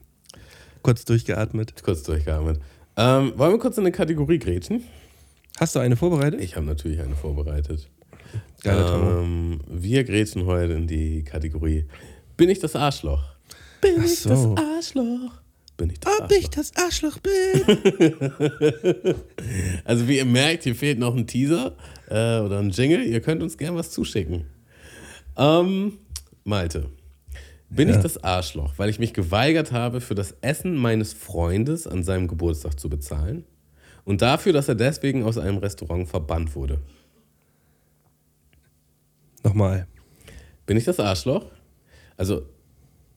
kurz 0.81 1.05
durchgeatmet. 1.05 1.83
Kurz 1.83 2.03
durchgeatmet. 2.03 2.59
Ähm, 2.97 3.33
wollen 3.37 3.53
wir 3.53 3.59
kurz 3.59 3.77
in 3.77 3.83
eine 3.83 3.91
Kategorie 3.91 4.39
grätschen? 4.39 4.83
Hast 5.59 5.75
du 5.75 5.79
eine 5.79 5.95
vorbereitet? 5.95 6.41
Ich 6.41 6.55
habe 6.55 6.65
natürlich 6.65 6.99
eine 7.01 7.15
vorbereitet. 7.15 7.89
Geile 8.63 9.21
ähm, 9.21 9.61
wir 9.67 10.03
grätschen 10.03 10.45
heute 10.45 10.73
in 10.73 10.87
die 10.87 11.23
Kategorie 11.23 11.85
Bin 12.35 12.49
ich 12.49 12.59
das 12.59 12.75
Arschloch? 12.75 13.23
Bin 13.81 13.95
Ach 13.99 14.03
ich 14.05 14.19
so. 14.19 14.29
das 14.55 14.65
Arschloch? 14.65 15.41
Bin 15.77 15.89
ich 15.89 15.99
das 15.99 16.13
Ob 16.13 16.21
Arschloch? 16.21 16.37
ich 16.39 16.49
das 16.49 16.71
Arschloch 16.75 17.17
bin? 17.19 19.15
Also 19.85 20.07
wie 20.07 20.17
ihr 20.17 20.25
merkt, 20.25 20.63
hier 20.63 20.75
fehlt 20.75 20.97
noch 20.99 21.15
ein 21.15 21.27
Teaser 21.27 21.75
äh, 22.09 22.39
oder 22.39 22.59
ein 22.59 22.71
Jingle. 22.71 23.03
Ihr 23.03 23.21
könnt 23.21 23.43
uns 23.43 23.57
gern 23.57 23.75
was 23.75 23.91
zuschicken. 23.91 24.45
Ähm, 25.37 25.99
Malte, 26.43 26.89
bin 27.75 27.89
Ja. 27.89 27.95
ich 27.95 28.01
das 28.01 28.23
Arschloch, 28.23 28.73
weil 28.77 28.89
ich 28.89 28.99
mich 28.99 29.13
geweigert 29.13 29.71
habe, 29.71 30.01
für 30.01 30.15
das 30.15 30.35
Essen 30.41 30.75
meines 30.75 31.13
Freundes 31.13 31.87
an 31.87 32.03
seinem 32.03 32.27
Geburtstag 32.27 32.79
zu 32.79 32.89
bezahlen 32.89 33.43
und 34.03 34.21
dafür, 34.21 34.53
dass 34.53 34.67
er 34.67 34.75
deswegen 34.75 35.23
aus 35.23 35.37
einem 35.37 35.57
Restaurant 35.57 36.07
verbannt 36.07 36.55
wurde? 36.55 36.79
Nochmal. 39.43 39.87
Bin 40.65 40.77
ich 40.77 40.83
das 40.85 40.99
Arschloch? 40.99 41.45
Also, 42.17 42.43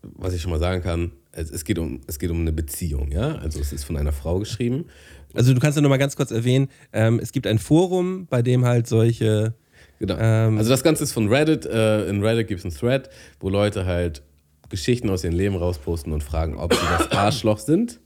was 0.02 0.34
ich 0.34 0.42
schon 0.42 0.50
mal 0.50 0.58
sagen 0.58 0.82
kann, 0.82 1.12
es, 1.32 1.50
es, 1.50 1.64
geht, 1.64 1.78
um, 1.78 2.00
es 2.06 2.18
geht 2.18 2.30
um 2.30 2.40
eine 2.40 2.52
Beziehung, 2.52 3.10
ja? 3.10 3.36
Also 3.36 3.60
es 3.60 3.72
ist 3.72 3.84
von 3.84 3.96
einer 3.96 4.12
Frau 4.12 4.38
geschrieben. 4.38 4.86
Also 5.34 5.54
du 5.54 5.60
kannst 5.60 5.76
ja 5.76 5.82
nur 5.82 5.90
mal 5.90 5.98
ganz 5.98 6.16
kurz 6.16 6.30
erwähnen, 6.30 6.68
ähm, 6.92 7.18
es 7.22 7.32
gibt 7.32 7.46
ein 7.46 7.58
Forum, 7.58 8.26
bei 8.26 8.42
dem 8.42 8.64
halt 8.64 8.86
solche 8.86 9.54
Genau. 10.00 10.16
Ähm, 10.18 10.58
also 10.58 10.70
das 10.70 10.82
Ganze 10.84 11.02
ist 11.04 11.12
von 11.12 11.28
Reddit. 11.28 11.66
Äh, 11.66 12.08
in 12.08 12.22
Reddit 12.22 12.46
gibt 12.48 12.60
es 12.60 12.64
einen 12.64 12.74
Thread, 12.74 13.10
wo 13.40 13.48
Leute 13.48 13.84
halt 13.84 14.22
Geschichten 14.68 15.10
aus 15.10 15.24
ihrem 15.24 15.34
Leben 15.34 15.56
rausposten 15.56 16.12
und 16.12 16.22
fragen, 16.22 16.56
ob 16.56 16.74
sie 16.74 16.86
das 16.98 17.10
Arschloch 17.12 17.58
sind, 17.58 18.00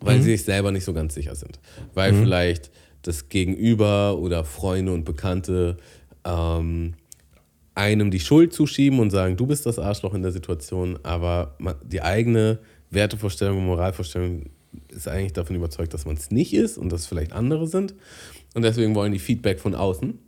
weil 0.00 0.20
sie 0.20 0.30
sich 0.32 0.44
selber 0.44 0.72
nicht 0.72 0.84
so 0.84 0.92
ganz 0.92 1.14
sicher 1.14 1.34
sind. 1.34 1.60
Weil 1.94 2.14
vielleicht 2.14 2.70
das 3.02 3.28
Gegenüber 3.28 4.18
oder 4.18 4.44
Freunde 4.44 4.92
und 4.92 5.04
Bekannte 5.04 5.76
ähm, 6.24 6.94
einem 7.74 8.10
die 8.10 8.20
Schuld 8.20 8.52
zuschieben 8.52 9.00
und 9.00 9.10
sagen, 9.10 9.36
du 9.36 9.46
bist 9.46 9.66
das 9.66 9.78
Arschloch 9.78 10.14
in 10.14 10.22
der 10.22 10.32
Situation, 10.32 10.98
aber 11.02 11.56
die 11.84 12.02
eigene 12.02 12.60
Wertevorstellung 12.90 13.58
und 13.58 13.66
Moralvorstellung 13.66 14.50
ist 14.88 15.08
eigentlich 15.08 15.32
davon 15.32 15.56
überzeugt, 15.56 15.94
dass 15.94 16.06
man 16.06 16.16
es 16.16 16.30
nicht 16.30 16.54
ist 16.54 16.78
und 16.78 16.90
dass 16.92 17.02
es 17.02 17.06
vielleicht 17.06 17.32
andere 17.32 17.66
sind. 17.66 17.94
Und 18.54 18.62
deswegen 18.62 18.94
wollen 18.94 19.12
die 19.12 19.18
Feedback 19.18 19.60
von 19.60 19.74
außen. 19.74 20.18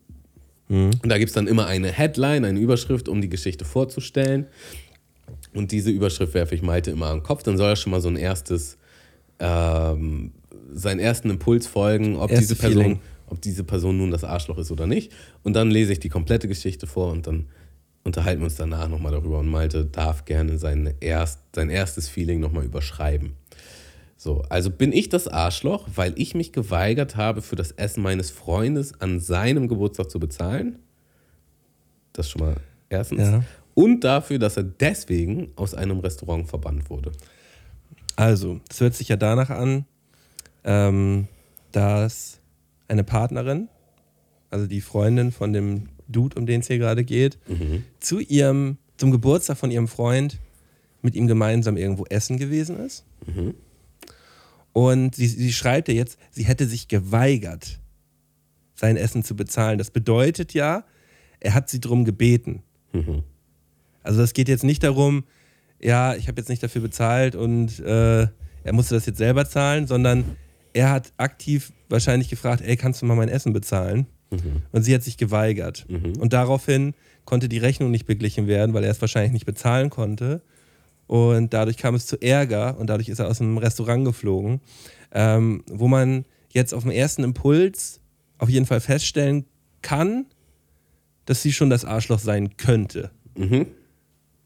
Und 0.68 1.09
da 1.09 1.18
gibt 1.18 1.29
es 1.29 1.35
dann 1.35 1.46
immer 1.46 1.66
eine 1.66 1.92
Headline, 1.92 2.44
eine 2.44 2.59
Überschrift, 2.59 3.09
um 3.09 3.20
die 3.20 3.29
Geschichte 3.29 3.64
vorzustellen. 3.64 4.46
Und 5.57 5.73
diese 5.73 5.90
Überschrift 5.90 6.35
werfe 6.35 6.55
ich 6.55 6.62
Malte 6.62 6.90
immer 6.90 7.07
am 7.07 7.23
Kopf. 7.23 7.42
Dann 7.42 7.57
soll 7.57 7.71
er 7.71 7.77
schon 7.77 7.90
mal 7.90 8.01
so 8.01 8.09
ein 8.09 8.16
erstes, 8.16 8.77
ähm, 9.38 10.33
seinen 10.73 11.01
ersten 11.01 11.31
Impuls 11.31 11.66
folgen, 11.66 12.16
ob 12.16 12.31
Erste 12.31 12.42
diese, 12.42 12.57
Person, 12.57 12.83
Feeling. 12.83 13.01
ob 13.29 13.40
diese 13.40 13.64
Person 13.64 13.97
nun 13.97 14.11
das 14.11 14.23
Arschloch 14.23 14.59
ist 14.59 14.71
oder 14.71 14.87
nicht. 14.87 15.12
Und 15.42 15.55
dann 15.55 15.71
lese 15.71 15.92
ich 15.92 16.01
die 16.01 16.11
komplette 16.11 16.47
Geschichte 16.47 16.87
vor 16.87 17.11
und 17.11 17.27
dann 17.27 17.47
unterhalten 18.05 18.40
wir 18.40 18.47
uns 18.47 18.57
danach 18.57 18.88
nochmal 18.88 19.12
darüber. 19.12 19.38
Und 19.38 19.49
Malte 19.49 19.87
darf 19.87 20.27
gerne 20.27 20.59
sein, 20.59 20.95
erst, 21.01 21.40
sein 21.55 21.71
erstes 21.71 22.09
Feeling 22.09 22.38
nochmal 22.40 22.64
überschreiben. 22.64 23.33
So, 24.19 24.42
also 24.49 24.71
bin 24.71 24.92
ich 24.92 25.09
das 25.09 25.29
Arschloch, 25.29 25.88
weil 25.95 26.14
ich 26.16 26.35
mich 26.35 26.53
geweigert 26.53 27.16
habe, 27.16 27.42
für 27.42 27.57
das 27.57 27.73
Essen 27.73 28.03
meines 28.03 28.31
Freundes 28.31 29.01
an 29.01 29.21
seinem 29.21 29.69
Geburtstag 29.69 30.11
zu 30.11 30.19
bezahlen. 30.19 30.79
Das 32.12 32.31
schon 32.31 32.42
mal 32.42 32.57
erstens. 32.88 33.21
Ja. 33.21 33.45
Und 33.77 34.05
dafür, 34.05 34.39
dass 34.39 34.57
er 34.57 34.62
deswegen 34.62 35.49
aus 35.55 35.75
einem 35.75 36.01
Restaurant 36.01 36.49
verbannt 36.49 36.89
wurde. 36.89 37.12
Also, 38.17 38.59
das 38.69 38.81
hört 38.81 38.95
sich 38.95 39.09
ja 39.09 39.17
danach 39.17 39.51
an, 39.51 39.85
ähm, 40.65 41.29
dass 41.73 42.41
eine 42.89 43.05
Partnerin, 43.05 43.69
also 44.49 44.67
die 44.67 44.81
Freundin 44.81 45.31
von 45.31 45.53
dem 45.53 45.91
Dude, 46.09 46.39
um 46.39 46.47
den 46.47 46.62
es 46.62 46.69
hier 46.69 46.79
gerade 46.79 47.05
geht, 47.05 47.37
zu 48.01 48.19
ihrem, 48.21 48.79
zum 48.97 49.11
Geburtstag 49.11 49.59
von 49.59 49.71
ihrem 49.71 49.89
Freund 49.89 50.39
mit 51.03 51.15
ihm 51.15 51.27
gemeinsam 51.27 51.77
irgendwo 51.77 52.07
essen 52.07 52.39
gewesen 52.39 52.79
ist. 52.79 53.05
Und 54.73 55.17
sie, 55.17 55.27
sie 55.27 55.53
schreibt 55.53 55.89
ja 55.89 55.95
jetzt, 55.95 56.19
sie 56.31 56.45
hätte 56.45 56.67
sich 56.67 56.89
geweigert, 56.89 57.79
sein 58.75 58.97
Essen 58.97 59.23
zu 59.23 59.37
bezahlen. 59.37 59.77
Das 59.77 59.91
bedeutet 59.91 60.55
ja, 60.55 60.85
er 61.41 61.53
hat 61.53 61.69
sie 61.69 61.81
drum 61.81 62.07
gebeten. 62.07 62.62
Also 64.07 64.21
das 64.21 64.33
geht 64.33 64.49
jetzt 64.49 64.64
nicht 64.64 64.83
darum, 64.83 65.25
ja, 65.81 66.14
ich 66.14 66.29
habe 66.29 66.40
jetzt 66.40 66.49
nicht 66.49 66.62
dafür 66.62 66.83
bezahlt 66.83 67.35
und 67.35 67.81
äh, 67.81 68.23
er 68.23 68.73
musste 68.73 68.95
das 68.95 69.07
jetzt 69.07 69.19
selber 69.19 69.47
zahlen, 69.47 69.87
sondern 69.87 70.25
er 70.73 70.90
hat 70.90 71.12
aktiv 71.16 71.73
wahrscheinlich 71.88 72.29
gefragt, 72.29 72.62
ey, 72.64 72.77
kannst 72.77 73.03
du 73.03 73.07
mal 73.07 73.14
mein 73.14 73.29
Essen 73.29 73.53
bezahlen? 73.53 74.07
Und 74.73 74.83
sie 74.83 74.95
hat 74.95 75.03
sich 75.03 75.16
geweigert. 75.16 75.87
Und 76.21 76.33
daraufhin 76.33 76.95
konnte 77.25 77.49
die 77.49 77.59
Rechnung 77.59 77.90
nicht 77.90 78.07
beglichen 78.07 78.47
werden, 78.47 78.75
weil 78.75 78.85
er 78.85 78.90
es 78.90 79.01
wahrscheinlich 79.01 79.33
nicht 79.33 79.47
bezahlen 79.47 79.90
konnte. 79.90 80.42
Und 81.07 81.55
dadurch 81.55 81.77
kam 81.77 81.95
es 81.95 82.07
zu 82.07 82.21
Ärger 82.21 82.77
und 82.79 82.88
dadurch 82.88 83.09
ist 83.09 83.21
er 83.21 83.29
aus 83.29 83.38
dem 83.38 83.59
Restaurant 83.59 84.05
geflogen, 84.05 84.61
ähm, 85.12 85.62
wo 85.71 85.87
man 85.88 86.25
jetzt 86.51 86.75
auf 86.75 86.83
dem 86.83 86.90
ersten 86.90 87.23
Impuls 87.23 88.01
auf 88.38 88.49
jeden 88.49 88.66
Fall 88.66 88.81
feststellen 88.81 89.45
kann, 89.83 90.27
dass 91.27 91.42
sie 91.42 91.53
schon 91.53 91.71
das 91.71 91.85
Arschloch 91.85 92.19
sein 92.19 92.57
könnte. 92.57 93.11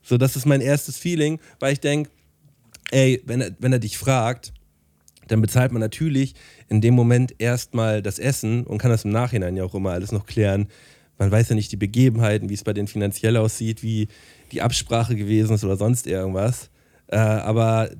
So, 0.02 0.16
das 0.18 0.36
ist 0.36 0.46
mein 0.46 0.60
erstes 0.60 0.98
Feeling, 0.98 1.40
weil 1.58 1.72
ich 1.72 1.80
denke, 1.80 2.10
ey, 2.90 3.22
wenn 3.26 3.40
er, 3.40 3.50
wenn 3.58 3.72
er 3.72 3.78
dich 3.78 3.98
fragt, 3.98 4.52
dann 5.28 5.40
bezahlt 5.40 5.72
man 5.72 5.80
natürlich 5.80 6.34
in 6.68 6.80
dem 6.80 6.94
Moment 6.94 7.34
erstmal 7.38 8.02
das 8.02 8.18
Essen 8.18 8.64
und 8.64 8.78
kann 8.78 8.90
das 8.90 9.04
im 9.04 9.12
Nachhinein 9.12 9.56
ja 9.56 9.64
auch 9.64 9.74
immer 9.74 9.90
alles 9.90 10.12
noch 10.12 10.26
klären. 10.26 10.66
Man 11.18 11.30
weiß 11.30 11.50
ja 11.50 11.54
nicht 11.54 11.70
die 11.70 11.76
Begebenheiten, 11.76 12.48
wie 12.48 12.54
es 12.54 12.64
bei 12.64 12.72
denen 12.72 12.88
finanziell 12.88 13.36
aussieht, 13.36 13.82
wie 13.82 14.08
die 14.52 14.62
Absprache 14.62 15.14
gewesen 15.14 15.54
ist 15.54 15.64
oder 15.64 15.76
sonst 15.76 16.06
irgendwas. 16.06 16.70
Äh, 17.08 17.18
aber 17.18 17.90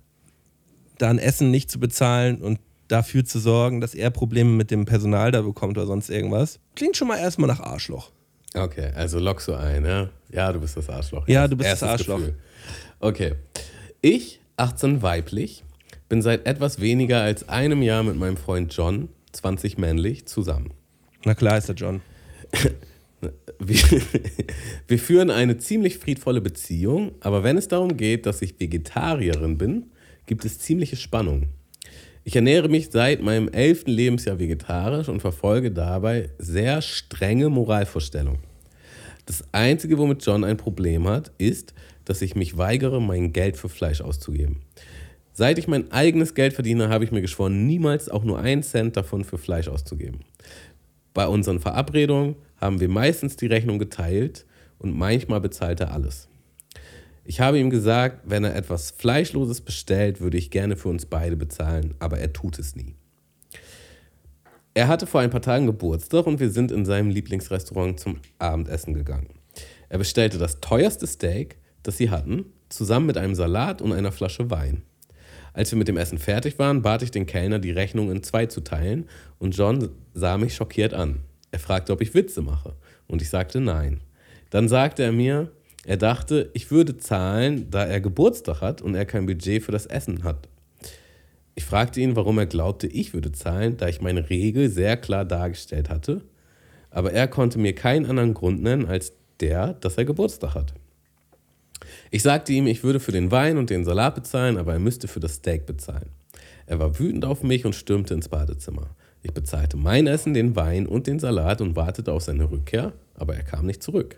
da 0.99 1.11
ein 1.11 1.19
Essen 1.19 1.51
nicht 1.51 1.71
zu 1.71 1.79
bezahlen 1.79 2.43
und 2.43 2.59
dafür 2.89 3.25
zu 3.25 3.39
sorgen, 3.39 3.81
dass 3.81 3.95
er 3.95 4.11
Probleme 4.11 4.51
mit 4.51 4.71
dem 4.71 4.85
Personal 4.85 5.31
da 5.31 5.43
bekommt 5.43 5.79
oder 5.79 5.87
sonst 5.87 6.11
irgendwas, 6.11 6.59
klingt 6.75 6.97
schon 6.97 7.09
mal 7.09 7.19
erstmal 7.19 7.49
nach 7.49 7.61
Arschloch. 7.61 8.11
Okay, 8.55 8.91
also 8.95 9.19
lockst 9.19 9.49
du 9.49 9.55
ein, 9.55 9.85
ja? 9.85 10.11
Ja, 10.31 10.53
du 10.53 10.61
bist 10.61 10.77
das 10.77 10.89
Arschloch. 10.89 11.27
Ja, 11.29 11.47
du 11.47 11.57
bist 11.57 11.71
das 11.71 11.83
erstes 11.83 11.89
Arschloch. 11.89 12.19
Gefühl. 12.19 12.35
Okay. 12.99 13.35
Ich, 14.01 14.41
18 14.57 15.03
weiblich, 15.03 15.65
bin 16.09 16.23
seit 16.23 16.47
etwas 16.47 16.81
weniger 16.81 17.23
als 17.23 17.49
einem 17.49 17.83
Jahr 17.83 18.03
mit 18.03 18.17
meinem 18.17 18.37
Freund 18.37 18.75
John, 18.75 19.09
20 19.33 19.79
männlich, 19.79 20.27
zusammen. 20.27 20.73
Na 21.25 21.35
klar 21.35 21.59
ist 21.59 21.69
der 21.69 21.77
John. 21.77 22.01
Wir, 23.59 23.77
wir 24.89 24.99
führen 24.99 25.31
eine 25.31 25.59
ziemlich 25.59 25.99
friedvolle 25.99 26.41
Beziehung, 26.41 27.13
aber 27.21 27.43
wenn 27.43 27.59
es 27.59 27.69
darum 27.69 27.99
geht, 27.99 28.25
dass 28.25 28.41
ich 28.41 28.59
Vegetarierin 28.59 29.59
bin, 29.59 29.91
gibt 30.25 30.47
es 30.47 30.59
ziemliche 30.59 30.97
Spannung. 30.97 31.49
Ich 32.31 32.37
ernähre 32.37 32.69
mich 32.69 32.91
seit 32.93 33.23
meinem 33.23 33.49
elften 33.49 33.91
Lebensjahr 33.91 34.39
vegetarisch 34.39 35.09
und 35.09 35.19
verfolge 35.19 35.73
dabei 35.73 36.31
sehr 36.39 36.81
strenge 36.81 37.49
Moralvorstellungen. 37.49 38.39
Das 39.27 39.43
Einzige, 39.51 39.99
womit 39.99 40.25
John 40.25 40.45
ein 40.45 40.57
Problem 40.57 41.09
hat, 41.09 41.33
ist, 41.39 41.75
dass 42.05 42.23
ich 42.23 42.37
mich 42.37 42.57
weigere, 42.57 43.01
mein 43.03 43.33
Geld 43.33 43.57
für 43.57 43.69
Fleisch 43.69 44.01
auszugeben. 44.01 44.61
Seit 45.33 45.59
ich 45.59 45.67
mein 45.67 45.91
eigenes 45.91 46.37
Geld 46.37 46.53
verdiene, 46.53 46.89
habe 46.89 47.03
ich 47.03 47.11
mir 47.11 47.21
geschworen, 47.21 47.67
niemals 47.67 48.09
auch 48.09 48.23
nur 48.23 48.39
einen 48.39 48.63
Cent 48.63 48.97
davon 48.97 49.25
für 49.25 49.37
Fleisch 49.37 49.67
auszugeben. 49.67 50.21
Bei 51.13 51.27
unseren 51.27 51.59
Verabredungen 51.59 52.37
haben 52.61 52.79
wir 52.79 52.89
meistens 52.89 53.35
die 53.35 53.47
Rechnung 53.47 53.81
geteilt 53.81 54.47
und 54.79 54.97
manchmal 54.97 55.41
bezahlt 55.41 55.81
er 55.81 55.93
alles. 55.93 56.30
Ich 57.25 57.41
habe 57.41 57.59
ihm 57.59 57.71
gesagt, 57.71 58.23
wenn 58.25 58.45
er 58.45 58.57
etwas 58.57 58.91
Fleischloses 58.93 59.61
bestellt, 59.61 60.21
würde 60.21 60.39
ich 60.39 60.51
gerne 60.51 60.77
für 60.77 60.89
uns 60.89 61.07
beide 61.07 61.37
bezahlen, 61.37 61.95
aber 61.99 62.19
er 62.19 62.33
tut 62.33 62.59
es 62.59 62.75
nie. 62.75 62.95
Er 64.73 64.89
hatte 64.89 65.07
vor 65.07 65.21
ein 65.21 65.31
paar 65.31 65.43
Tagen 65.43 65.67
Geburtstag 65.67 66.27
und 66.27 66.41
wir 66.41 66.51
sind 66.51 66.73
in 66.73 66.85
seinem 66.85 67.11
Lieblingsrestaurant 67.11 68.01
zum 68.01 68.21
Abendessen 68.39 68.95
gegangen. 68.95 69.35
Er 69.89 69.99
bestellte 69.99 70.39
das 70.39 70.61
teuerste 70.61 71.07
Steak, 71.07 71.59
das 71.83 71.99
sie 71.99 72.11
hatten, 72.11 72.47
zusammen 72.69 73.07
mit 73.07 73.19
einem 73.19 73.35
Salat 73.35 73.83
und 73.83 73.93
einer 73.93 74.13
Flasche 74.13 74.51
Wein. 74.51 74.83
Als 75.53 75.73
wir 75.73 75.79
mit 75.79 75.89
dem 75.89 75.97
Essen 75.97 76.19
fertig 76.19 76.59
waren, 76.59 76.83
bat 76.83 77.03
ich 77.03 77.11
den 77.11 77.27
Kellner, 77.27 77.59
die 77.59 77.73
Rechnung 77.73 78.11
in 78.11 78.23
zwei 78.23 78.47
zu 78.47 78.61
teilen 78.61 79.09
und 79.39 79.57
John 79.57 79.91
sah 80.15 80.39
mich 80.39 80.55
schockiert 80.55 80.95
an. 80.95 81.21
Er 81.51 81.59
fragte, 81.59 81.93
ob 81.93 82.01
ich 82.01 82.15
Witze 82.15 82.41
mache 82.41 82.77
und 83.09 83.21
ich 83.21 83.29
sagte 83.29 83.61
nein. 83.61 84.01
Dann 84.51 84.69
sagte 84.69 85.03
er 85.03 85.13
mir, 85.13 85.51
er 85.87 85.97
dachte, 85.97 86.51
ich 86.53 86.71
würde 86.71 86.99
zahlen, 86.99 87.71
da 87.71 87.85
er 87.85 88.01
Geburtstag 88.01 88.61
hat 88.61 88.83
und 88.83 88.95
er 88.95 89.07
kein 89.07 89.27
Budget 89.27 89.63
für 89.63 89.73
das 89.73 89.87
Essen 89.87 90.25
hat. 90.25 90.49
Ich 91.55 91.65
fragte 91.65 92.01
ihn, 92.01 92.17
warum 92.17 92.39
er 92.39 92.47
glaubte, 92.47 92.87
ich 92.87 93.15
würde 93.15 93.33
zahlen, 93.33 93.77
da 93.77 93.89
ich 93.89 94.01
meine 94.01 94.31
Regel 94.31 94.71
sehr 94.71 94.97
klar 94.97 95.25
dargestellt 95.25 95.89
hatte, 95.89 96.23
aber 96.91 97.13
er 97.13 97.29
konnte 97.29 97.59
mir 97.59 97.75
keinen 97.75 98.07
anderen 98.07 98.35
Grund 98.35 98.63
nennen 98.63 98.87
als 98.87 99.13
der, 99.41 99.75
dass 99.75 99.97
er 99.97 100.05
Geburtstag 100.05 100.55
hat. 100.55 100.75
Ich 102.11 102.23
sagte 102.23 102.53
ihm, 102.53 102.67
ich 102.67 102.83
würde 102.83 103.01
für 103.01 103.13
den 103.13 103.31
Wein 103.31 103.57
und 103.57 103.71
den 103.71 103.85
Salat 103.85 104.15
bezahlen, 104.15 104.59
aber 104.59 104.75
er 104.75 104.79
müsste 104.79 105.09
für 105.09 105.21
das 105.21 105.35
Steak 105.35 105.67
bezahlen. 105.67 106.11
Er 106.67 106.79
war 106.79 106.99
wütend 106.99 107.25
auf 107.25 107.43
mich 107.43 107.65
und 107.65 107.75
stürmte 107.75 108.15
ins 108.15 108.29
Badezimmer. 108.29 108.91
Ich 109.23 109.33
bezahlte 109.33 109.77
mein 109.77 110.07
Essen, 110.07 110.35
den 110.35 110.57
Wein 110.57 110.87
und 110.87 111.07
den 111.07 111.19
Salat 111.19 111.61
und 111.61 111.77
wartete 111.77 112.13
auf 112.13 112.23
seine 112.23 112.51
Rückkehr, 112.51 112.93
aber 113.15 113.35
er 113.35 113.43
kam 113.43 113.67
nicht 113.67 113.83
zurück. 113.83 114.17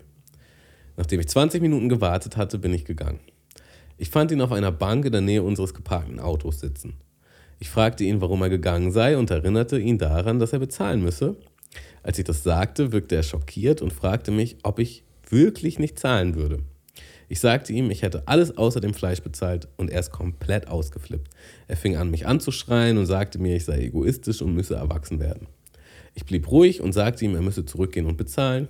Nachdem 0.97 1.19
ich 1.19 1.27
20 1.27 1.61
Minuten 1.61 1.89
gewartet 1.89 2.37
hatte, 2.37 2.57
bin 2.59 2.73
ich 2.73 2.85
gegangen. 2.85 3.19
Ich 3.97 4.09
fand 4.09 4.31
ihn 4.31 4.41
auf 4.41 4.51
einer 4.51 4.71
Bank 4.71 5.05
in 5.05 5.11
der 5.11 5.21
Nähe 5.21 5.43
unseres 5.43 5.73
geparkten 5.73 6.19
Autos 6.19 6.59
sitzen. 6.59 6.95
Ich 7.59 7.69
fragte 7.69 8.03
ihn, 8.03 8.21
warum 8.21 8.41
er 8.41 8.49
gegangen 8.49 8.91
sei 8.91 9.17
und 9.17 9.31
erinnerte 9.31 9.79
ihn 9.79 9.97
daran, 9.97 10.39
dass 10.39 10.53
er 10.53 10.59
bezahlen 10.59 11.01
müsse. 11.01 11.37
Als 12.01 12.19
ich 12.19 12.25
das 12.25 12.43
sagte, 12.43 12.91
wirkte 12.91 13.15
er 13.15 13.23
schockiert 13.23 13.81
und 13.81 13.93
fragte 13.93 14.31
mich, 14.31 14.57
ob 14.63 14.79
ich 14.79 15.03
wirklich 15.29 15.79
nicht 15.79 15.97
zahlen 15.97 16.35
würde. 16.35 16.59
Ich 17.29 17.39
sagte 17.39 17.73
ihm, 17.73 17.89
ich 17.89 18.01
hätte 18.01 18.27
alles 18.27 18.57
außer 18.57 18.81
dem 18.81 18.93
Fleisch 18.93 19.21
bezahlt 19.21 19.67
und 19.77 19.89
er 19.89 20.01
ist 20.01 20.11
komplett 20.11 20.67
ausgeflippt. 20.67 21.29
Er 21.67 21.77
fing 21.77 21.95
an, 21.95 22.11
mich 22.11 22.27
anzuschreien 22.27 22.97
und 22.97 23.05
sagte 23.05 23.39
mir, 23.39 23.55
ich 23.55 23.65
sei 23.65 23.85
egoistisch 23.85 24.41
und 24.41 24.53
müsse 24.53 24.75
erwachsen 24.75 25.19
werden. 25.19 25.47
Ich 26.13 26.25
blieb 26.25 26.51
ruhig 26.51 26.81
und 26.81 26.91
sagte 26.91 27.25
ihm, 27.25 27.33
er 27.33 27.41
müsse 27.41 27.65
zurückgehen 27.65 28.05
und 28.05 28.17
bezahlen. 28.17 28.67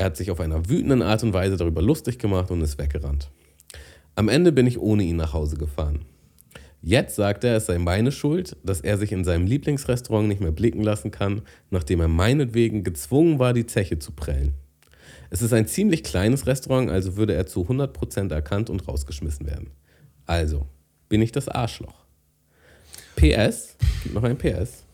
Er 0.00 0.06
hat 0.06 0.16
sich 0.16 0.30
auf 0.30 0.40
einer 0.40 0.66
wütenden 0.66 1.02
Art 1.02 1.22
und 1.24 1.34
Weise 1.34 1.58
darüber 1.58 1.82
lustig 1.82 2.18
gemacht 2.18 2.50
und 2.50 2.62
ist 2.62 2.78
weggerannt. 2.78 3.30
Am 4.14 4.30
Ende 4.30 4.50
bin 4.50 4.66
ich 4.66 4.78
ohne 4.78 5.02
ihn 5.02 5.16
nach 5.16 5.34
Hause 5.34 5.58
gefahren. 5.58 6.06
Jetzt 6.80 7.16
sagt 7.16 7.44
er, 7.44 7.56
es 7.56 7.66
sei 7.66 7.76
meine 7.76 8.10
Schuld, 8.10 8.56
dass 8.64 8.80
er 8.80 8.96
sich 8.96 9.12
in 9.12 9.24
seinem 9.24 9.46
Lieblingsrestaurant 9.46 10.26
nicht 10.26 10.40
mehr 10.40 10.52
blicken 10.52 10.82
lassen 10.82 11.10
kann, 11.10 11.42
nachdem 11.68 12.00
er 12.00 12.08
meinetwegen 12.08 12.82
gezwungen 12.82 13.38
war, 13.38 13.52
die 13.52 13.66
Zeche 13.66 13.98
zu 13.98 14.12
prellen. 14.12 14.54
Es 15.28 15.42
ist 15.42 15.52
ein 15.52 15.66
ziemlich 15.66 16.02
kleines 16.02 16.46
Restaurant, 16.46 16.88
also 16.88 17.18
würde 17.18 17.34
er 17.34 17.44
zu 17.44 17.66
100% 17.68 18.32
erkannt 18.32 18.70
und 18.70 18.88
rausgeschmissen 18.88 19.46
werden. 19.46 19.68
Also, 20.24 20.64
bin 21.10 21.20
ich 21.20 21.30
das 21.30 21.46
Arschloch. 21.46 22.06
PS, 23.16 23.76
gibt 24.02 24.14
noch 24.14 24.24
ein 24.24 24.38
PS. 24.38 24.84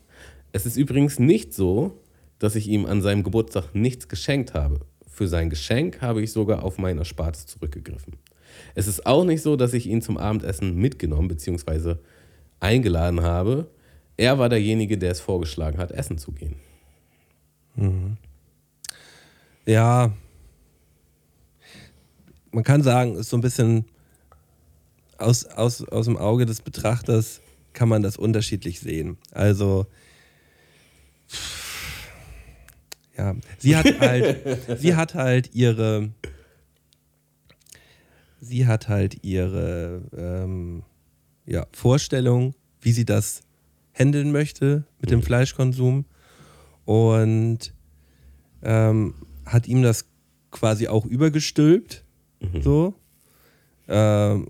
Es 0.50 0.66
ist 0.66 0.76
übrigens 0.76 1.20
nicht 1.20 1.54
so, 1.54 2.02
dass 2.40 2.56
ich 2.56 2.66
ihm 2.66 2.86
an 2.86 3.02
seinem 3.02 3.22
Geburtstag 3.22 3.72
nichts 3.72 4.08
geschenkt 4.08 4.52
habe. 4.52 4.80
Für 5.16 5.28
sein 5.28 5.48
Geschenk 5.48 6.02
habe 6.02 6.20
ich 6.20 6.30
sogar 6.30 6.62
auf 6.62 6.76
mein 6.76 6.98
Erspartes 6.98 7.46
zurückgegriffen. 7.46 8.16
Es 8.74 8.86
ist 8.86 9.06
auch 9.06 9.24
nicht 9.24 9.40
so, 9.40 9.56
dass 9.56 9.72
ich 9.72 9.86
ihn 9.86 10.02
zum 10.02 10.18
Abendessen 10.18 10.76
mitgenommen 10.76 11.28
bzw. 11.28 11.94
eingeladen 12.60 13.22
habe. 13.22 13.70
Er 14.18 14.38
war 14.38 14.50
derjenige, 14.50 14.98
der 14.98 15.12
es 15.12 15.20
vorgeschlagen 15.20 15.78
hat, 15.78 15.90
essen 15.90 16.18
zu 16.18 16.32
gehen. 16.32 16.56
Ja. 19.64 20.12
Man 22.50 22.62
kann 22.62 22.82
sagen, 22.82 23.16
ist 23.16 23.30
so 23.30 23.38
ein 23.38 23.42
bisschen 23.42 23.86
aus, 25.16 25.46
aus, 25.46 25.82
aus 25.88 26.04
dem 26.04 26.18
Auge 26.18 26.44
des 26.44 26.60
Betrachters 26.60 27.40
kann 27.72 27.88
man 27.88 28.02
das 28.02 28.18
unterschiedlich 28.18 28.80
sehen. 28.80 29.16
Also, 29.32 29.86
ja, 33.16 33.34
sie 33.58 33.76
hat 33.76 34.00
halt, 34.00 34.78
sie 34.80 34.94
hat 34.94 35.14
halt 35.14 35.54
ihre, 35.54 36.10
sie 38.40 38.66
hat 38.66 38.88
halt 38.88 39.24
ihre 39.24 40.02
ähm, 40.16 40.82
ja, 41.46 41.66
Vorstellung, 41.72 42.54
wie 42.80 42.92
sie 42.92 43.04
das 43.04 43.42
handeln 43.92 44.32
möchte 44.32 44.84
mit 45.00 45.10
dem 45.10 45.22
Fleischkonsum 45.22 46.04
und 46.84 47.72
ähm, 48.62 49.14
hat 49.46 49.66
ihm 49.66 49.82
das 49.82 50.06
quasi 50.50 50.88
auch 50.88 51.06
übergestülpt. 51.06 52.04
So. 52.62 52.94
Ähm, 53.88 54.48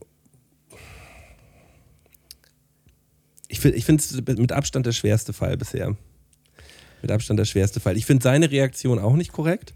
ich 3.49 3.61
finde 3.61 4.03
es 4.03 4.39
mit 4.39 4.53
Abstand 4.53 4.87
der 4.87 4.93
schwerste 4.93 5.33
Fall 5.33 5.57
bisher. 5.57 5.97
Mit 7.07 7.13
Abstand 7.13 7.39
der 7.39 7.45
schwerste 7.45 7.79
Fall. 7.79 7.97
Ich 7.97 8.05
finde 8.05 8.25
seine 8.25 8.51
Reaktion 8.51 8.99
auch 8.99 9.15
nicht 9.15 9.33
korrekt. 9.33 9.75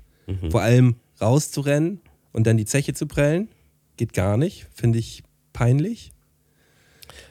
Vor 0.50 0.62
allem 0.62 0.96
rauszurennen 1.20 2.00
und 2.32 2.44
dann 2.44 2.56
die 2.56 2.64
Zeche 2.64 2.92
zu 2.92 3.06
prellen. 3.06 3.48
Geht 3.96 4.14
gar 4.14 4.36
nicht. 4.36 4.66
Finde 4.74 4.98
ich 4.98 5.22
peinlich. 5.52 6.10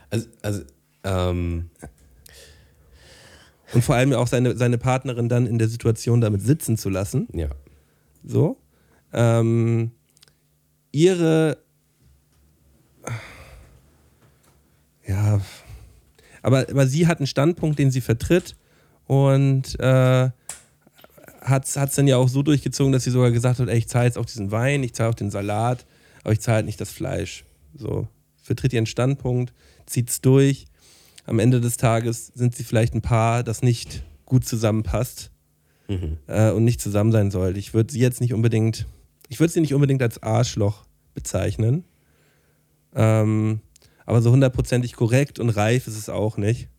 Also, 0.09 0.27
also 0.41 0.63
ähm, 1.03 1.69
Und 3.73 3.83
vor 3.83 3.95
allem 3.95 4.13
auch 4.13 4.27
seine, 4.27 4.55
seine 4.55 4.77
Partnerin 4.77 5.27
dann 5.27 5.47
in 5.47 5.57
der 5.59 5.67
Situation 5.67 6.21
damit 6.21 6.43
sitzen 6.43 6.77
zu 6.77 6.89
lassen. 6.89 7.27
ja. 7.33 7.49
So. 8.23 8.55
Ähm, 9.11 9.91
ihre. 10.93 11.57
Ja. 15.05 15.41
Aber, 16.41 16.69
aber 16.69 16.87
sie 16.87 17.05
hat 17.05 17.17
einen 17.19 17.27
Standpunkt, 17.27 17.79
den 17.79 17.91
sie 17.91 17.99
vertritt 17.99 18.55
und 19.09 19.79
äh, 19.79 20.29
hat 21.41 21.65
es 21.65 21.95
dann 21.95 22.07
ja 22.07 22.17
auch 22.17 22.29
so 22.29 22.43
durchgezogen, 22.43 22.93
dass 22.93 23.05
sie 23.05 23.09
sogar 23.09 23.31
gesagt 23.31 23.57
hat: 23.57 23.67
ey, 23.67 23.77
ich 23.79 23.87
zahle 23.87 24.05
jetzt 24.05 24.19
auch 24.19 24.25
diesen 24.25 24.51
Wein, 24.51 24.83
ich 24.83 24.93
zahle 24.93 25.09
auch 25.09 25.15
den 25.15 25.31
Salat, 25.31 25.87
aber 26.23 26.31
ich 26.31 26.41
zahle 26.41 26.57
halt 26.57 26.67
nicht 26.67 26.79
das 26.79 26.91
Fleisch. 26.91 27.43
So. 27.73 28.07
Vertritt 28.43 28.71
ihren 28.71 28.85
Standpunkt, 28.85 29.51
zieht 29.87 30.11
es 30.11 30.21
durch. 30.21 30.67
Am 31.25 31.39
Ende 31.39 31.59
des 31.59 31.77
Tages 31.77 32.27
sind 32.35 32.55
sie 32.55 32.63
vielleicht 32.63 32.93
ein 32.93 33.01
Paar, 33.01 33.41
das 33.41 33.63
nicht 33.63 34.03
gut 34.25 34.45
zusammenpasst 34.45 35.31
äh, 36.27 36.51
und 36.51 36.63
nicht 36.63 36.79
zusammen 36.79 37.11
sein 37.11 37.31
sollte. 37.31 37.57
Ich 37.57 37.73
würde 37.73 37.91
sie 37.91 37.99
jetzt 37.99 38.21
nicht 38.21 38.35
unbedingt, 38.35 38.85
ich 39.27 39.39
würde 39.39 39.51
sie 39.51 39.61
nicht 39.61 39.73
unbedingt 39.73 40.03
als 40.03 40.21
Arschloch 40.21 40.85
bezeichnen. 41.15 41.83
Ähm, 42.93 43.61
aber 44.05 44.21
so 44.21 44.31
hundertprozentig 44.31 44.93
korrekt 44.93 45.39
und 45.39 45.49
reif 45.49 45.87
ist 45.87 45.97
es 45.97 46.09
auch 46.09 46.37
nicht. 46.37 46.69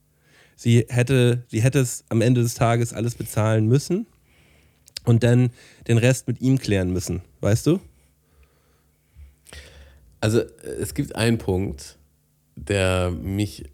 Sie 0.62 0.84
hätte, 0.90 1.42
sie 1.48 1.62
hätte 1.62 1.78
es 1.80 2.04
am 2.10 2.20
Ende 2.20 2.42
des 2.42 2.52
Tages 2.52 2.92
alles 2.92 3.14
bezahlen 3.14 3.64
müssen 3.66 4.06
und 5.06 5.22
dann 5.22 5.52
den 5.88 5.96
Rest 5.96 6.28
mit 6.28 6.42
ihm 6.42 6.58
klären 6.58 6.92
müssen, 6.92 7.22
weißt 7.40 7.66
du? 7.66 7.80
Also 10.20 10.42
es 10.78 10.92
gibt 10.92 11.16
einen 11.16 11.38
Punkt, 11.38 11.96
der 12.56 13.10
mich 13.10 13.64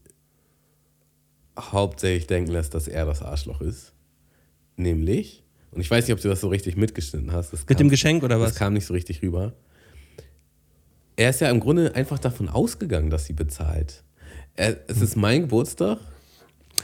hauptsächlich 1.59 2.29
denken 2.29 2.53
lässt, 2.53 2.73
dass 2.73 2.87
er 2.87 3.05
das 3.05 3.21
Arschloch 3.21 3.61
ist. 3.63 3.93
Nämlich, 4.77 5.43
und 5.73 5.81
ich 5.81 5.91
weiß 5.91 6.07
nicht, 6.07 6.15
ob 6.15 6.21
du 6.21 6.29
das 6.29 6.41
so 6.41 6.47
richtig 6.47 6.77
mitgeschnitten 6.77 7.33
hast. 7.33 7.53
Das 7.53 7.63
Mit 7.63 7.71
kam- 7.71 7.77
dem 7.79 7.89
Geschenk 7.89 8.23
oder 8.23 8.39
Das 8.39 8.51
was? 8.51 8.55
kam 8.55 8.75
nicht 8.75 8.87
so 8.87 8.95
richtig 8.95 9.23
rüber. 9.23 9.55
Er 11.17 11.31
ist 11.31 11.41
ja 11.41 11.51
im 11.51 11.59
Grunde 11.59 11.97
einfach 11.97 12.21
davon 12.21 12.49
ausgegangen, 12.49 13.11
dass 13.11 13.25
sie 13.25 13.33
bezahlt. 13.33 14.05
Er, 14.55 14.77
es 14.89 15.01
ist 15.01 15.17
mein 15.17 15.41
Geburtstag 15.43 15.99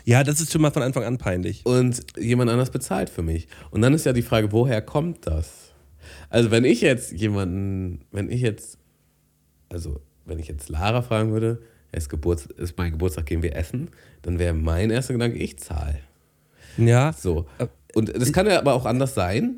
Ja, 0.04 0.24
das 0.24 0.40
ist 0.40 0.52
schon 0.52 0.62
mal 0.62 0.70
von 0.70 0.82
Anfang 0.82 1.04
an 1.04 1.18
peinlich. 1.18 1.64
und 1.64 2.02
jemand 2.18 2.50
anders 2.50 2.70
bezahlt 2.70 3.08
für 3.10 3.22
mich. 3.22 3.46
Und 3.70 3.82
dann 3.82 3.94
ist 3.94 4.04
ja 4.06 4.12
die 4.12 4.22
Frage, 4.22 4.52
woher 4.52 4.82
kommt 4.82 5.26
das? 5.26 5.72
Also 6.28 6.50
wenn 6.50 6.64
ich 6.64 6.80
jetzt 6.80 7.12
jemanden, 7.12 8.00
wenn 8.10 8.30
ich 8.30 8.40
jetzt, 8.40 8.78
also 9.68 10.00
wenn 10.24 10.38
ich 10.38 10.48
jetzt 10.48 10.68
Lara 10.68 11.02
fragen 11.02 11.32
würde, 11.32 11.62
es 11.92 12.04
ist, 12.04 12.08
Geburts, 12.08 12.46
ist 12.46 12.78
mein 12.78 12.92
Geburtstag, 12.92 13.26
gehen 13.26 13.42
wir 13.42 13.54
essen, 13.54 13.90
dann 14.22 14.38
wäre 14.38 14.54
mein 14.54 14.90
erster 14.90 15.12
Gedanke, 15.12 15.38
ich 15.38 15.58
zahle. 15.58 15.98
Ja, 16.78 17.12
So. 17.12 17.46
Äh, 17.58 17.66
Und 17.94 18.16
das 18.16 18.32
kann 18.32 18.46
ja 18.46 18.58
aber 18.58 18.72
auch 18.72 18.86
anders 18.86 19.14
sein, 19.14 19.56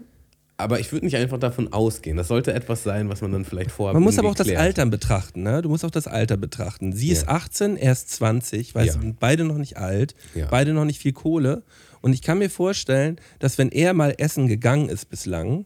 aber 0.57 0.79
ich 0.81 0.93
würde 0.93 1.05
nicht 1.07 1.17
einfach 1.17 1.39
davon 1.39 1.73
ausgehen. 1.73 2.17
Das 2.17 2.29
sollte 2.29 2.53
etwas 2.55 2.85
sein, 2.85 3.09
was 3.09 3.21
man 3.21 3.33
dann 3.33 3.45
vielleicht 3.45 3.71
vorher 3.73 3.95
Man 3.95 4.03
muss 4.05 4.19
aber 4.19 4.29
auch 4.29 4.35
das. 4.35 4.49
Alter 4.51 4.87
betrachten, 4.87 5.43
ne? 5.43 5.63
Du 5.63 5.69
musst 5.69 5.85
auch 5.85 5.91
das 5.91 6.07
Alter 6.07 6.37
betrachten. 6.37 6.93
Sie 6.93 7.11
ist 7.11 7.23
Ja. 7.23 7.29
18, 7.29 7.77
er 7.77 7.93
ist 7.93 8.11
20, 8.11 8.75
weißt 8.75 8.95
Ja. 8.97 9.01
du, 9.01 9.15
beide 9.19 9.45
noch 9.45 9.59
nicht 9.59 9.77
alt, 9.79 10.15
Ja. 10.35 10.47
beide 10.51 10.73
noch 10.73 10.85
nicht 10.85 11.01
viel 11.01 11.13
Kohle. 11.13 11.63
Und 12.03 12.13
ich 12.13 12.23
kann 12.23 12.39
mir 12.39 12.51
vorstellen, 12.51 13.17
dass 13.41 13.59
wenn 13.59 13.71
er 13.71 13.95
mal 13.95 14.15
essen 14.19 14.47
gegangen 14.47 14.89
ist 14.89 15.09
bislang, 15.09 15.65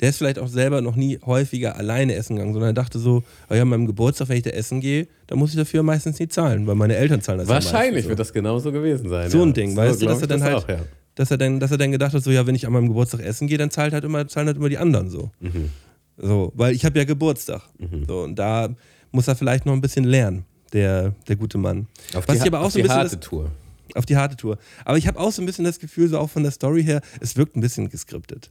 der 0.00 0.10
ist 0.10 0.18
vielleicht 0.18 0.38
auch 0.38 0.48
selber 0.48 0.80
noch 0.80 0.96
nie 0.96 1.18
häufiger 1.26 1.76
alleine 1.76 2.14
essen 2.14 2.36
gegangen, 2.36 2.52
sondern 2.54 2.70
er 2.70 2.74
dachte 2.74 2.98
so, 2.98 3.22
oh 3.50 3.54
ja, 3.54 3.62
an 3.62 3.68
meinem 3.68 3.86
Geburtstag, 3.86 4.28
wenn 4.30 4.36
ich 4.38 4.42
da 4.44 4.50
essen 4.50 4.80
gehe, 4.80 5.08
dann 5.26 5.38
muss 5.38 5.50
ich 5.50 5.56
dafür 5.56 5.82
meistens 5.82 6.18
nicht 6.18 6.32
zahlen, 6.32 6.66
weil 6.66 6.74
meine 6.74 6.96
Eltern 6.96 7.20
zahlen 7.20 7.38
das 7.40 7.48
ja 7.48 7.54
Wahrscheinlich 7.54 7.92
meistens 7.94 8.08
wird 8.08 8.18
das 8.20 8.32
genauso 8.32 8.72
gewesen 8.72 9.08
sein. 9.10 9.28
so. 9.30 9.38
So 9.38 9.44
ja. 9.44 9.50
ein 9.50 9.54
Ding, 9.54 9.76
weißt 9.76 10.00
du, 10.00 10.06
glaub 10.06 10.14
dass 10.14 10.22
er 10.22 10.28
dann 10.28 10.40
das 10.40 10.48
halt, 10.48 10.56
Auch, 10.64 10.68
ja. 10.68 10.78
Dass, 11.14 11.30
er 11.30 11.38
dann, 11.38 11.60
dass 11.60 11.70
er 11.70 11.78
dann 11.78 11.90
gedacht 11.92 12.14
hat, 12.14 12.22
so 12.22 12.30
ja, 12.30 12.46
wenn 12.46 12.54
ich 12.54 12.66
an 12.66 12.72
meinem 12.72 12.88
Geburtstag 12.88 13.20
essen 13.20 13.46
gehe, 13.48 13.58
dann 13.58 13.70
zahlt 13.70 13.92
halt 13.92 14.04
immer, 14.04 14.26
zahlen 14.28 14.46
halt 14.46 14.56
immer 14.56 14.68
die 14.68 14.78
anderen 14.78 15.10
so. 15.10 15.30
Mhm. 15.40 15.70
So, 16.16 16.52
weil 16.54 16.74
ich 16.74 16.84
habe 16.84 16.98
ja 16.98 17.04
Geburtstag. 17.04 17.62
So, 18.06 18.22
und 18.22 18.36
da 18.38 18.68
muss 19.10 19.26
er 19.28 19.36
vielleicht 19.36 19.64
noch 19.66 19.72
ein 19.72 19.80
bisschen 19.80 20.04
lernen. 20.04 20.44
der, 20.72 21.14
der 21.28 21.36
gute 21.36 21.58
Mann. 21.58 21.86
Auf 22.14 22.28
Was 22.28 22.36
die, 22.36 22.42
ich 22.42 22.46
aber 22.46 22.60
auch 22.60 22.70
so 22.70 22.78
ein 22.78 22.82
die 22.82 22.88
bisschen 22.88 22.96
harte 22.98 23.16
das, 23.16 23.26
Tour. 23.28 23.50
auf 23.94 24.06
die 24.06 24.16
harte 24.16 24.36
Tour. 24.36 24.58
Aber 24.84 24.98
ich 24.98 25.06
habe 25.08 25.18
auch 25.18 25.32
so 25.32 25.42
ein 25.42 25.46
bisschen 25.46 25.64
das 25.64 25.78
Gefühl, 25.80 26.08
so 26.08 26.18
auch 26.18 26.30
von 26.30 26.42
der 26.44 26.52
Story 26.52 26.84
her, 26.84 27.00
es 27.20 27.36
wirkt 27.36 27.56
ein 27.56 27.60
bisschen 27.60 27.88
geskriptet. 27.88 28.50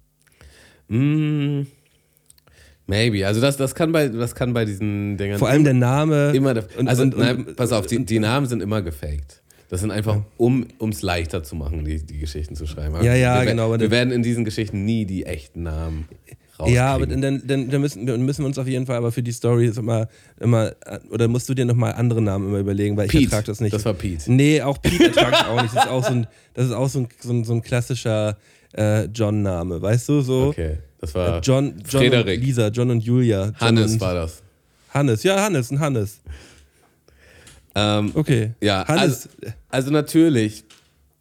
Mm, 0.89 1.61
maybe. 2.87 3.25
Also 3.25 3.39
das, 3.41 3.57
das, 3.57 3.75
kann 3.75 3.91
bei, 3.91 4.07
das 4.09 4.35
kann 4.35 4.53
bei 4.53 4.65
diesen 4.65 5.17
Dingern 5.17 5.39
Vor 5.39 5.49
allem 5.49 5.63
der 5.63 5.73
Name. 5.75 6.31
immer 6.35 6.53
der, 6.55 6.65
also 6.85 7.03
und- 7.03 7.13
und- 7.15 7.19
nein, 7.21 7.45
pass 7.55 7.71
auf, 7.71 7.85
die, 7.87 8.03
die 8.03 8.19
Namen 8.19 8.47
sind 8.47 8.61
immer 8.61 8.81
gefaked. 8.81 9.41
Das 9.69 9.81
sind 9.81 9.91
einfach, 9.91 10.17
um 10.37 10.65
es 10.89 11.01
leichter 11.03 11.43
zu 11.43 11.55
machen, 11.55 11.85
die, 11.85 12.03
die 12.03 12.17
Geschichten 12.17 12.55
zu 12.55 12.65
schreiben. 12.65 12.95
Aber 12.95 13.03
Ja, 13.05 13.13
ja, 13.13 13.39
wir, 13.41 13.45
genau, 13.51 13.79
Wir 13.79 13.91
werden 13.91 14.11
in 14.11 14.23
diesen 14.23 14.43
Geschichten 14.43 14.83
nie 14.83 15.05
die 15.05 15.25
echten 15.25 15.63
Namen 15.63 16.07
rauskriegen. 16.59 16.75
Ja, 16.75 16.93
aber 16.95 17.05
dann, 17.05 17.41
dann, 17.45 17.69
dann 17.69 17.81
müssen, 17.81 18.05
dann 18.07 18.23
müssen 18.23 18.41
wir 18.41 18.47
uns 18.47 18.57
auf 18.57 18.67
jeden 18.67 18.87
Fall 18.87 18.97
aber 18.97 19.11
für 19.11 19.21
die 19.21 19.31
Story 19.31 19.71
immer, 19.75 20.07
immer 20.39 20.73
oder 21.11 21.27
musst 21.27 21.47
du 21.49 21.53
dir 21.53 21.65
nochmal 21.65 21.93
andere 21.93 22.21
Namen 22.21 22.49
immer 22.49 22.57
überlegen, 22.59 22.97
weil 22.97 23.05
ich 23.05 23.11
Pete. 23.11 23.43
das 23.45 23.61
nicht. 23.61 23.73
Das 23.73 23.85
war 23.85 23.93
Pete. 23.93 24.31
Nee, 24.31 24.61
auch 24.61 24.81
Pete 24.81 25.03
ertrage 25.15 25.35
ich 25.39 25.45
auch 25.45 25.61
nicht. 25.61 25.75
Das 25.75 25.85
ist 25.85 25.91
auch 25.91 26.03
so 26.03 26.11
ein, 26.13 26.27
das 26.55 26.65
ist 26.65 26.71
auch 26.73 26.89
so 26.89 26.99
ein, 27.01 27.07
so 27.21 27.31
ein, 27.31 27.43
so 27.43 27.53
ein 27.53 27.61
klassischer 27.61 28.37
äh, 28.73 29.05
John-Name, 29.05 29.81
weißt 29.81 30.09
du? 30.09 30.21
So 30.21 30.47
Okay, 30.47 30.77
das 30.99 31.13
war 31.13 31.37
Äh, 31.37 31.41
John, 31.43 31.75
John 31.87 32.01
Frederik. 32.01 32.41
Lisa, 32.41 32.67
John 32.69 32.89
und 32.91 33.01
Julia. 33.03 33.45
John 33.45 33.55
Hannes 33.59 33.93
und 33.93 34.01
war 34.01 34.15
das. 34.15 34.41
Hannes, 34.93 35.21
ja, 35.23 35.41
Hannes, 35.43 35.69
ein 35.71 35.79
Hannes. 35.79 36.19
Ähm, 37.75 38.11
Okay. 38.13 38.53
Ja, 38.61 38.87
Hannes. 38.87 39.01
also, 39.01 39.29
also 39.69 39.91
natürlich, 39.91 40.63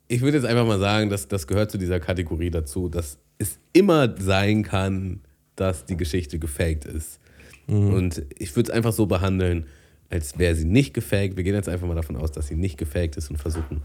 ich 0.08 0.20
würde 0.20 0.38
jetzt 0.38 0.46
einfach 0.46 0.66
mal 0.66 0.78
sagen, 0.78 1.10
dass 1.10 1.28
das 1.28 1.46
gehört 1.46 1.70
zu 1.70 1.78
dieser 1.78 2.00
Kategorie 2.00 2.50
dazu, 2.50 2.88
dass 2.88 3.18
es 3.38 3.58
immer 3.72 4.14
sein 4.18 4.62
kann, 4.62 5.20
dass 5.56 5.84
die 5.84 5.96
Geschichte 5.96 6.38
gefaked 6.38 6.84
ist. 6.84 7.20
Mhm. 7.66 7.92
Und 7.92 8.22
ich 8.38 8.54
würde 8.56 8.70
es 8.70 8.76
einfach 8.76 8.92
so 8.92 9.06
behandeln, 9.06 9.66
als 10.10 10.38
wäre 10.38 10.54
sie 10.54 10.64
nicht 10.64 10.94
gefaked. 10.94 11.36
Wir 11.36 11.44
gehen 11.44 11.54
jetzt 11.54 11.68
einfach 11.68 11.86
mal 11.86 11.94
davon 11.94 12.16
aus, 12.16 12.32
dass 12.32 12.48
sie 12.48 12.56
nicht 12.56 12.78
gefaked 12.78 13.16
ist 13.16 13.30
und 13.30 13.36
versuchen 13.36 13.82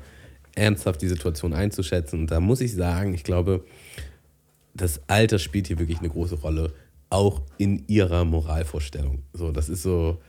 ernsthaft 0.56 1.02
die 1.02 1.08
Situation 1.08 1.54
einzuschätzen. 1.54 2.22
Und 2.22 2.32
da 2.32 2.40
muss 2.40 2.62
ich 2.62 2.74
sagen, 2.74 3.14
ich 3.14 3.24
glaube, 3.24 3.66
das 4.74 5.02
Alter 5.08 5.40
spielt 5.40 5.68
hier 5.68 5.80
wirklich 5.80 6.00
eine 6.00 6.10
große 6.10 6.36
Rolle, 6.36 6.74
auch 7.10 7.42
in 7.58 7.84
ihrer 7.88 8.26
Moralvorstellung. 8.26 9.24
So, 9.34 9.52
das 9.52 9.70
ist 9.70 9.84
so 9.84 10.22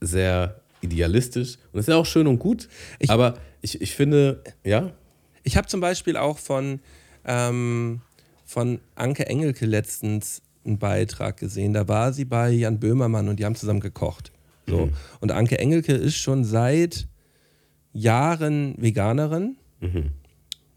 sehr 0.00 0.61
idealistisch 0.82 1.54
und 1.72 1.78
das 1.78 1.84
ist 1.84 1.88
ja 1.88 1.96
auch 1.96 2.06
schön 2.06 2.26
und 2.26 2.38
gut. 2.38 2.68
Ich- 2.98 3.08
aber 3.10 3.34
ich, 3.62 3.80
ich 3.80 3.94
finde, 3.94 4.42
ja, 4.64 4.92
Ich 5.44 5.56
habe 5.56 5.66
zum 5.66 5.80
Beispiel 5.80 6.16
auch 6.16 6.38
von, 6.38 6.78
ähm, 7.24 8.00
von 8.44 8.78
Anke 8.94 9.26
Engelke 9.26 9.66
letztens 9.66 10.40
einen 10.64 10.78
Beitrag 10.78 11.36
gesehen. 11.36 11.72
Da 11.72 11.88
war 11.88 12.12
sie 12.12 12.24
bei 12.24 12.50
Jan 12.50 12.78
Böhmermann 12.78 13.28
und 13.28 13.40
die 13.40 13.44
haben 13.44 13.56
zusammen 13.56 13.80
gekocht. 13.80 14.30
So. 14.68 14.90
Und 15.20 15.32
Anke 15.32 15.58
Engelke 15.58 15.94
ist 15.94 16.14
schon 16.16 16.44
seit 16.44 17.08
Jahren 17.92 18.74
Veganerin. 18.78 19.56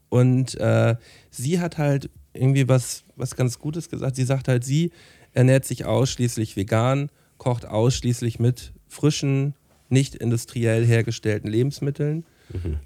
Und 0.08 0.54
äh, 0.56 0.96
sie 1.30 1.60
hat 1.60 1.78
halt 1.78 2.10
irgendwie 2.34 2.68
was, 2.68 3.04
was 3.16 3.36
ganz 3.36 3.58
Gutes 3.58 3.88
gesagt. 3.88 4.16
Sie 4.16 4.24
sagt 4.24 4.48
halt, 4.48 4.64
sie 4.64 4.90
ernährt 5.32 5.64
sich 5.64 5.84
ausschließlich 5.84 6.56
vegan, 6.56 7.10
kocht 7.38 7.66
ausschließlich 7.66 8.38
mit 8.38 8.72
frischen, 8.88 9.54
nicht 9.88 10.14
industriell 10.14 10.84
hergestellten 10.84 11.50
Lebensmitteln. 11.50 12.24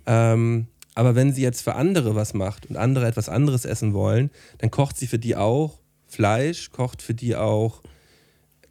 Ähm, 0.07 0.67
aber 0.95 1.15
wenn 1.15 1.33
sie 1.33 1.43
jetzt 1.43 1.63
für 1.63 1.75
andere 1.75 2.15
was 2.15 2.35
macht 2.35 2.67
und 2.67 2.77
andere 2.77 3.07
etwas 3.07 3.29
anderes 3.29 3.65
essen 3.65 3.95
wollen, 3.95 4.31
dann 4.59 4.71
kocht 4.71 4.97
sie 4.97 5.07
für 5.07 5.19
die 5.19 5.37
auch 5.37 5.79
Fleisch, 6.09 6.73
kocht 6.73 7.03
für 7.03 7.15
die 7.15 7.37
auch 7.37 7.83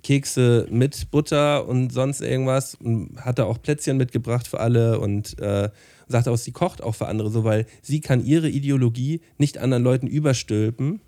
Kekse 0.04 0.68
mit 0.70 1.12
Butter 1.12 1.68
und 1.68 1.92
sonst 1.92 2.22
irgendwas 2.22 2.76
und 2.76 3.18
hat 3.18 3.40
da 3.40 3.46
auch 3.46 3.62
Plätzchen 3.62 3.98
mitgebracht 3.98 4.48
für 4.48 4.60
alle 4.60 5.00
und 5.00 5.40
äh, 5.40 5.70
sagt 6.08 6.28
auch, 6.28 6.38
sie 6.38 6.52
kocht 6.52 6.82
auch 6.82 6.96
für 6.96 7.08
andere 7.08 7.30
so, 7.30 7.44
weil 7.44 7.66
sie 7.82 8.02
kann 8.02 8.26
ihre 8.26 8.50
Ideologie 8.50 9.22
nicht 9.38 9.58
anderen 9.58 9.84
Leuten 9.84 10.08
überstülpen 10.08 11.02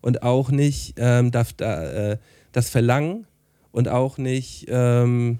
und 0.00 0.22
auch 0.22 0.50
nicht 0.50 0.94
ähm, 0.96 1.30
darf 1.30 1.52
da, 1.52 2.12
äh, 2.12 2.18
das 2.52 2.68
verlangen 2.70 3.26
und 3.72 3.88
auch 3.88 4.18
nicht 4.18 4.66
ähm, 4.68 5.38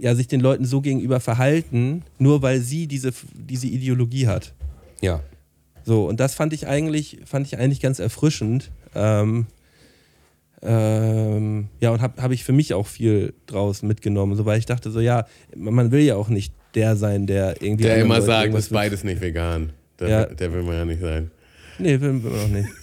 ja, 0.00 0.14
sich 0.14 0.26
den 0.28 0.40
Leuten 0.40 0.64
so 0.64 0.80
gegenüber 0.80 1.20
verhalten, 1.20 2.02
nur 2.18 2.42
weil 2.42 2.60
sie 2.60 2.86
diese, 2.86 3.12
diese 3.34 3.66
Ideologie 3.66 4.26
hat. 4.26 4.54
ja. 5.00 5.20
So, 5.82 6.06
und 6.06 6.20
das 6.20 6.34
fand 6.34 6.52
ich 6.52 6.66
eigentlich, 6.66 7.18
fand 7.24 7.46
ich 7.46 7.56
eigentlich 7.58 7.80
ganz 7.80 8.00
erfrischend. 8.00 8.70
Ähm, 8.94 9.46
ähm, 10.62 11.68
ja, 11.80 11.90
und 11.90 12.02
habe 12.02 12.22
hab 12.22 12.30
ich 12.32 12.44
für 12.44 12.52
mich 12.52 12.74
auch 12.74 12.86
viel 12.86 13.32
draus 13.46 13.82
mitgenommen, 13.82 14.36
so, 14.36 14.44
weil 14.44 14.58
ich 14.58 14.66
dachte 14.66 14.90
so, 14.90 15.00
ja, 15.00 15.26
man 15.56 15.90
will 15.90 16.02
ja 16.02 16.16
auch 16.16 16.28
nicht 16.28 16.52
der 16.74 16.96
sein, 16.96 17.26
der 17.26 17.62
irgendwie. 17.62 17.84
Der 17.84 17.96
immer 17.96 18.16
Leuten 18.16 18.26
sagt, 18.26 18.54
ist 18.54 18.70
beides 18.72 19.04
nicht 19.04 19.22
vegan. 19.22 19.72
Der, 19.98 20.08
Ja. 20.08 20.24
der 20.26 20.52
will 20.52 20.62
man 20.62 20.74
ja 20.74 20.84
nicht 20.84 21.00
sein. 21.00 21.30
Nee, 21.78 21.98
will 21.98 22.12
man 22.12 22.32
auch 22.38 22.48
nicht. 22.48 22.68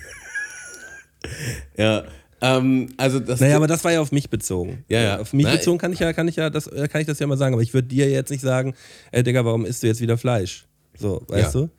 Ja, 1.78 2.04
ähm, 2.42 2.90
also 2.98 3.20
das. 3.20 3.40
Naja, 3.40 3.56
aber 3.58 3.68
das 3.68 3.84
war 3.84 3.92
ja 3.92 4.02
auf 4.02 4.12
mich 4.12 4.30
bezogen. 4.30 4.84
Ja, 4.90 5.02
ja. 5.02 5.20
Auf 5.20 5.34
mich 5.34 5.46
Nein. 5.46 5.58
bezogen 5.58 5.78
kann 5.78 5.92
ich 5.94 6.00
ja, 6.00 6.14
kann 6.14 6.28
ich 6.28 6.36
ja, 6.36 6.50
das 6.50 6.68
äh, 6.68 6.88
kann 6.88 7.02
ich 7.02 7.08
das 7.08 7.20
ja 7.20 7.28
mal 7.28 7.38
sagen, 7.38 7.54
aber 7.54 7.64
ich 7.64 7.74
würde 7.74 7.88
dir 7.88 8.10
jetzt 8.10 8.30
nicht 8.30 8.42
sagen, 8.42 8.74
ey 9.12 9.24
Digga, 9.24 9.44
warum 9.46 9.66
isst 9.66 9.84
du 9.84 9.88
jetzt 9.88 10.02
wieder 10.02 10.18
Fleisch? 10.18 10.68
So, 10.98 11.24
weißt 11.28 11.56
Ja. 11.56 11.62
du? 11.62 11.70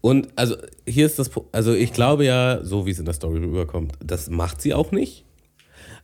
Und 0.00 0.28
also 0.36 0.56
hier 0.86 1.06
ist 1.06 1.18
das, 1.18 1.30
also 1.52 1.74
ich 1.74 1.92
glaube 1.92 2.24
ja, 2.24 2.60
so 2.62 2.86
wie 2.86 2.92
es 2.92 2.98
in 2.98 3.04
der 3.04 3.14
Story 3.14 3.38
rüberkommt, 3.38 3.94
das 4.04 4.30
macht 4.30 4.62
sie 4.62 4.72
auch 4.72 4.92
nicht. 4.92 5.24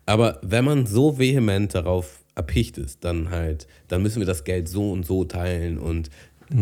Aber 0.04 0.38
wenn 0.42 0.64
man 0.64 0.86
so 0.86 1.18
vehement 1.18 1.74
darauf 1.74 2.20
erpicht 2.34 2.76
ist, 2.76 3.04
dann 3.04 3.30
halt, 3.30 3.66
dann 3.88 4.02
müssen 4.02 4.18
wir 4.18 4.26
das 4.26 4.44
Geld 4.44 4.68
so 4.68 4.90
und 4.90 5.06
so 5.06 5.24
teilen 5.24 5.78
und 5.78 6.10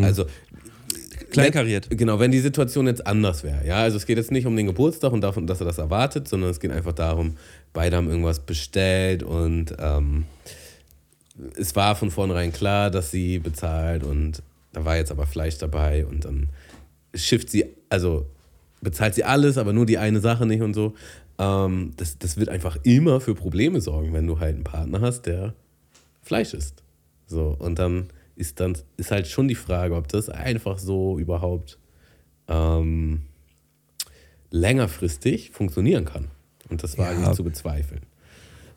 also 0.02 0.26
Kleinkariert. 1.32 1.88
Genau, 1.90 2.20
wenn 2.20 2.30
die 2.30 2.40
Situation 2.40 2.86
jetzt 2.86 3.06
anders 3.06 3.42
wäre. 3.42 3.66
Ja, 3.66 3.76
also 3.76 3.96
es 3.96 4.06
geht 4.06 4.18
jetzt 4.18 4.30
nicht 4.30 4.46
um 4.46 4.56
den 4.56 4.66
Geburtstag 4.66 5.12
und 5.12 5.22
davon, 5.22 5.46
dass 5.46 5.60
er 5.60 5.66
das 5.66 5.78
erwartet, 5.78 6.28
sondern 6.28 6.50
es 6.50 6.60
geht 6.60 6.70
einfach 6.70 6.92
darum, 6.92 7.36
beide 7.72 7.96
haben 7.96 8.08
irgendwas 8.08 8.40
bestellt 8.40 9.22
und 9.22 9.74
ähm, 9.78 10.24
es 11.56 11.74
war 11.74 11.96
von 11.96 12.10
vornherein 12.10 12.52
klar, 12.52 12.90
dass 12.90 13.10
sie 13.10 13.38
bezahlt 13.38 14.04
und 14.04 14.42
da 14.72 14.84
war 14.84 14.96
jetzt 14.96 15.10
aber 15.10 15.26
Fleisch 15.26 15.58
dabei 15.58 16.06
und 16.06 16.24
dann 16.24 16.48
schifft 17.14 17.50
sie, 17.50 17.66
also 17.88 18.26
bezahlt 18.80 19.14
sie 19.14 19.24
alles, 19.24 19.58
aber 19.58 19.72
nur 19.72 19.86
die 19.86 19.98
eine 19.98 20.20
Sache 20.20 20.46
nicht 20.46 20.62
und 20.62 20.74
so. 20.74 20.94
Ähm, 21.38 21.92
das, 21.96 22.18
das 22.18 22.36
wird 22.36 22.48
einfach 22.48 22.76
immer 22.82 23.20
für 23.20 23.34
Probleme 23.34 23.80
sorgen, 23.80 24.12
wenn 24.12 24.26
du 24.26 24.38
halt 24.38 24.54
einen 24.54 24.64
Partner 24.64 25.00
hast, 25.00 25.22
der 25.22 25.54
Fleisch 26.22 26.54
isst. 26.54 26.82
So, 27.26 27.56
und 27.58 27.78
dann 27.78 28.08
ist 28.36 28.60
dann 28.60 28.76
ist 28.96 29.10
halt 29.10 29.26
schon 29.26 29.48
die 29.48 29.54
Frage, 29.54 29.94
ob 29.96 30.08
das 30.08 30.28
einfach 30.28 30.78
so 30.78 31.18
überhaupt 31.18 31.78
ähm, 32.48 33.22
längerfristig 34.50 35.50
funktionieren 35.50 36.04
kann. 36.04 36.28
Und 36.68 36.82
das 36.82 36.98
war 36.98 37.12
Ja. 37.12 37.18
eigentlich 37.18 37.34
zu 37.36 37.44
bezweifeln. 37.44 38.02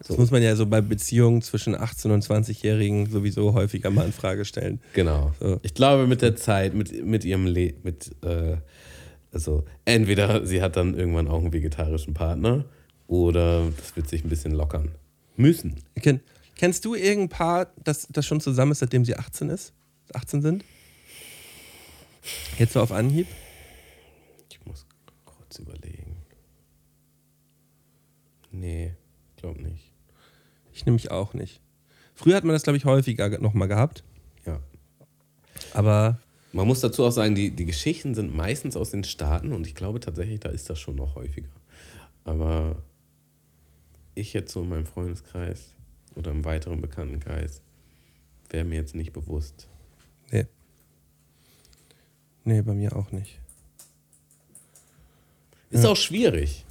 Das 0.07 0.17
muss 0.17 0.29
man 0.29 0.43
ja 0.43 0.55
so 0.55 0.65
bei 0.67 0.81
Beziehungen 0.81 1.41
zwischen 1.41 1.73
18 1.73 2.11
und 2.11 2.23
20-Jährigen 2.23 3.09
sowieso 3.09 3.53
häufiger 3.53 3.89
mal 3.89 4.05
in 4.05 4.11
Frage 4.11 4.45
stellen. 4.45 4.79
Genau. 4.93 5.33
So. 5.39 5.59
Ich 5.63 5.73
glaube, 5.73 6.05
mit 6.05 6.21
der 6.21 6.35
Zeit, 6.35 6.73
mit, 6.73 7.03
mit 7.05 7.23
ihrem 7.25 7.45
Leben, 7.47 7.79
mit, 7.83 8.11
äh, 8.23 8.57
also 9.31 9.63
entweder 9.85 10.45
sie 10.45 10.61
hat 10.61 10.75
dann 10.75 10.95
irgendwann 10.95 11.27
auch 11.27 11.39
einen 11.41 11.53
vegetarischen 11.53 12.13
Partner 12.13 12.65
oder 13.07 13.67
das 13.77 13.95
wird 13.95 14.07
sich 14.09 14.23
ein 14.23 14.29
bisschen 14.29 14.51
lockern 14.51 14.91
müssen. 15.37 15.75
Ken, 16.55 16.65
kennst 16.65 16.85
du 16.85 16.95
irgendein 16.95 17.29
Paar, 17.29 17.67
das, 17.83 18.07
das 18.09 18.25
schon 18.25 18.41
zusammen 18.41 18.71
ist, 18.71 18.79
seitdem 18.79 19.05
sie 19.05 19.15
18 19.15 19.49
ist? 19.49 19.73
18 20.13 20.41
sind? 20.41 20.63
Jetzt 22.57 22.73
so 22.73 22.81
auf 22.81 22.91
Anhieb? 22.91 23.27
Ich 24.49 24.65
muss 24.65 24.85
kurz 25.25 25.59
überlegen. 25.59 26.17
Nee, 28.51 28.93
glaub 29.37 29.59
nicht. 29.59 29.91
Ich 30.73 30.85
nehme 30.85 30.95
mich 30.95 31.11
auch 31.11 31.33
nicht. 31.33 31.61
Früher 32.15 32.35
hat 32.35 32.43
man 32.43 32.53
das, 32.53 32.63
glaube 32.63 32.77
ich, 32.77 32.85
häufiger 32.85 33.29
nochmal 33.39 33.67
gehabt. 33.67 34.03
Ja. 34.45 34.59
Aber 35.73 36.19
Man 36.53 36.67
muss 36.67 36.79
dazu 36.79 37.03
auch 37.03 37.11
sagen, 37.11 37.35
die, 37.35 37.51
die 37.51 37.65
Geschichten 37.65 38.15
sind 38.15 38.33
meistens 38.33 38.77
aus 38.77 38.91
den 38.91 39.03
Staaten 39.03 39.51
und 39.51 39.67
ich 39.67 39.75
glaube 39.75 39.99
tatsächlich, 39.99 40.39
da 40.39 40.49
ist 40.49 40.69
das 40.69 40.79
schon 40.79 40.95
noch 40.95 41.15
häufiger. 41.15 41.49
Aber 42.23 42.77
ich 44.15 44.33
jetzt 44.33 44.53
so 44.53 44.63
in 44.63 44.69
meinem 44.69 44.85
Freundeskreis 44.85 45.74
oder 46.15 46.31
im 46.31 46.45
weiteren 46.45 46.81
Bekanntenkreis 46.81 47.61
wäre 48.49 48.65
mir 48.65 48.75
jetzt 48.75 48.95
nicht 48.95 49.13
bewusst. 49.13 49.67
nee. 50.31 50.45
Nee, 52.43 52.61
bei 52.61 52.73
mir 52.73 52.95
auch 52.95 53.11
nicht. 53.11 53.39
Ist 55.71 55.85
auch 55.85 55.97
schwierig. 55.97 56.63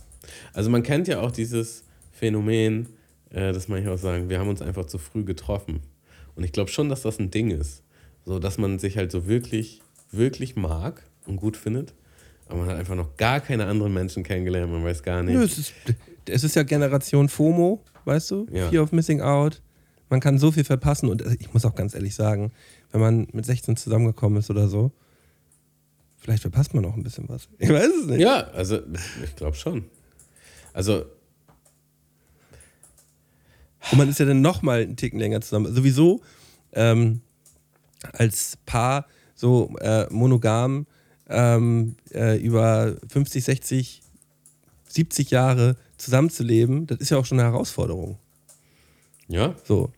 Also 0.53 0.71
man 0.71 0.83
kennt 0.83 1.09
ja 1.09 1.21
auch 1.21 1.33
dieses 1.33 1.85
Phänomen, 2.13 2.89
äh, 3.31 3.53
dass 3.53 3.69
manche 3.69 3.91
auch 3.91 3.99
sagen, 3.99 4.29
wir 4.29 4.39
haben 4.39 4.49
uns 4.49 4.63
einfach 4.63 4.87
zu 4.87 4.99
früh 4.99 5.25
getroffen. 5.25 5.81
Und 6.37 6.45
ich 6.45 6.53
glaube 6.53 6.71
schon, 6.71 6.89
dass 6.89 7.03
das 7.03 7.19
ein 7.19 7.31
Ding 7.31 7.51
ist. 7.51 7.83
So, 8.25 8.39
dass 8.39 8.57
man 8.57 8.79
sich 8.79 8.97
halt 8.97 9.11
so 9.13 9.27
wirklich, 9.27 9.83
wirklich 10.11 10.57
mag 10.57 11.03
und 11.27 11.37
gut 11.37 11.57
findet. 11.57 11.93
Aber 12.47 12.61
man 12.61 12.69
hat 12.69 12.77
einfach 12.77 12.95
noch 12.95 13.17
gar 13.17 13.41
keine 13.41 13.67
anderen 13.67 13.93
Menschen 13.93 14.23
kennengelernt. 14.23 14.73
Man 14.73 14.85
weiß 14.85 15.03
gar 15.03 15.23
nicht. 15.23 15.35
Nö, 15.35 15.45
es 15.45 15.59
ist, 15.59 15.75
es 16.27 16.45
ist 16.45 16.57
ja 16.57 16.63
Generation 16.63 17.29
FOMO, 17.29 17.83
weißt 18.07 18.31
du? 18.31 18.47
Ja. 18.51 18.69
Fear 18.71 18.83
of 18.83 18.93
Missing 18.93 19.21
Out. 19.21 19.63
man 20.11 20.21
kann 20.21 20.39
so 20.39 20.53
viel 20.53 20.65
verpassen 20.65 21.09
und 21.09 21.23
äh, 21.23 21.37
ich 21.41 21.53
muss 21.53 21.65
auch 21.65 21.75
ganz 21.75 21.95
ehrlich 21.95 22.15
sagen, 22.15 22.53
wenn 22.93 23.01
man 23.01 23.27
mit 23.33 23.47
16 23.47 23.77
zusammengekommen 23.77 24.39
ist 24.39 24.51
oder 24.51 24.69
so, 24.69 24.93
vielleicht 26.19 26.43
verpasst 26.43 26.75
man 26.75 26.85
auch 26.85 26.95
ein 26.95 27.03
bisschen 27.03 27.29
was. 27.29 27.49
Ich 27.59 27.69
weiß 27.71 27.91
es 28.03 28.07
nicht. 28.07 28.21
Ja, 28.21 28.49
also 28.49 28.81
ich 29.25 29.35
glaube 29.37 29.57
schon. 29.57 29.85
Also 30.73 31.05
Und 33.93 33.99
man 33.99 34.09
ist 34.09 34.19
ja 34.19 34.27
dann 34.27 34.41
nochmal 34.41 34.83
einen 34.83 34.97
Ticken 34.97 35.19
länger 35.19 35.41
zusammen. 35.41 35.75
Sowieso 35.75 36.23
ähm, 36.73 37.21
als 38.13 38.59
Paar 38.67 39.07
so 39.35 39.75
äh, 39.81 40.07
monogam 40.11 40.87
ähm, 41.29 41.97
äh, 42.13 42.39
über 42.39 42.97
50, 43.09 43.45
60, 43.45 44.03
70 44.89 45.31
Jahre 45.31 45.77
zusammenzuleben, 46.05 46.87
das 46.87 46.99
ist 46.99 47.11
ja 47.11 47.19
auch 47.19 47.25
schon 47.27 47.41
eine 47.41 47.51
Herausforderung. 47.51 48.19
ja, 49.29 49.55
So. 49.65 49.91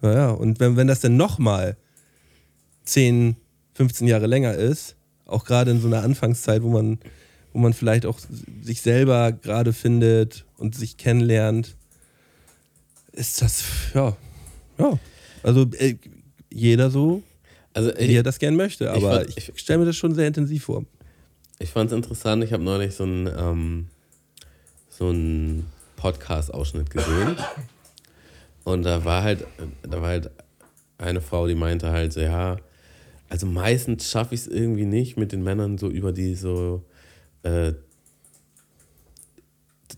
Naja, 0.00 0.30
und 0.30 0.60
wenn, 0.60 0.76
wenn 0.76 0.86
das 0.86 1.00
dann 1.00 1.16
nochmal 1.16 1.76
10, 2.84 3.34
15 3.74 4.06
Jahre 4.06 4.26
länger 4.26 4.54
ist, 4.54 4.94
auch 5.26 5.44
gerade 5.44 5.72
in 5.72 5.80
so 5.80 5.88
einer 5.88 6.02
Anfangszeit, 6.02 6.62
wo 6.62 6.68
man, 6.70 6.98
wo 7.52 7.58
man 7.58 7.72
vielleicht 7.72 8.06
auch 8.06 8.18
sich 8.62 8.80
selber 8.80 9.32
gerade 9.32 9.72
findet 9.72 10.44
und 10.56 10.74
sich 10.76 10.96
kennenlernt, 10.96 11.76
ist 13.12 13.42
das, 13.42 13.64
ja, 13.94 14.16
ja. 14.78 14.98
Also 15.42 15.66
äh, 15.78 15.96
jeder 16.52 16.90
so, 16.90 17.22
also 17.74 17.90
wie 17.90 18.14
er 18.14 18.20
ich, 18.20 18.22
das 18.22 18.38
gern 18.38 18.54
möchte. 18.56 18.90
Aber 18.92 19.24
fand- 19.24 19.36
ich, 19.36 19.52
stelle 19.56 19.80
mir 19.80 19.86
das 19.86 19.96
schon 19.96 20.14
sehr 20.14 20.28
intensiv 20.28 20.64
vor. 20.64 20.84
ich 21.58 21.70
fand 21.70 21.90
es 21.90 21.96
interessant. 21.96 22.42
Ich 22.44 22.52
habe 22.52 22.62
neulich 22.62 22.94
so 22.94 23.02
einen 23.04 23.26
ähm, 23.26 23.86
so 24.98 25.10
einen 25.10 25.66
Podcast-Ausschnitt 25.94 26.90
gesehen 26.90 27.36
und 28.64 28.82
da 28.82 29.04
war 29.04 29.22
halt 29.22 29.46
da 29.82 30.02
war 30.02 30.08
halt 30.08 30.30
eine 30.98 31.20
Frau, 31.20 31.46
die 31.46 31.54
meinte 31.54 31.92
halt 31.92 32.12
so 32.12 32.20
ja, 32.20 32.56
also 33.28 33.46
meistens 33.46 34.10
schaffe 34.10 34.34
ich 34.34 34.40
es 34.42 34.46
irgendwie 34.48 34.86
nicht 34.86 35.16
mit 35.16 35.30
den 35.30 35.44
Männern 35.44 35.78
so 35.78 35.88
über 35.88 36.10
die 36.10 36.34
so 36.34 36.82
äh, 37.44 37.74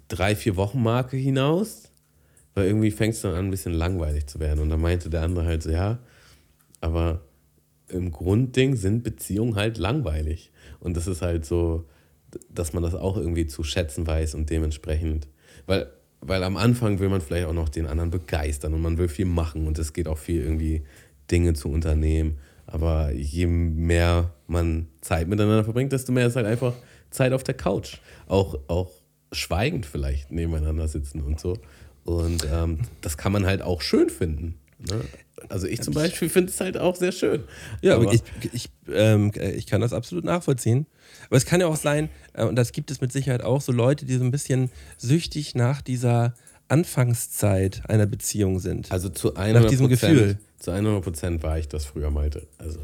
drei, 0.08 0.36
vier 0.36 0.56
Wochen 0.56 0.82
Marke 0.82 1.16
hinaus, 1.16 1.90
weil 2.54 2.66
irgendwie 2.66 2.90
fängt 2.90 3.14
es 3.14 3.22
dann 3.22 3.34
an, 3.34 3.46
ein 3.46 3.50
bisschen 3.50 3.72
langweilig 3.72 4.26
zu 4.26 4.38
werden. 4.38 4.60
Und 4.60 4.68
dann 4.68 4.80
meinte 4.80 5.08
der 5.08 5.22
andere 5.22 5.46
halt 5.46 5.62
so, 5.62 5.70
ja, 5.70 5.98
aber 6.80 7.22
im 7.88 8.12
Grundding 8.12 8.76
sind 8.76 9.02
Beziehungen 9.02 9.56
halt 9.56 9.78
langweilig. 9.78 10.52
Und 10.80 10.96
das 10.96 11.06
ist 11.06 11.22
halt 11.22 11.46
so, 11.46 11.86
dass 12.48 12.72
man 12.72 12.82
das 12.82 12.94
auch 12.94 13.16
irgendwie 13.16 13.46
zu 13.46 13.62
schätzen 13.62 14.06
weiß 14.06 14.34
und 14.34 14.50
dementsprechend, 14.50 15.28
weil, 15.66 15.90
weil 16.20 16.42
am 16.44 16.56
Anfang 16.56 16.98
will 16.98 17.08
man 17.08 17.20
vielleicht 17.20 17.46
auch 17.46 17.52
noch 17.52 17.68
den 17.68 17.86
anderen 17.86 18.10
begeistern 18.10 18.74
und 18.74 18.82
man 18.82 18.98
will 18.98 19.08
viel 19.08 19.26
machen 19.26 19.66
und 19.66 19.78
es 19.78 19.92
geht 19.92 20.08
auch 20.08 20.18
viel 20.18 20.42
irgendwie 20.42 20.82
Dinge 21.30 21.54
zu 21.54 21.68
unternehmen. 21.68 22.38
Aber 22.66 23.10
je 23.12 23.46
mehr 23.46 24.32
man 24.46 24.86
Zeit 25.00 25.28
miteinander 25.28 25.64
verbringt, 25.64 25.92
desto 25.92 26.12
mehr 26.12 26.26
ist 26.26 26.36
halt 26.36 26.46
einfach 26.46 26.74
Zeit 27.10 27.32
auf 27.32 27.42
der 27.42 27.54
Couch. 27.54 27.98
Auch, 28.26 28.58
auch 28.68 28.92
schweigend 29.32 29.86
vielleicht 29.86 30.30
nebeneinander 30.30 30.86
sitzen 30.88 31.20
und 31.20 31.40
so. 31.40 31.56
Und 32.04 32.46
ähm, 32.50 32.78
das 33.00 33.16
kann 33.16 33.32
man 33.32 33.46
halt 33.46 33.62
auch 33.62 33.82
schön 33.82 34.08
finden. 34.08 34.58
Ne? 34.80 35.00
Also 35.48 35.66
ich 35.66 35.80
zum 35.82 35.94
Beispiel 35.94 36.28
finde 36.28 36.50
es 36.50 36.60
halt 36.60 36.76
auch 36.76 36.96
sehr 36.96 37.12
schön. 37.12 37.44
Ja, 37.82 37.96
aber 37.96 38.12
ich, 38.12 38.22
ich, 38.52 38.68
ähm, 38.92 39.32
ich 39.56 39.66
kann 39.66 39.80
das 39.80 39.92
absolut 39.92 40.24
nachvollziehen. 40.24 40.86
Aber 41.28 41.36
es 41.36 41.46
kann 41.46 41.60
ja 41.60 41.66
auch 41.66 41.76
sein, 41.76 42.08
äh, 42.34 42.44
und 42.44 42.56
das 42.56 42.72
gibt 42.72 42.90
es 42.90 43.00
mit 43.00 43.10
Sicherheit 43.12 43.42
auch, 43.42 43.60
so 43.60 43.72
Leute, 43.72 44.04
die 44.06 44.16
so 44.16 44.24
ein 44.24 44.30
bisschen 44.30 44.70
süchtig 44.98 45.54
nach 45.54 45.82
dieser 45.82 46.34
Anfangszeit 46.68 47.82
einer 47.88 48.06
Beziehung 48.06 48.58
sind. 48.58 48.90
Also 48.90 49.08
zu 49.08 49.34
100 49.36 49.70
diesem 49.70 49.88
Gefühl. 49.88 50.38
Zu 50.58 50.70
100 50.72 51.02
Prozent 51.02 51.42
war 51.42 51.58
ich 51.58 51.68
das 51.68 51.84
früher, 51.84 52.10
Malte. 52.10 52.46
Also 52.58 52.80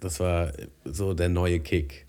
das 0.00 0.18
war 0.20 0.52
so 0.84 1.14
der 1.14 1.28
neue 1.28 1.60
Kick. 1.60 2.06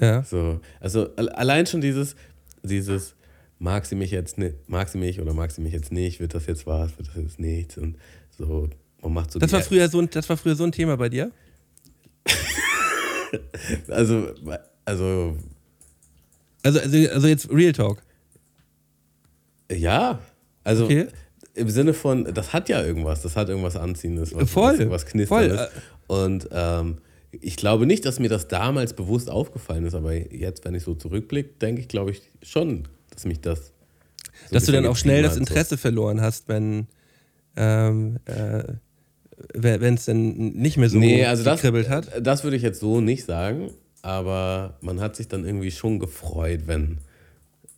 ja. 0.00 0.22
So, 0.24 0.60
also 0.80 1.08
al- 1.16 1.28
allein 1.30 1.66
schon 1.66 1.80
dieses, 1.80 2.16
dieses, 2.62 3.14
mag 3.58 3.86
sie 3.86 3.94
mich 3.94 4.10
jetzt 4.10 4.38
nicht, 4.38 4.54
mag 4.68 4.88
sie 4.88 4.98
mich 4.98 5.20
oder 5.20 5.32
mag 5.34 5.50
sie 5.50 5.60
mich 5.60 5.72
jetzt 5.72 5.92
nicht, 5.92 6.20
wird 6.20 6.34
das 6.34 6.46
jetzt 6.46 6.66
was, 6.66 6.96
wird 6.98 7.08
das 7.08 7.16
jetzt 7.16 7.38
nichts 7.38 7.78
und 7.78 7.96
so, 8.38 8.68
man 9.02 9.12
macht 9.14 9.32
so 9.32 9.38
Das 9.38 9.52
war, 9.52 9.62
früher 9.62 9.88
so 9.88 10.00
ein, 10.00 10.08
das 10.10 10.28
war 10.28 10.36
früher 10.36 10.54
so 10.56 10.64
ein 10.64 10.72
Thema 10.72 10.96
bei 10.96 11.08
dir? 11.08 11.30
also, 13.88 14.28
also, 14.84 15.36
Also, 16.62 16.80
also, 16.80 17.08
also 17.10 17.26
jetzt 17.26 17.50
Real 17.50 17.72
Talk. 17.72 18.02
ja, 19.70 20.20
also 20.64 20.84
Okay. 20.84 21.08
im 21.54 21.68
Sinne 21.70 21.94
von, 21.94 22.32
das 22.32 22.52
hat 22.52 22.68
ja 22.68 22.82
irgendwas, 22.82 23.22
das 23.22 23.36
hat 23.36 23.48
irgendwas 23.48 23.76
Anziehendes, 23.76 24.34
was, 24.34 24.50
Voll, 24.50 24.78
was, 24.78 24.90
was 24.90 25.06
Knisterndes. 25.06 25.60
voll. 25.60 25.70
Und 26.06 26.48
ähm, 26.52 26.98
ich 27.32 27.56
glaube 27.56 27.86
nicht, 27.86 28.04
dass 28.04 28.18
mir 28.18 28.28
das 28.28 28.48
damals 28.48 28.92
bewusst 28.92 29.30
aufgefallen 29.30 29.86
ist, 29.86 29.94
aber 29.94 30.12
jetzt, 30.14 30.64
wenn 30.64 30.74
ich 30.74 30.82
so 30.84 30.94
zurückblicke, 30.94 31.54
denke 31.60 31.80
ich, 31.80 31.88
glaube 31.88 32.10
ich 32.10 32.22
schon, 32.42 32.86
dass 33.10 33.24
mich 33.24 33.40
das. 33.40 33.72
so 34.48 34.54
Dass 34.54 34.64
du 34.66 34.72
dann 34.72 34.84
auch 34.86 34.96
schnell 34.96 35.22
das 35.22 35.30
hat, 35.32 35.36
so. 35.36 35.40
Interesse 35.40 35.76
verloren 35.78 36.20
hast, 36.20 36.48
wenn 36.48 36.86
ähm, 37.56 38.18
äh, 38.26 38.62
wenn 39.54 39.94
es 39.94 40.04
dann 40.04 40.32
nicht 40.52 40.76
mehr 40.76 40.88
so 40.88 40.98
Nee, 40.98 41.24
also 41.26 41.42
das, 41.44 41.60
gekribbelt 41.60 41.88
hat. 41.88 42.08
das 42.24 42.44
würde 42.44 42.56
ich 42.56 42.62
jetzt 42.62 42.80
so 42.80 43.00
nicht 43.00 43.24
sagen, 43.24 43.70
aber 44.02 44.78
man 44.80 45.00
hat 45.00 45.16
sich 45.16 45.28
dann 45.28 45.44
irgendwie 45.44 45.70
schon 45.70 45.98
gefreut, 45.98 46.62
wenn, 46.66 46.98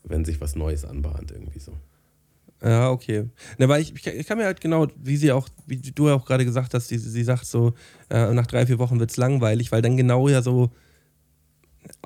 wenn 0.04 0.24
sich 0.24 0.40
was 0.40 0.56
Neues 0.56 0.84
anbahnt, 0.84 1.30
irgendwie 1.30 1.58
so. 1.58 1.72
Ja, 2.62 2.90
okay. 2.90 3.28
Ne, 3.58 3.68
weil 3.68 3.82
ich, 3.82 3.94
ich, 3.94 4.02
kann- 4.02 4.14
ich 4.16 4.26
kann 4.26 4.38
mir 4.38 4.44
halt 4.44 4.60
genau, 4.60 4.86
wie 4.96 5.16
sie 5.16 5.32
auch, 5.32 5.48
wie 5.66 5.76
du 5.76 6.08
ja 6.08 6.14
auch 6.14 6.24
gerade 6.24 6.44
gesagt 6.44 6.72
hast, 6.74 6.88
sie, 6.88 6.96
sie 6.98 7.24
sagt 7.24 7.44
so, 7.46 7.74
äh, 8.10 8.32
nach 8.32 8.46
drei, 8.46 8.66
vier 8.66 8.78
Wochen 8.78 8.98
wird 9.00 9.10
es 9.10 9.16
langweilig, 9.18 9.70
weil 9.72 9.82
dann 9.82 9.96
genau 9.96 10.28
ja 10.28 10.40
so, 10.40 10.70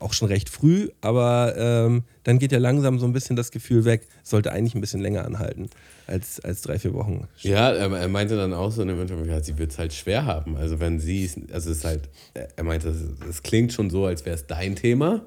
auch 0.01 0.13
schon 0.13 0.29
recht 0.29 0.49
früh, 0.49 0.89
aber 1.01 1.55
ähm, 1.57 2.03
dann 2.25 2.39
geht 2.39 2.53
ja 2.53 2.59
langsam 2.59 2.99
so 2.99 3.07
ein 3.07 3.13
bisschen 3.13 3.37
das 3.37 3.51
Gefühl 3.51 3.85
weg, 3.85 4.07
sollte 4.23 4.53
eigentlich 4.53 4.75
ein 4.75 4.81
bisschen 4.81 5.01
länger 5.01 5.25
anhalten 5.25 5.69
als, 6.07 6.41
als 6.41 6.63
drei, 6.63 6.79
vier 6.79 6.95
Wochen. 6.95 7.27
Ja, 7.41 7.71
er, 7.73 7.91
er 7.93 8.09
meinte 8.09 8.37
dann 8.37 8.55
auch 8.55 8.71
so 8.71 8.83
in 8.83 8.89
dem 8.89 9.01
Interview, 9.01 9.25
ja, 9.27 9.43
sie 9.43 9.59
wird 9.59 9.73
es 9.73 9.79
halt 9.79 9.93
schwer 9.93 10.25
haben. 10.25 10.57
Also 10.57 10.79
wenn 10.81 11.01
sie 11.01 11.25
es, 11.25 11.37
also 11.53 11.71
es 11.71 11.79
ist 11.79 11.85
halt, 11.85 12.09
er 12.57 12.65
meinte, 12.65 12.95
es- 13.29 13.43
klingt 13.43 13.73
schon 13.73 13.91
so, 13.91 14.07
als 14.07 14.25
wäre 14.25 14.37
es 14.37 14.47
dein 14.47 14.77
Thema. 14.77 15.23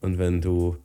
Und 0.00 0.18
wenn 0.18 0.40
du, 0.40 0.76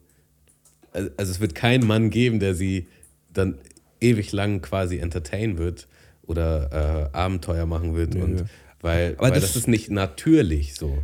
also 0.92 1.32
es 1.32 1.40
wird 1.40 1.54
keinen 1.54 1.86
Mann 1.86 2.10
geben, 2.10 2.40
der 2.40 2.54
sie 2.54 2.88
dann 3.32 3.58
ewig 4.00 4.32
lang 4.32 4.60
quasi 4.62 4.98
entertain 4.98 5.58
wird 5.58 5.88
oder 6.26 7.10
äh, 7.12 7.16
Abenteuer 7.16 7.66
machen 7.66 7.94
wird. 7.94 8.14
Und 8.16 8.44
weil, 8.80 9.14
Aber 9.14 9.22
weil 9.22 9.32
das- 9.32 9.42
das 9.42 9.56
ist 9.56 9.68
nicht 9.68 9.90
natürlich 9.90 10.74
so. 10.74 10.98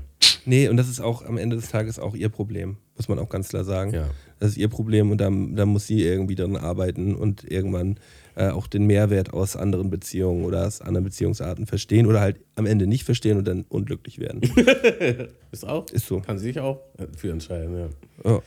Nee, 0.51 0.69
und 0.69 0.77
das 0.77 0.89
ist 0.89 0.99
auch 0.99 1.25
am 1.25 1.39
Ende 1.39 1.55
des 1.55 1.69
Tages 1.69 2.01
auch 2.01 2.17
ihr 2.17 2.29
Problem, 2.29 2.77
muss 2.97 3.09
man 3.09 3.21
auch 3.21 3.29
ganz 3.29 3.51
klar 3.51 3.63
sagen. 3.63 3.95
Ja. 3.95 4.11
Das 4.41 4.51
ist 4.51 4.57
ihr 4.57 4.67
Problem 4.67 5.13
und 5.13 5.19
da, 5.19 5.31
da 5.31 5.65
muss 5.65 5.87
sie 5.87 6.03
irgendwie 6.03 6.35
dran 6.35 6.57
arbeiten 6.57 7.15
und 7.15 7.49
irgendwann 7.49 8.01
äh, 8.35 8.49
auch 8.49 8.67
den 8.67 8.85
Mehrwert 8.85 9.33
aus 9.33 9.55
anderen 9.55 9.91
Beziehungen 9.91 10.45
oder 10.45 10.67
aus 10.67 10.81
anderen 10.81 11.05
Beziehungsarten 11.05 11.67
verstehen 11.67 12.07
oder 12.07 12.21
halt 12.21 12.41
am 12.57 12.67
Ende 12.67 12.89
nicht 12.89 13.05
verstehen 13.05 13.39
und 13.39 13.47
dann 13.47 13.65
unglücklich 13.69 14.19
werden. 14.19 14.41
Ist 15.53 15.69
auch? 15.69 15.89
Ist 15.91 16.09
so. 16.09 16.19
Kann 16.19 16.41
sie 16.41 16.47
sich 16.47 16.59
auch 16.59 16.81
für 17.17 17.31
entscheiden, 17.31 17.79
ja. 17.79 17.89
Ja, 18.29 18.43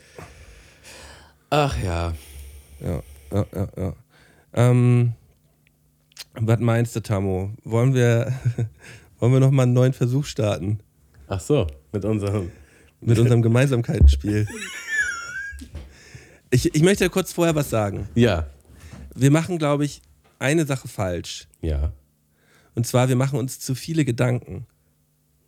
Ach 1.48 1.82
ja. 1.82 2.12
ja, 2.80 3.02
ja, 3.32 3.46
ja. 3.54 3.68
ja. 3.78 3.94
Ähm, 4.52 5.14
was 6.34 6.60
meinst 6.60 6.94
du, 6.96 7.00
Tammo? 7.00 7.52
Wollen 7.64 7.94
wir, 7.94 8.30
wollen 9.20 9.32
wir 9.32 9.40
nochmal 9.40 9.62
einen 9.62 9.72
neuen 9.72 9.94
Versuch 9.94 10.26
starten 10.26 10.80
Ach 11.26 11.40
so, 11.40 11.66
mit 11.92 12.04
unserem. 12.04 12.50
mit 13.00 13.18
unserem 13.18 13.42
Gemeinsamkeitsspiel? 13.42 14.46
Ich, 16.50 16.72
ich 16.72 16.82
möchte 16.82 17.08
kurz 17.10 17.32
vorher 17.32 17.54
was 17.56 17.68
sagen. 17.70 18.08
Ja. 18.14 18.46
Wir 19.14 19.32
machen, 19.32 19.58
glaube 19.58 19.84
ich, 19.84 20.02
eine 20.38 20.64
Sache 20.66 20.86
falsch. 20.86 21.48
Ja. 21.62 21.92
Und 22.76 22.86
zwar, 22.86 23.08
wir 23.08 23.16
machen 23.16 23.38
uns 23.40 23.58
zu 23.58 23.74
viele 23.74 24.04
Gedanken. 24.04 24.66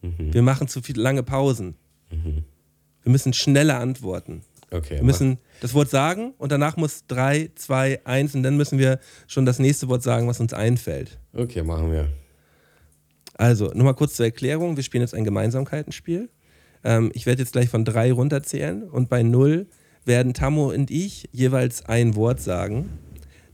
Wir 0.02 0.42
machen 0.42 0.66
zu 0.68 0.82
viele 0.82 1.00
lange 1.02 1.22
Pausen. 1.22 1.76
Wir 2.10 3.12
müssen 3.12 3.32
schneller 3.32 3.78
antworten. 3.78 4.42
Okay. 4.72 4.96
Wir 4.96 5.04
müssen 5.04 5.38
das 5.60 5.74
Wort 5.74 5.90
sagen 5.90 6.34
und 6.38 6.50
danach 6.50 6.76
muss 6.76 7.06
drei, 7.06 7.50
zwei, 7.54 8.00
eins 8.04 8.34
und 8.34 8.42
dann 8.42 8.56
müssen 8.56 8.78
wir 8.80 8.98
schon 9.28 9.46
das 9.46 9.60
nächste 9.60 9.88
Wort 9.88 10.02
sagen, 10.02 10.26
was 10.26 10.40
uns 10.40 10.52
einfällt. 10.52 11.18
mach- 11.32 11.42
okay, 11.42 11.62
machen 11.62 11.92
wir. 11.92 12.08
Also, 13.38 13.70
nur 13.74 13.84
mal 13.84 13.94
kurz 13.94 14.14
zur 14.16 14.26
Erklärung. 14.26 14.76
Wir 14.76 14.82
spielen 14.82 15.02
jetzt 15.02 15.14
ein 15.14 15.24
Gemeinsamkeitenspiel. 15.24 16.30
Ähm, 16.84 17.10
ich 17.14 17.26
werde 17.26 17.42
jetzt 17.42 17.52
gleich 17.52 17.68
von 17.68 17.84
drei 17.84 18.12
runterzählen 18.12 18.82
und 18.82 19.08
bei 19.08 19.22
null 19.22 19.66
werden 20.04 20.34
Tammo 20.34 20.70
und 20.70 20.90
ich 20.90 21.28
jeweils 21.32 21.84
ein 21.84 22.14
Wort 22.14 22.40
sagen. 22.40 22.98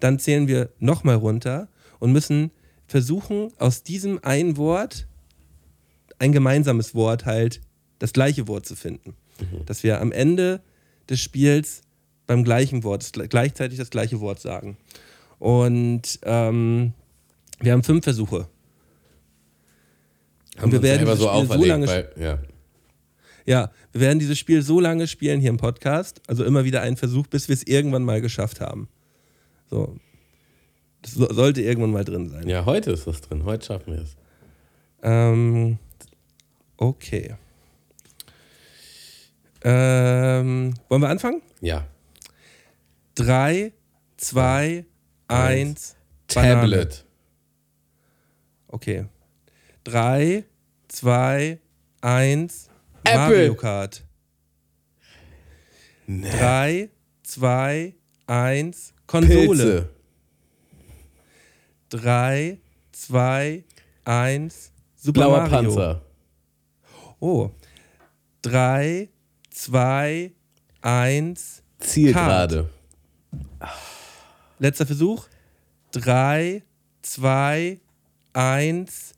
Dann 0.00 0.18
zählen 0.18 0.48
wir 0.48 0.68
nochmal 0.78 1.16
runter 1.16 1.68
und 1.98 2.12
müssen 2.12 2.50
versuchen, 2.86 3.52
aus 3.58 3.82
diesem 3.82 4.22
einen 4.22 4.56
Wort 4.56 5.06
ein 6.18 6.32
gemeinsames 6.32 6.94
Wort 6.94 7.24
halt, 7.24 7.60
das 7.98 8.12
gleiche 8.12 8.46
Wort 8.48 8.66
zu 8.66 8.76
finden. 8.76 9.14
Dass 9.66 9.82
wir 9.82 10.00
am 10.00 10.12
Ende 10.12 10.60
des 11.08 11.20
Spiels 11.20 11.82
beim 12.26 12.44
gleichen 12.44 12.84
Wort 12.84 13.10
gleichzeitig 13.30 13.78
das 13.78 13.90
gleiche 13.90 14.20
Wort 14.20 14.40
sagen. 14.40 14.76
Und 15.38 16.20
ähm, 16.22 16.92
Wir 17.60 17.72
haben 17.72 17.82
fünf 17.84 18.04
Versuche. 18.04 18.48
Haben 20.58 20.72
wir 20.72 20.78
uns 20.78 20.82
werden 20.82 21.06
dieses 21.06 21.18
so 21.18 21.28
Spiel 21.28 21.46
so 21.46 21.64
lange 21.64 21.86
weil, 21.86 22.12
ja. 22.16 22.38
Ja, 23.44 23.70
wir 23.92 24.00
werden 24.00 24.18
dieses 24.18 24.38
Spiel 24.38 24.62
so 24.62 24.78
lange 24.78 25.06
spielen 25.06 25.40
hier 25.40 25.50
im 25.50 25.56
Podcast, 25.56 26.20
also 26.28 26.44
immer 26.44 26.64
wieder 26.64 26.82
einen 26.82 26.96
Versuch, 26.96 27.26
bis 27.26 27.48
wir 27.48 27.54
es 27.54 27.64
irgendwann 27.64 28.04
mal 28.04 28.20
geschafft 28.20 28.60
haben. 28.60 28.88
So. 29.68 29.96
Das 31.02 31.14
so, 31.14 31.32
sollte 31.32 31.62
irgendwann 31.62 31.90
mal 31.90 32.04
drin 32.04 32.28
sein. 32.28 32.48
ja, 32.48 32.64
heute 32.64 32.92
ist 32.92 33.06
das 33.06 33.20
drin. 33.20 33.44
Heute 33.44 33.66
schaffen 33.66 33.94
wir 33.94 34.02
es. 34.02 34.16
Ähm, 35.02 35.78
okay. 36.76 37.34
Ähm, 39.64 40.74
wollen 40.88 41.02
wir 41.02 41.08
anfangen? 41.08 41.42
Ja. 41.60 41.86
Drei, 43.16 43.72
zwei, 44.16 44.84
eins. 45.26 45.96
Tablet. 46.28 47.04
Okay. 48.68 49.06
Drei, 49.84 50.44
zwei, 50.88 51.58
eins. 52.00 52.68
Apple. 53.04 53.18
Mario 53.18 53.54
Kart. 53.56 54.04
Drei, 56.06 56.90
zwei, 57.22 57.94
eins. 58.26 58.94
Konsole. 59.06 59.46
Pilze. 59.46 59.88
Drei, 61.88 62.58
zwei, 62.92 63.64
eins. 64.04 64.72
Super 64.96 65.12
Blauer 65.12 65.48
Mario. 65.48 65.74
Panzer. 65.74 66.02
Oh. 67.18 67.50
Drei, 68.40 69.08
zwei, 69.50 70.32
eins. 70.80 71.62
Zielgerade. 71.80 72.70
Letzter 74.58 74.86
Versuch. 74.86 75.28
Drei, 75.90 76.62
zwei, 77.02 77.80
eins. 78.32 79.14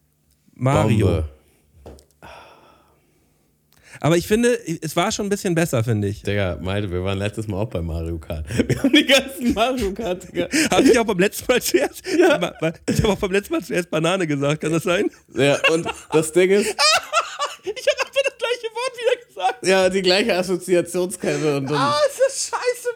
Mario. 0.55 1.07
Bombe. 1.07 1.29
Aber 4.01 4.17
ich 4.17 4.27
finde, 4.27 4.59
es 4.83 4.97
war 4.97 5.13
schon 5.13 5.27
ein 5.27 5.29
bisschen 5.31 5.55
besser, 5.55 5.83
finde 5.85 6.09
ich. 6.09 6.23
Digga, 6.23 6.59
Malte, 6.61 6.91
wir 6.91 7.05
waren 7.05 7.17
letztes 7.19 7.47
Mal 7.47 7.59
auch 7.59 7.71
bei 7.71 7.81
Mario 7.81 8.19
Kart. 8.19 8.45
Wir 8.69 8.83
haben 8.83 8.93
die 8.93 9.07
ganzen 9.07 9.55
Mario 9.55 9.93
Kart, 9.95 10.27
Digga. 10.31 10.49
Habe 10.71 10.83
ich 10.83 10.99
auch 10.99 11.05
beim 11.07 11.19
letzten 11.21 11.51
Mal 11.51 11.63
zuerst. 11.63 12.03
Ja. 12.07 12.53
Ich 12.89 13.03
habe 13.03 13.13
auch 13.13 13.19
beim 13.19 13.31
letzten 13.31 13.55
Mal 13.55 13.63
zuerst 13.63 13.91
Banane 13.91 14.27
gesagt, 14.27 14.61
kann 14.61 14.73
das 14.73 14.83
sein? 14.83 15.11
Ja, 15.35 15.59
und 15.73 15.87
das 16.13 16.33
Ding 16.33 16.51
ist, 16.51 16.67
Ich 17.63 17.71
habe 17.71 18.01
einfach 18.07 18.23
das 18.25 18.37
gleiche 18.37 18.75
Wort 18.75 18.93
wieder 18.99 19.27
gesagt. 19.27 19.67
ja, 19.67 19.89
die 19.89 20.03
gleiche 20.03 20.35
Assoziationskette 20.37 21.57
und, 21.57 21.71
und, 21.71 21.77
Ah, 21.77 21.97
ist 22.11 22.21
das 22.27 22.51
scheiße, 22.51 22.89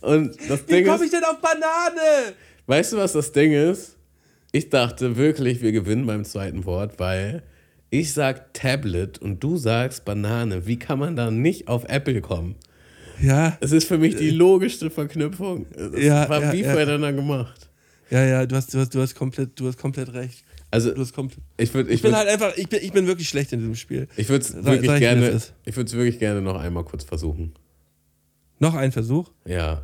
Malte. 0.00 0.24
und 0.24 0.50
das 0.50 0.66
Wie 0.66 0.72
Ding 0.72 0.86
komme 0.86 1.04
ich 1.04 1.10
denn 1.12 1.22
auf 1.24 1.38
Banane? 1.40 2.32
weißt 2.66 2.94
du, 2.94 2.96
was 2.96 3.12
das 3.12 3.30
Ding 3.30 3.52
ist? 3.52 3.96
Ich 4.52 4.68
dachte 4.68 5.16
wirklich, 5.16 5.62
wir 5.62 5.72
gewinnen 5.72 6.06
beim 6.06 6.24
zweiten 6.24 6.64
Wort, 6.66 6.98
weil 7.00 7.42
ich 7.90 8.12
sag 8.12 8.52
Tablet 8.54 9.18
und 9.18 9.42
du 9.42 9.56
sagst 9.56 10.04
Banane. 10.04 10.66
Wie 10.66 10.78
kann 10.78 10.98
man 10.98 11.16
da 11.16 11.30
nicht 11.30 11.68
auf 11.68 11.84
Apple 11.88 12.20
kommen? 12.20 12.56
Ja, 13.20 13.56
Es 13.60 13.72
ist 13.72 13.86
für 13.86 13.98
mich 13.98 14.16
die 14.16 14.30
logischste 14.30 14.90
Verknüpfung. 14.90 15.66
Es 15.72 16.02
Ja, 16.04 16.28
war 16.28 16.42
ja, 16.42 16.52
wie 16.52 16.62
ja. 16.62 16.70
voneinander 16.72 17.12
gemacht. 17.12 17.68
ja, 18.10 18.24
ja, 18.24 18.46
du 18.46 18.56
hast, 18.56 18.72
du 18.74 18.78
hast, 18.78 18.94
du 18.94 19.00
hast 19.00 19.14
komplett, 19.14 19.58
du 19.58 19.66
hast 19.68 19.78
komplett 19.78 20.12
recht. 20.12 20.44
Also, 20.70 20.92
Du 20.94 21.02
hast 21.02 21.12
komplett. 21.12 21.42
ich 21.58 21.72
würde 21.74 21.90
ich 21.90 21.96
Ich 21.96 22.02
bin 22.02 22.12
würd, 22.12 22.18
halt 22.18 22.28
einfach, 22.30 22.56
ich 22.56 22.66
bin, 22.68 22.80
ich 22.82 22.92
bin 22.92 23.06
wirklich 23.06 23.28
schlecht 23.28 23.52
in 23.52 23.58
diesem 23.60 23.74
Spiel. 23.76 24.08
ich 24.16 24.28
würd's 24.30 24.48
Sag- 24.48 24.64
wirklich 24.64 24.86
sag 24.86 24.94
ich, 24.96 25.00
gerne, 25.00 25.30
das 25.30 25.52
ich 25.66 25.76
würde 25.76 25.88
es 25.88 25.92
wirklich 25.94 26.18
gerne 26.18 26.40
noch 26.40 26.58
einmal 26.58 26.84
kurz 26.84 27.04
versuchen. 27.04 27.52
Noch 28.58 28.74
ein 28.74 28.90
Versuch? 28.92 29.30
Ja. 29.44 29.82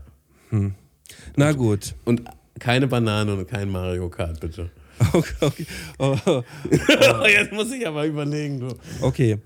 Na 1.36 1.52
gut. 1.52 1.94
Und 2.06 2.22
keine 2.58 2.86
Banane 2.86 3.34
und 3.34 3.48
kein 3.48 3.70
Mario 3.70 4.08
Kart, 4.08 4.40
bitte. 4.40 4.70
Okay, 5.12 5.34
okay. 5.40 5.66
Oh, 5.98 6.16
oh. 6.26 6.42
Jetzt 7.28 7.52
muss 7.52 7.70
ich 7.72 7.86
aber 7.86 8.04
überlegen, 8.04 8.58
du. 8.58 8.74
okay. 9.00 9.38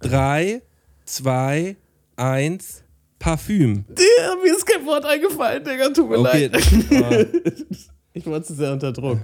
Drei, 0.00 0.62
zwei, 1.04 1.76
eins. 2.16 2.84
Parfüm. 3.18 3.84
Ja, 3.98 4.36
mir 4.40 4.52
ist 4.56 4.64
kein 4.64 4.86
Wort 4.86 5.04
eingefallen, 5.04 5.64
Digga, 5.64 5.88
tut 5.88 6.08
mir 6.08 6.18
Okay. 6.20 6.46
leid. 6.46 6.92
äh, 6.92 7.26
Ich 8.12 8.24
war 8.26 8.40
zu 8.44 8.54
sehr 8.54 8.72
unter 8.72 8.92
Druck. 8.92 9.18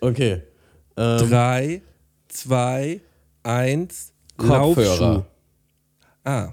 Okay. 0.00 0.42
Ähm, 0.96 1.28
drei, 1.28 1.82
zwei, 2.28 3.00
eins. 3.42 4.12
Kopfhörer. 4.36 4.98
Laufschuh. 5.10 5.24
Ah. 6.24 6.52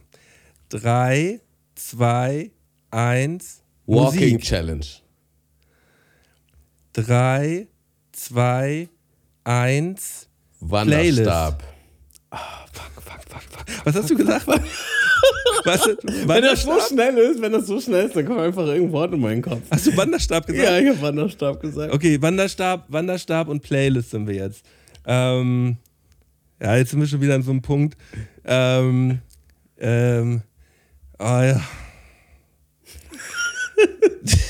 Drei, 0.69 1.41
zwei, 1.75 2.49
eins. 2.89 3.61
Walking 3.85 4.19
Musik. 4.33 4.41
Challenge. 4.43 4.85
Drei, 6.93 7.67
zwei, 8.11 8.89
eins. 9.43 10.27
Wanderstab. 10.59 11.63
Fuck, 12.31 13.03
fuck, 13.03 13.23
fuck, 13.29 13.43
fuck. 13.43 13.85
Was 13.85 13.95
hast 13.95 14.09
du 14.09 14.17
gesagt? 14.17 14.47
Was? 15.65 15.89
Wenn 16.25 16.41
das 16.41 16.63
so 16.63 16.79
schnell 16.79 17.17
ist, 17.17 17.41
wenn 17.41 17.51
das 17.51 17.67
so 17.67 17.79
schnell 17.81 18.05
ist, 18.05 18.15
dann 18.15 18.25
kommt 18.25 18.39
einfach 18.39 18.65
irgendein 18.65 18.91
Wort 18.91 19.13
in 19.13 19.19
meinen 19.19 19.41
Kopf. 19.41 19.61
Hast 19.69 19.87
du 19.87 19.97
Wanderstab 19.97 20.47
gesagt? 20.47 20.65
Ja, 20.65 20.79
ich 20.79 20.87
habe 20.87 21.01
Wanderstab 21.01 21.59
gesagt. 21.59 21.93
Okay, 21.93 22.21
Wanderstab, 22.21 22.85
Wanderstab 22.87 23.47
und 23.49 23.61
Playlist 23.61 24.11
sind 24.11 24.27
wir 24.27 24.35
jetzt. 24.35 24.65
Ähm, 25.05 25.77
ja, 26.61 26.77
jetzt 26.77 26.91
sind 26.91 26.99
wir 26.99 27.07
schon 27.07 27.21
wieder 27.21 27.35
an 27.35 27.43
so 27.43 27.51
einem 27.51 27.61
Punkt. 27.61 27.97
Ähm, 28.45 29.19
ähm, 29.77 30.41
oh 31.19 31.23
ja. 31.23 31.61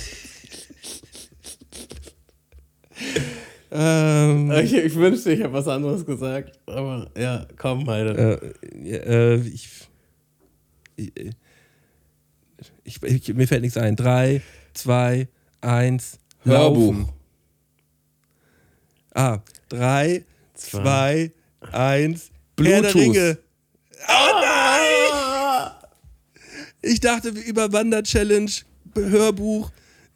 ähm, 3.71 4.51
Ich, 4.51 4.73
ich 4.73 4.95
wünschte, 4.95 5.31
ich 5.31 5.43
habe 5.43 5.53
was 5.53 5.67
anderes 5.67 6.05
gesagt. 6.05 6.59
Aber 6.65 7.09
ja, 7.17 7.45
komm, 7.57 7.87
Heide. 7.89 8.53
äh, 8.61 9.35
äh, 9.35 9.41
ich, 9.47 9.69
ich, 12.83 13.01
ich, 13.03 13.33
mir 13.33 13.47
fällt 13.47 13.61
nichts 13.61 13.77
ein. 13.77 13.95
Drei, 13.95 14.41
zwei, 14.73 15.27
eins, 15.61 16.17
Hörbuch. 16.43 16.93
laufen. 16.93 17.09
Ah, 19.13 19.39
drei, 19.69 20.23
zwei, 20.53 21.31
eins, 21.71 22.29
Herr 22.59 22.81
der 22.81 22.91
Bluetooth. 22.91 22.95
Ringe. 22.95 23.37
Oh 24.07 24.31
nein! 24.41 25.71
Ich 26.81 26.99
dachte 26.99 27.29
über 27.29 27.71
Wander-Challenge, 27.73 28.51
Hörbuch. 28.95 29.71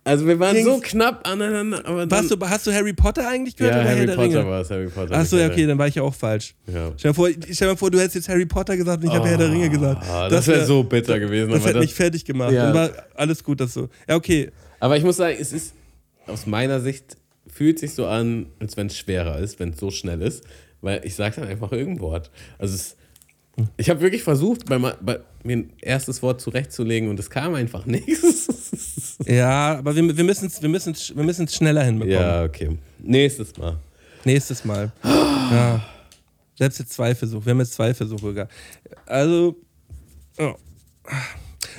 Also 0.06 0.28
wir 0.28 0.38
waren 0.38 0.54
Dings. 0.56 0.68
so 0.68 0.80
knapp 0.82 1.26
aneinander, 1.26 1.86
aber 1.86 2.06
dann... 2.06 2.12
Warst 2.12 2.30
du, 2.30 2.38
hast 2.42 2.68
du 2.68 2.74
Harry 2.74 2.92
Potter 2.92 3.26
eigentlich 3.28 3.56
gehört 3.56 3.76
ja, 3.76 3.82
oder 3.82 3.90
Herr 3.90 3.96
Harry 3.98 4.06
der 4.08 4.16
Potter 4.16 4.40
Ringe? 4.40 4.50
war 4.50 4.62
es, 4.62 4.70
Harry 4.70 4.88
Potter. 4.90 5.16
Achso, 5.16 5.38
ja, 5.38 5.48
okay, 5.48 5.62
Herr 5.62 5.68
dann 5.68 5.78
war 5.78 5.88
ich 5.88 5.96
ja 5.96 6.04
auch 6.04 6.14
falsch. 6.14 6.56
Ja. 6.68 6.92
Stell 6.98 7.12
dir 7.12 7.16
vor, 7.16 7.30
stell 7.52 7.70
dir 7.70 7.78
vor, 7.78 7.90
du 7.90 8.00
hättest 8.00 8.16
jetzt 8.16 8.30
Harry 8.30 8.46
Potter 8.46 8.76
gesagt 8.76 9.02
und 9.02 9.10
ich 9.10 9.16
habe 9.16 9.28
Herr 9.30 9.38
der 9.38 9.50
Ringe 9.50 9.70
gesagt. 9.70 10.04
Ah, 10.10 10.28
das 10.28 10.46
wäre 10.48 10.60
wär- 10.60 10.66
so 10.66 10.84
bitter 10.84 11.20
gewesen. 11.20 11.52
Das 11.52 11.62
hätte 11.64 11.74
das- 11.76 11.82
mich 11.84 11.94
fertig 11.94 12.26
gemacht. 12.26 12.52
Ja. 12.52 12.68
Und 12.68 12.74
war 12.74 12.90
alles 13.16 13.44
gut, 13.44 13.62
das 13.62 13.74
so. 13.74 13.88
Ja, 14.08 14.16
okay. 14.16 14.52
Aber 14.82 14.98
ich 14.98 15.04
muss 15.04 15.16
sagen, 15.18 15.38
es 15.40 15.54
ist 15.54 15.74
aus 16.28 16.46
meiner 16.46 16.82
Sicht 16.82 17.16
fühlt 17.48 17.80
sich 17.80 17.94
so 17.94 18.06
an, 18.06 18.48
als 18.60 18.76
wenn 18.76 18.88
es 18.88 18.98
schwerer 18.98 19.40
ist, 19.40 19.60
wenn 19.60 19.70
es 19.70 19.80
so 19.80 19.90
schnell 19.90 20.22
ist, 20.22 20.44
weil 20.82 21.00
ich 21.06 21.16
sage 21.16 21.36
dann 21.40 21.48
einfach 21.48 21.72
irgendein 21.72 22.02
Wort. 22.02 22.30
Also 22.58 22.76
es, 22.76 22.98
ich 23.78 23.90
habe 23.90 24.02
wirklich 24.02 24.24
versucht, 24.24 24.66
bei, 24.66 24.78
bei, 24.78 25.20
mir 25.44 25.58
ein 25.58 25.74
erstes 25.82 26.22
Wort 26.24 26.42
zurechtzulegen 26.42 27.10
und 27.10 27.20
es 27.20 27.30
kam 27.30 27.56
einfach 27.56 27.86
nichts. 27.86 28.50
Ja, 29.28 29.78
aber 29.78 29.96
wir, 29.96 30.18
wir 30.18 30.24
müssen 30.24 30.48
es 30.48 30.62
wir 30.62 30.68
müssen's, 30.68 31.16
wir 31.16 31.24
müssen's 31.24 31.56
schneller 31.56 31.84
hinbekommen. 31.84 32.20
ja, 32.20 32.44
okay. 32.44 32.78
Nächstes 33.00 33.56
Mal. 33.58 33.78
Nächstes 34.26 34.66
Mal. 34.66 34.92
Ja. 35.04 35.86
Selbst 36.58 36.80
jetzt 36.80 36.94
zwei 36.94 37.14
Versuche. 37.14 37.46
Wir 37.46 37.52
haben 37.52 37.60
jetzt 37.60 37.74
zwei 37.74 37.94
Versuche 37.94 38.34
gehabt. 38.34 38.52
Also, 39.06 39.56
oh. 40.40 40.56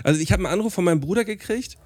also 0.05 0.21
ich 0.21 0.31
habe 0.33 0.45
einen 0.45 0.53
Anruf 0.53 0.73
von 0.75 0.85
meinem 0.85 1.01
Bruder 1.01 1.25
gekriegt 1.25 1.77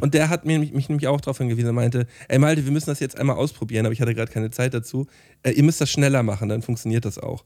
und 0.00 0.14
der 0.14 0.28
hat 0.28 0.44
mir, 0.46 0.58
mich, 0.58 0.72
mich 0.72 0.88
nämlich 0.88 1.08
auch 1.08 1.20
darauf 1.20 1.38
hingewiesen. 1.38 1.68
Er 1.68 1.72
meinte, 1.72 2.06
ey 2.28 2.38
Malte, 2.38 2.64
wir 2.64 2.72
müssen 2.72 2.90
das 2.90 3.00
jetzt 3.00 3.18
einmal 3.18 3.36
ausprobieren, 3.36 3.86
aber 3.86 3.92
ich 3.92 4.00
hatte 4.00 4.14
gerade 4.14 4.30
keine 4.30 4.50
Zeit 4.50 4.72
dazu. 4.72 5.06
Äh, 5.42 5.50
ihr 5.50 5.64
müsst 5.64 5.80
das 5.80 5.90
schneller 5.90 6.22
machen, 6.22 6.48
dann 6.48 6.62
funktioniert 6.62 7.04
das 7.04 7.18
auch. 7.18 7.44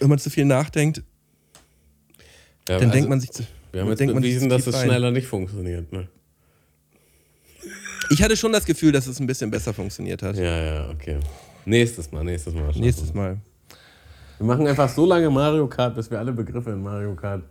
Wenn 0.00 0.08
man 0.08 0.18
zu 0.18 0.30
viel 0.30 0.44
nachdenkt, 0.44 0.98
Ja, 2.68 2.74
dann 2.78 2.82
also, 2.82 2.92
denkt 2.92 3.08
man 3.08 3.20
sich 3.20 3.30
zu. 3.30 3.42
Wir 3.72 3.82
haben 3.82 3.88
jetzt 3.90 3.98
bewiesen, 3.98 4.48
dass 4.48 4.66
es 4.66 4.74
rein. 4.74 4.86
schneller 4.86 5.10
nicht 5.10 5.26
funktioniert. 5.26 5.92
Ne? 5.92 6.08
Ich 8.10 8.22
hatte 8.22 8.36
schon 8.36 8.52
das 8.52 8.64
Gefühl, 8.64 8.92
dass 8.92 9.06
es 9.06 9.20
ein 9.20 9.26
bisschen 9.26 9.50
besser 9.50 9.74
funktioniert 9.74 10.22
hat. 10.22 10.36
Ja, 10.36 10.62
ja, 10.64 10.90
okay. 10.90 11.18
Nächstes 11.64 12.10
Mal, 12.10 12.24
nächstes 12.24 12.54
Mal. 12.54 12.72
Nächstes. 12.76 13.12
Mal. 13.12 13.38
Wir 14.38 14.46
machen 14.46 14.66
einfach 14.66 14.88
so 14.88 15.04
lange 15.04 15.28
Mario 15.28 15.66
Kart, 15.66 15.94
bis 15.94 16.10
wir 16.10 16.18
alle 16.18 16.32
Begriffe 16.32 16.70
in 16.70 16.82
Mario 16.82 17.14
Kart 17.14 17.42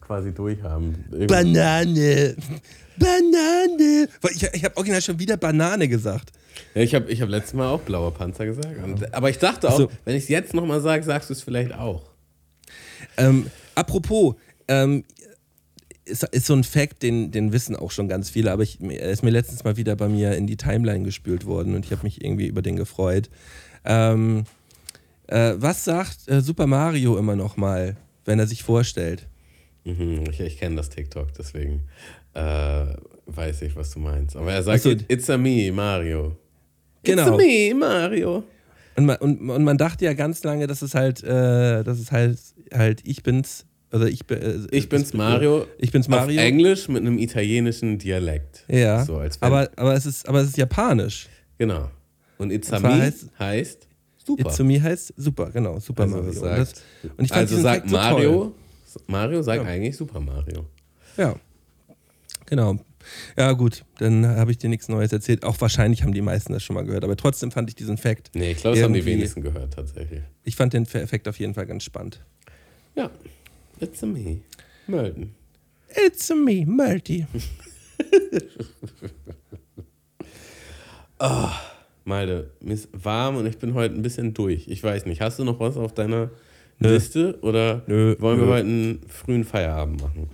quasi 0.00 0.32
durch 0.32 0.62
haben. 0.62 1.04
Irgendwie- 1.10 1.26
Banane. 1.26 2.36
Banane. 2.96 4.08
Ich, 4.34 4.42
ich 4.42 4.64
habe 4.64 4.76
original 4.76 5.02
schon 5.02 5.18
wieder 5.18 5.36
Banane 5.36 5.88
gesagt. 5.88 6.30
Ja, 6.74 6.82
ich 6.82 6.94
habe 6.94 7.10
ich 7.10 7.20
hab 7.22 7.28
letztes 7.28 7.54
Mal 7.54 7.68
auch 7.68 7.80
blauer 7.80 8.12
Panzer 8.12 8.46
gesagt. 8.46 8.82
Und, 8.82 9.14
aber 9.14 9.30
ich 9.30 9.38
dachte 9.38 9.68
auch, 9.68 9.76
So. 9.76 9.90
wenn 10.04 10.16
ich 10.16 10.24
es 10.24 10.28
jetzt 10.28 10.54
nochmal 10.54 10.80
sage, 10.80 11.02
sagst 11.02 11.30
du 11.30 11.34
es 11.34 11.42
vielleicht 11.42 11.72
auch. 11.74 12.10
Ähm, 13.16 13.46
apropos, 13.74 14.34
ähm, 14.68 15.04
ist, 16.04 16.24
ist 16.24 16.46
so 16.46 16.54
ein 16.54 16.64
Fact, 16.64 17.02
den, 17.02 17.30
den 17.30 17.52
wissen 17.52 17.76
auch 17.76 17.90
schon 17.90 18.08
ganz 18.08 18.30
viele, 18.30 18.50
aber 18.52 18.62
ich, 18.62 18.80
er 18.80 19.10
ist 19.10 19.22
mir 19.22 19.30
letztens 19.30 19.64
mal 19.64 19.76
wieder 19.76 19.94
bei 19.96 20.08
mir 20.08 20.34
in 20.36 20.46
die 20.46 20.56
Timeline 20.56 21.04
gespült 21.04 21.44
worden 21.46 21.74
und 21.74 21.84
ich 21.84 21.92
habe 21.92 22.02
mich 22.02 22.24
irgendwie 22.24 22.46
über 22.46 22.62
den 22.62 22.76
gefreut. 22.76 23.28
Ähm, 23.84 24.44
äh, 25.26 25.54
was 25.56 25.84
sagt 25.84 26.28
äh, 26.28 26.40
Super 26.40 26.66
Mario 26.66 27.18
immer 27.18 27.36
noch 27.36 27.56
mal, 27.56 27.96
wenn 28.24 28.38
er 28.38 28.46
sich 28.46 28.62
vorstellt? 28.62 29.26
Mhm, 29.84 30.24
ich 30.30 30.40
ich 30.40 30.58
kenne 30.58 30.76
das 30.76 30.88
TikTok, 30.90 31.32
deswegen 31.34 31.88
äh, 32.34 32.86
weiß 33.26 33.62
ich, 33.62 33.76
was 33.76 33.90
du 33.90 34.00
meinst. 34.00 34.36
Aber 34.36 34.52
er 34.52 34.62
sagt, 34.62 34.82
so. 34.82 34.90
it's 34.90 35.28
a 35.30 35.38
me, 35.38 35.70
Mario. 35.72 36.36
Genau. 37.08 37.38
It's 37.38 37.44
me, 37.44 37.74
Mario. 37.74 38.44
Und 38.96 39.06
man, 39.06 39.16
und, 39.18 39.50
und 39.50 39.64
man 39.64 39.78
dachte 39.78 40.04
ja 40.04 40.12
ganz 40.14 40.42
lange, 40.44 40.66
dass 40.66 40.82
es 40.82 40.94
halt, 40.94 41.22
äh, 41.22 41.84
dass 41.84 41.98
es 41.98 42.10
halt, 42.12 42.38
halt 42.74 43.00
ich 43.04 43.22
bin's, 43.22 43.64
also 43.90 44.06
ich, 44.06 44.28
äh, 44.30 44.58
Ich 44.70 44.88
bin's 44.88 45.04
das- 45.10 45.14
Mario. 45.14 45.66
Ich 45.78 45.92
bin's 45.92 46.08
Mario. 46.08 46.38
Auf 46.40 46.44
Englisch 46.46 46.88
mit 46.88 47.02
einem 47.02 47.18
italienischen 47.18 47.98
Dialekt. 47.98 48.64
Ja, 48.68 49.04
So, 49.04 49.16
als 49.18 49.40
aber, 49.40 49.70
aber, 49.76 49.94
es 49.94 50.04
ist, 50.06 50.28
aber 50.28 50.40
es 50.40 50.48
ist 50.48 50.56
japanisch. 50.58 51.28
Genau. 51.58 51.88
Und 52.38 52.50
It's 52.52 52.70
Und 52.72 52.82
me 52.82 52.88
heißt- 52.88 53.28
heißt, 53.38 53.88
super. 54.24 54.48
It's 54.48 54.58
me 54.58 54.82
heißt 54.82 55.14
super, 55.16 55.50
genau, 55.50 55.78
Super 55.80 56.02
Also 56.04 56.16
Mario. 56.16 56.32
sagt- 56.32 56.42
und, 56.42 56.58
das, 56.58 57.12
und 57.18 57.24
ich 57.24 57.28
fand 57.30 57.40
also 57.40 57.60
sagt 57.60 57.88
so 57.88 57.96
Mario, 57.96 58.32
Toll. 58.32 58.52
Mario 59.06 59.42
sagt 59.42 59.62
Ja. 59.62 59.68
eigentlich 59.68 59.96
Super 59.96 60.20
Mario. 60.20 60.66
Ja, 61.16 61.34
genau. 62.46 62.78
Ja, 63.36 63.52
gut, 63.52 63.84
dann 63.98 64.26
habe 64.26 64.50
ich 64.50 64.58
dir 64.58 64.68
nichts 64.68 64.88
Neues 64.88 65.12
erzählt. 65.12 65.44
Auch 65.44 65.60
wahrscheinlich 65.60 66.02
haben 66.02 66.12
die 66.12 66.20
meisten 66.20 66.52
das 66.52 66.62
schon 66.62 66.74
mal 66.74 66.84
gehört, 66.84 67.04
aber 67.04 67.16
trotzdem 67.16 67.50
fand 67.50 67.68
ich 67.70 67.76
diesen 67.76 67.96
Fact. 67.96 68.30
Nee, 68.34 68.52
ich 68.52 68.58
glaube, 68.58 68.76
das 68.76 68.84
haben 68.84 68.94
die 68.94 69.04
wenigsten 69.04 69.40
gehört 69.42 69.74
tatsächlich. 69.74 70.22
Ich 70.44 70.56
fand 70.56 70.72
den 70.72 70.86
Fact 70.86 71.28
auf 71.28 71.38
jeden 71.38 71.54
Fall 71.54 71.66
ganz 71.66 71.84
spannend. 71.84 72.20
Ja. 72.94 73.10
It's 73.80 74.02
a 74.02 74.06
me. 74.06 74.40
Melden. 74.86 75.34
It's 76.06 76.28
me, 76.30 76.64
Multi. 76.66 77.26
Malde, 82.08 82.50
mir 82.60 82.74
ist 82.74 82.88
warm 82.92 83.36
und 83.36 83.46
ich 83.46 83.58
bin 83.58 83.74
heute 83.74 83.94
ein 83.94 84.02
bisschen 84.02 84.34
durch. 84.34 84.66
Ich 84.66 84.82
weiß 84.82 85.06
nicht, 85.06 85.20
hast 85.20 85.38
du 85.38 85.44
noch 85.44 85.60
was 85.60 85.76
auf 85.76 85.92
deiner 85.92 86.30
Nö. 86.78 86.88
Liste 86.88 87.38
oder 87.42 87.82
Nö, 87.86 88.16
wollen 88.18 88.40
wir 88.40 88.46
nö. 88.46 88.52
heute 88.52 88.66
einen 88.66 89.00
frühen 89.08 89.44
Feierabend 89.44 90.00
machen? 90.00 90.30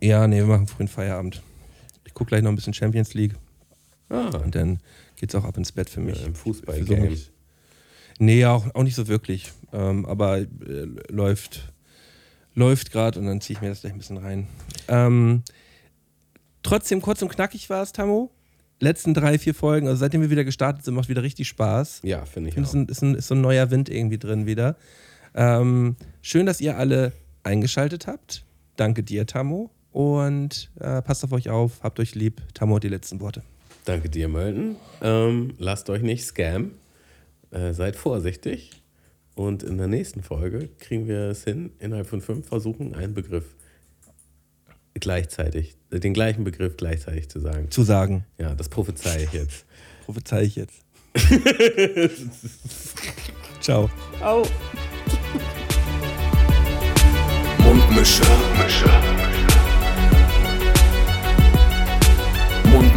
Ja, 0.00 0.26
nee, 0.26 0.38
wir 0.38 0.46
machen 0.46 0.66
frühen 0.66 0.88
Feierabend. 0.88 1.42
Gucke 2.20 2.28
gleich 2.28 2.42
noch 2.42 2.50
ein 2.50 2.56
bisschen 2.56 2.74
Champions 2.74 3.14
League 3.14 3.34
Ah, 4.10 4.28
und 4.44 4.54
dann 4.54 4.78
geht's 5.16 5.34
auch 5.34 5.44
ab 5.44 5.56
ins 5.56 5.72
Bett 5.72 5.88
für 5.88 6.00
mich. 6.00 6.18
im 6.26 6.34
Für 6.34 6.52
so 6.52 6.52
Fußball-Game. 6.60 7.08
mich. 7.08 7.30
Nee, 8.18 8.44
auch, 8.44 8.74
auch 8.74 8.82
nicht 8.82 8.94
so 8.94 9.08
wirklich. 9.08 9.52
Ähm, 9.72 10.04
aber 10.04 10.38
äh, 10.40 10.46
läuft, 11.08 11.72
läuft 12.54 12.92
gerade 12.92 13.18
und 13.18 13.24
dann 13.24 13.40
ziehe 13.40 13.56
ich 13.56 13.62
mir 13.62 13.70
das 13.70 13.80
gleich 13.80 13.92
ein 13.94 13.98
bisschen 13.98 14.18
rein. 14.18 14.48
Ähm, 14.88 15.42
trotzdem 16.62 17.00
kurz 17.00 17.22
und 17.22 17.30
knackig 17.30 17.70
war 17.70 17.82
es, 17.82 17.92
Tammo. 17.92 18.30
Letzten 18.80 19.14
drei, 19.14 19.38
vier 19.38 19.54
Folgen, 19.54 19.86
also 19.88 19.98
seitdem 20.00 20.20
wir 20.20 20.28
wieder 20.30 20.44
gestartet 20.44 20.84
sind, 20.84 20.94
macht 20.94 21.08
wieder 21.08 21.22
richtig 21.22 21.48
Spaß. 21.48 22.00
Ja, 22.02 22.26
finde 22.26 22.50
Ich 22.50 22.56
es 22.56 22.62
auch. 22.62 22.66
ist, 22.68 22.74
ein- 22.74 22.86
ist, 22.88 23.02
ein- 23.02 23.14
ist 23.14 23.28
so 23.28 23.34
ein 23.34 23.40
neuer 23.40 23.70
Wind 23.70 23.88
irgendwie 23.88 24.18
drin 24.18 24.44
wieder. 24.44 24.76
Ähm, 25.34 25.96
schön, 26.20 26.44
dass 26.44 26.60
ihr 26.60 26.76
alle 26.76 27.12
eingeschaltet 27.44 28.06
habt. 28.06 28.44
Danke 28.76 29.02
dir, 29.02 29.26
Tammo. 29.26 29.70
Und 29.92 30.70
äh, 30.78 31.02
passt 31.02 31.24
auf 31.24 31.32
euch 31.32 31.48
auf, 31.50 31.82
habt 31.82 31.98
euch 32.00 32.14
lieb. 32.14 32.40
Tammo 32.54 32.76
hat 32.76 32.84
die 32.84 32.88
letzten 32.88 33.20
Worte. 33.20 33.42
Danke 33.84 34.08
dir, 34.08 34.28
Mölden. 34.28 34.76
Ähm, 35.02 35.54
lasst 35.58 35.90
euch 35.90 36.02
nicht 36.02 36.24
scammen. 36.24 36.72
Äh, 37.50 37.72
seid 37.72 37.96
vorsichtig. 37.96 38.70
Und 39.34 39.62
in 39.62 39.78
der 39.78 39.88
nächsten 39.88 40.22
Folge 40.22 40.68
kriegen 40.78 41.08
wir 41.08 41.30
es 41.30 41.44
hin, 41.44 41.70
innerhalb 41.78 42.06
von 42.06 42.20
fünf 42.20 42.46
Versuchen 42.46 42.94
einen 42.94 43.14
Begriff 43.14 43.44
gleichzeitig, 44.94 45.76
äh, 45.90 45.98
den 45.98 46.14
gleichen 46.14 46.44
Begriff 46.44 46.76
gleichzeitig 46.76 47.28
zu 47.28 47.40
sagen. 47.40 47.70
Zu 47.70 47.82
sagen, 47.82 48.26
Ja, 48.38 48.54
das 48.54 48.68
prophezei 48.68 49.24
ich 49.24 49.32
jetzt. 49.32 49.64
prophezei 50.04 50.42
ich 50.42 50.56
jetzt. 50.56 50.84
Ciao. 53.60 53.90
Au! 54.20 54.44
Mundmische. 57.58 58.22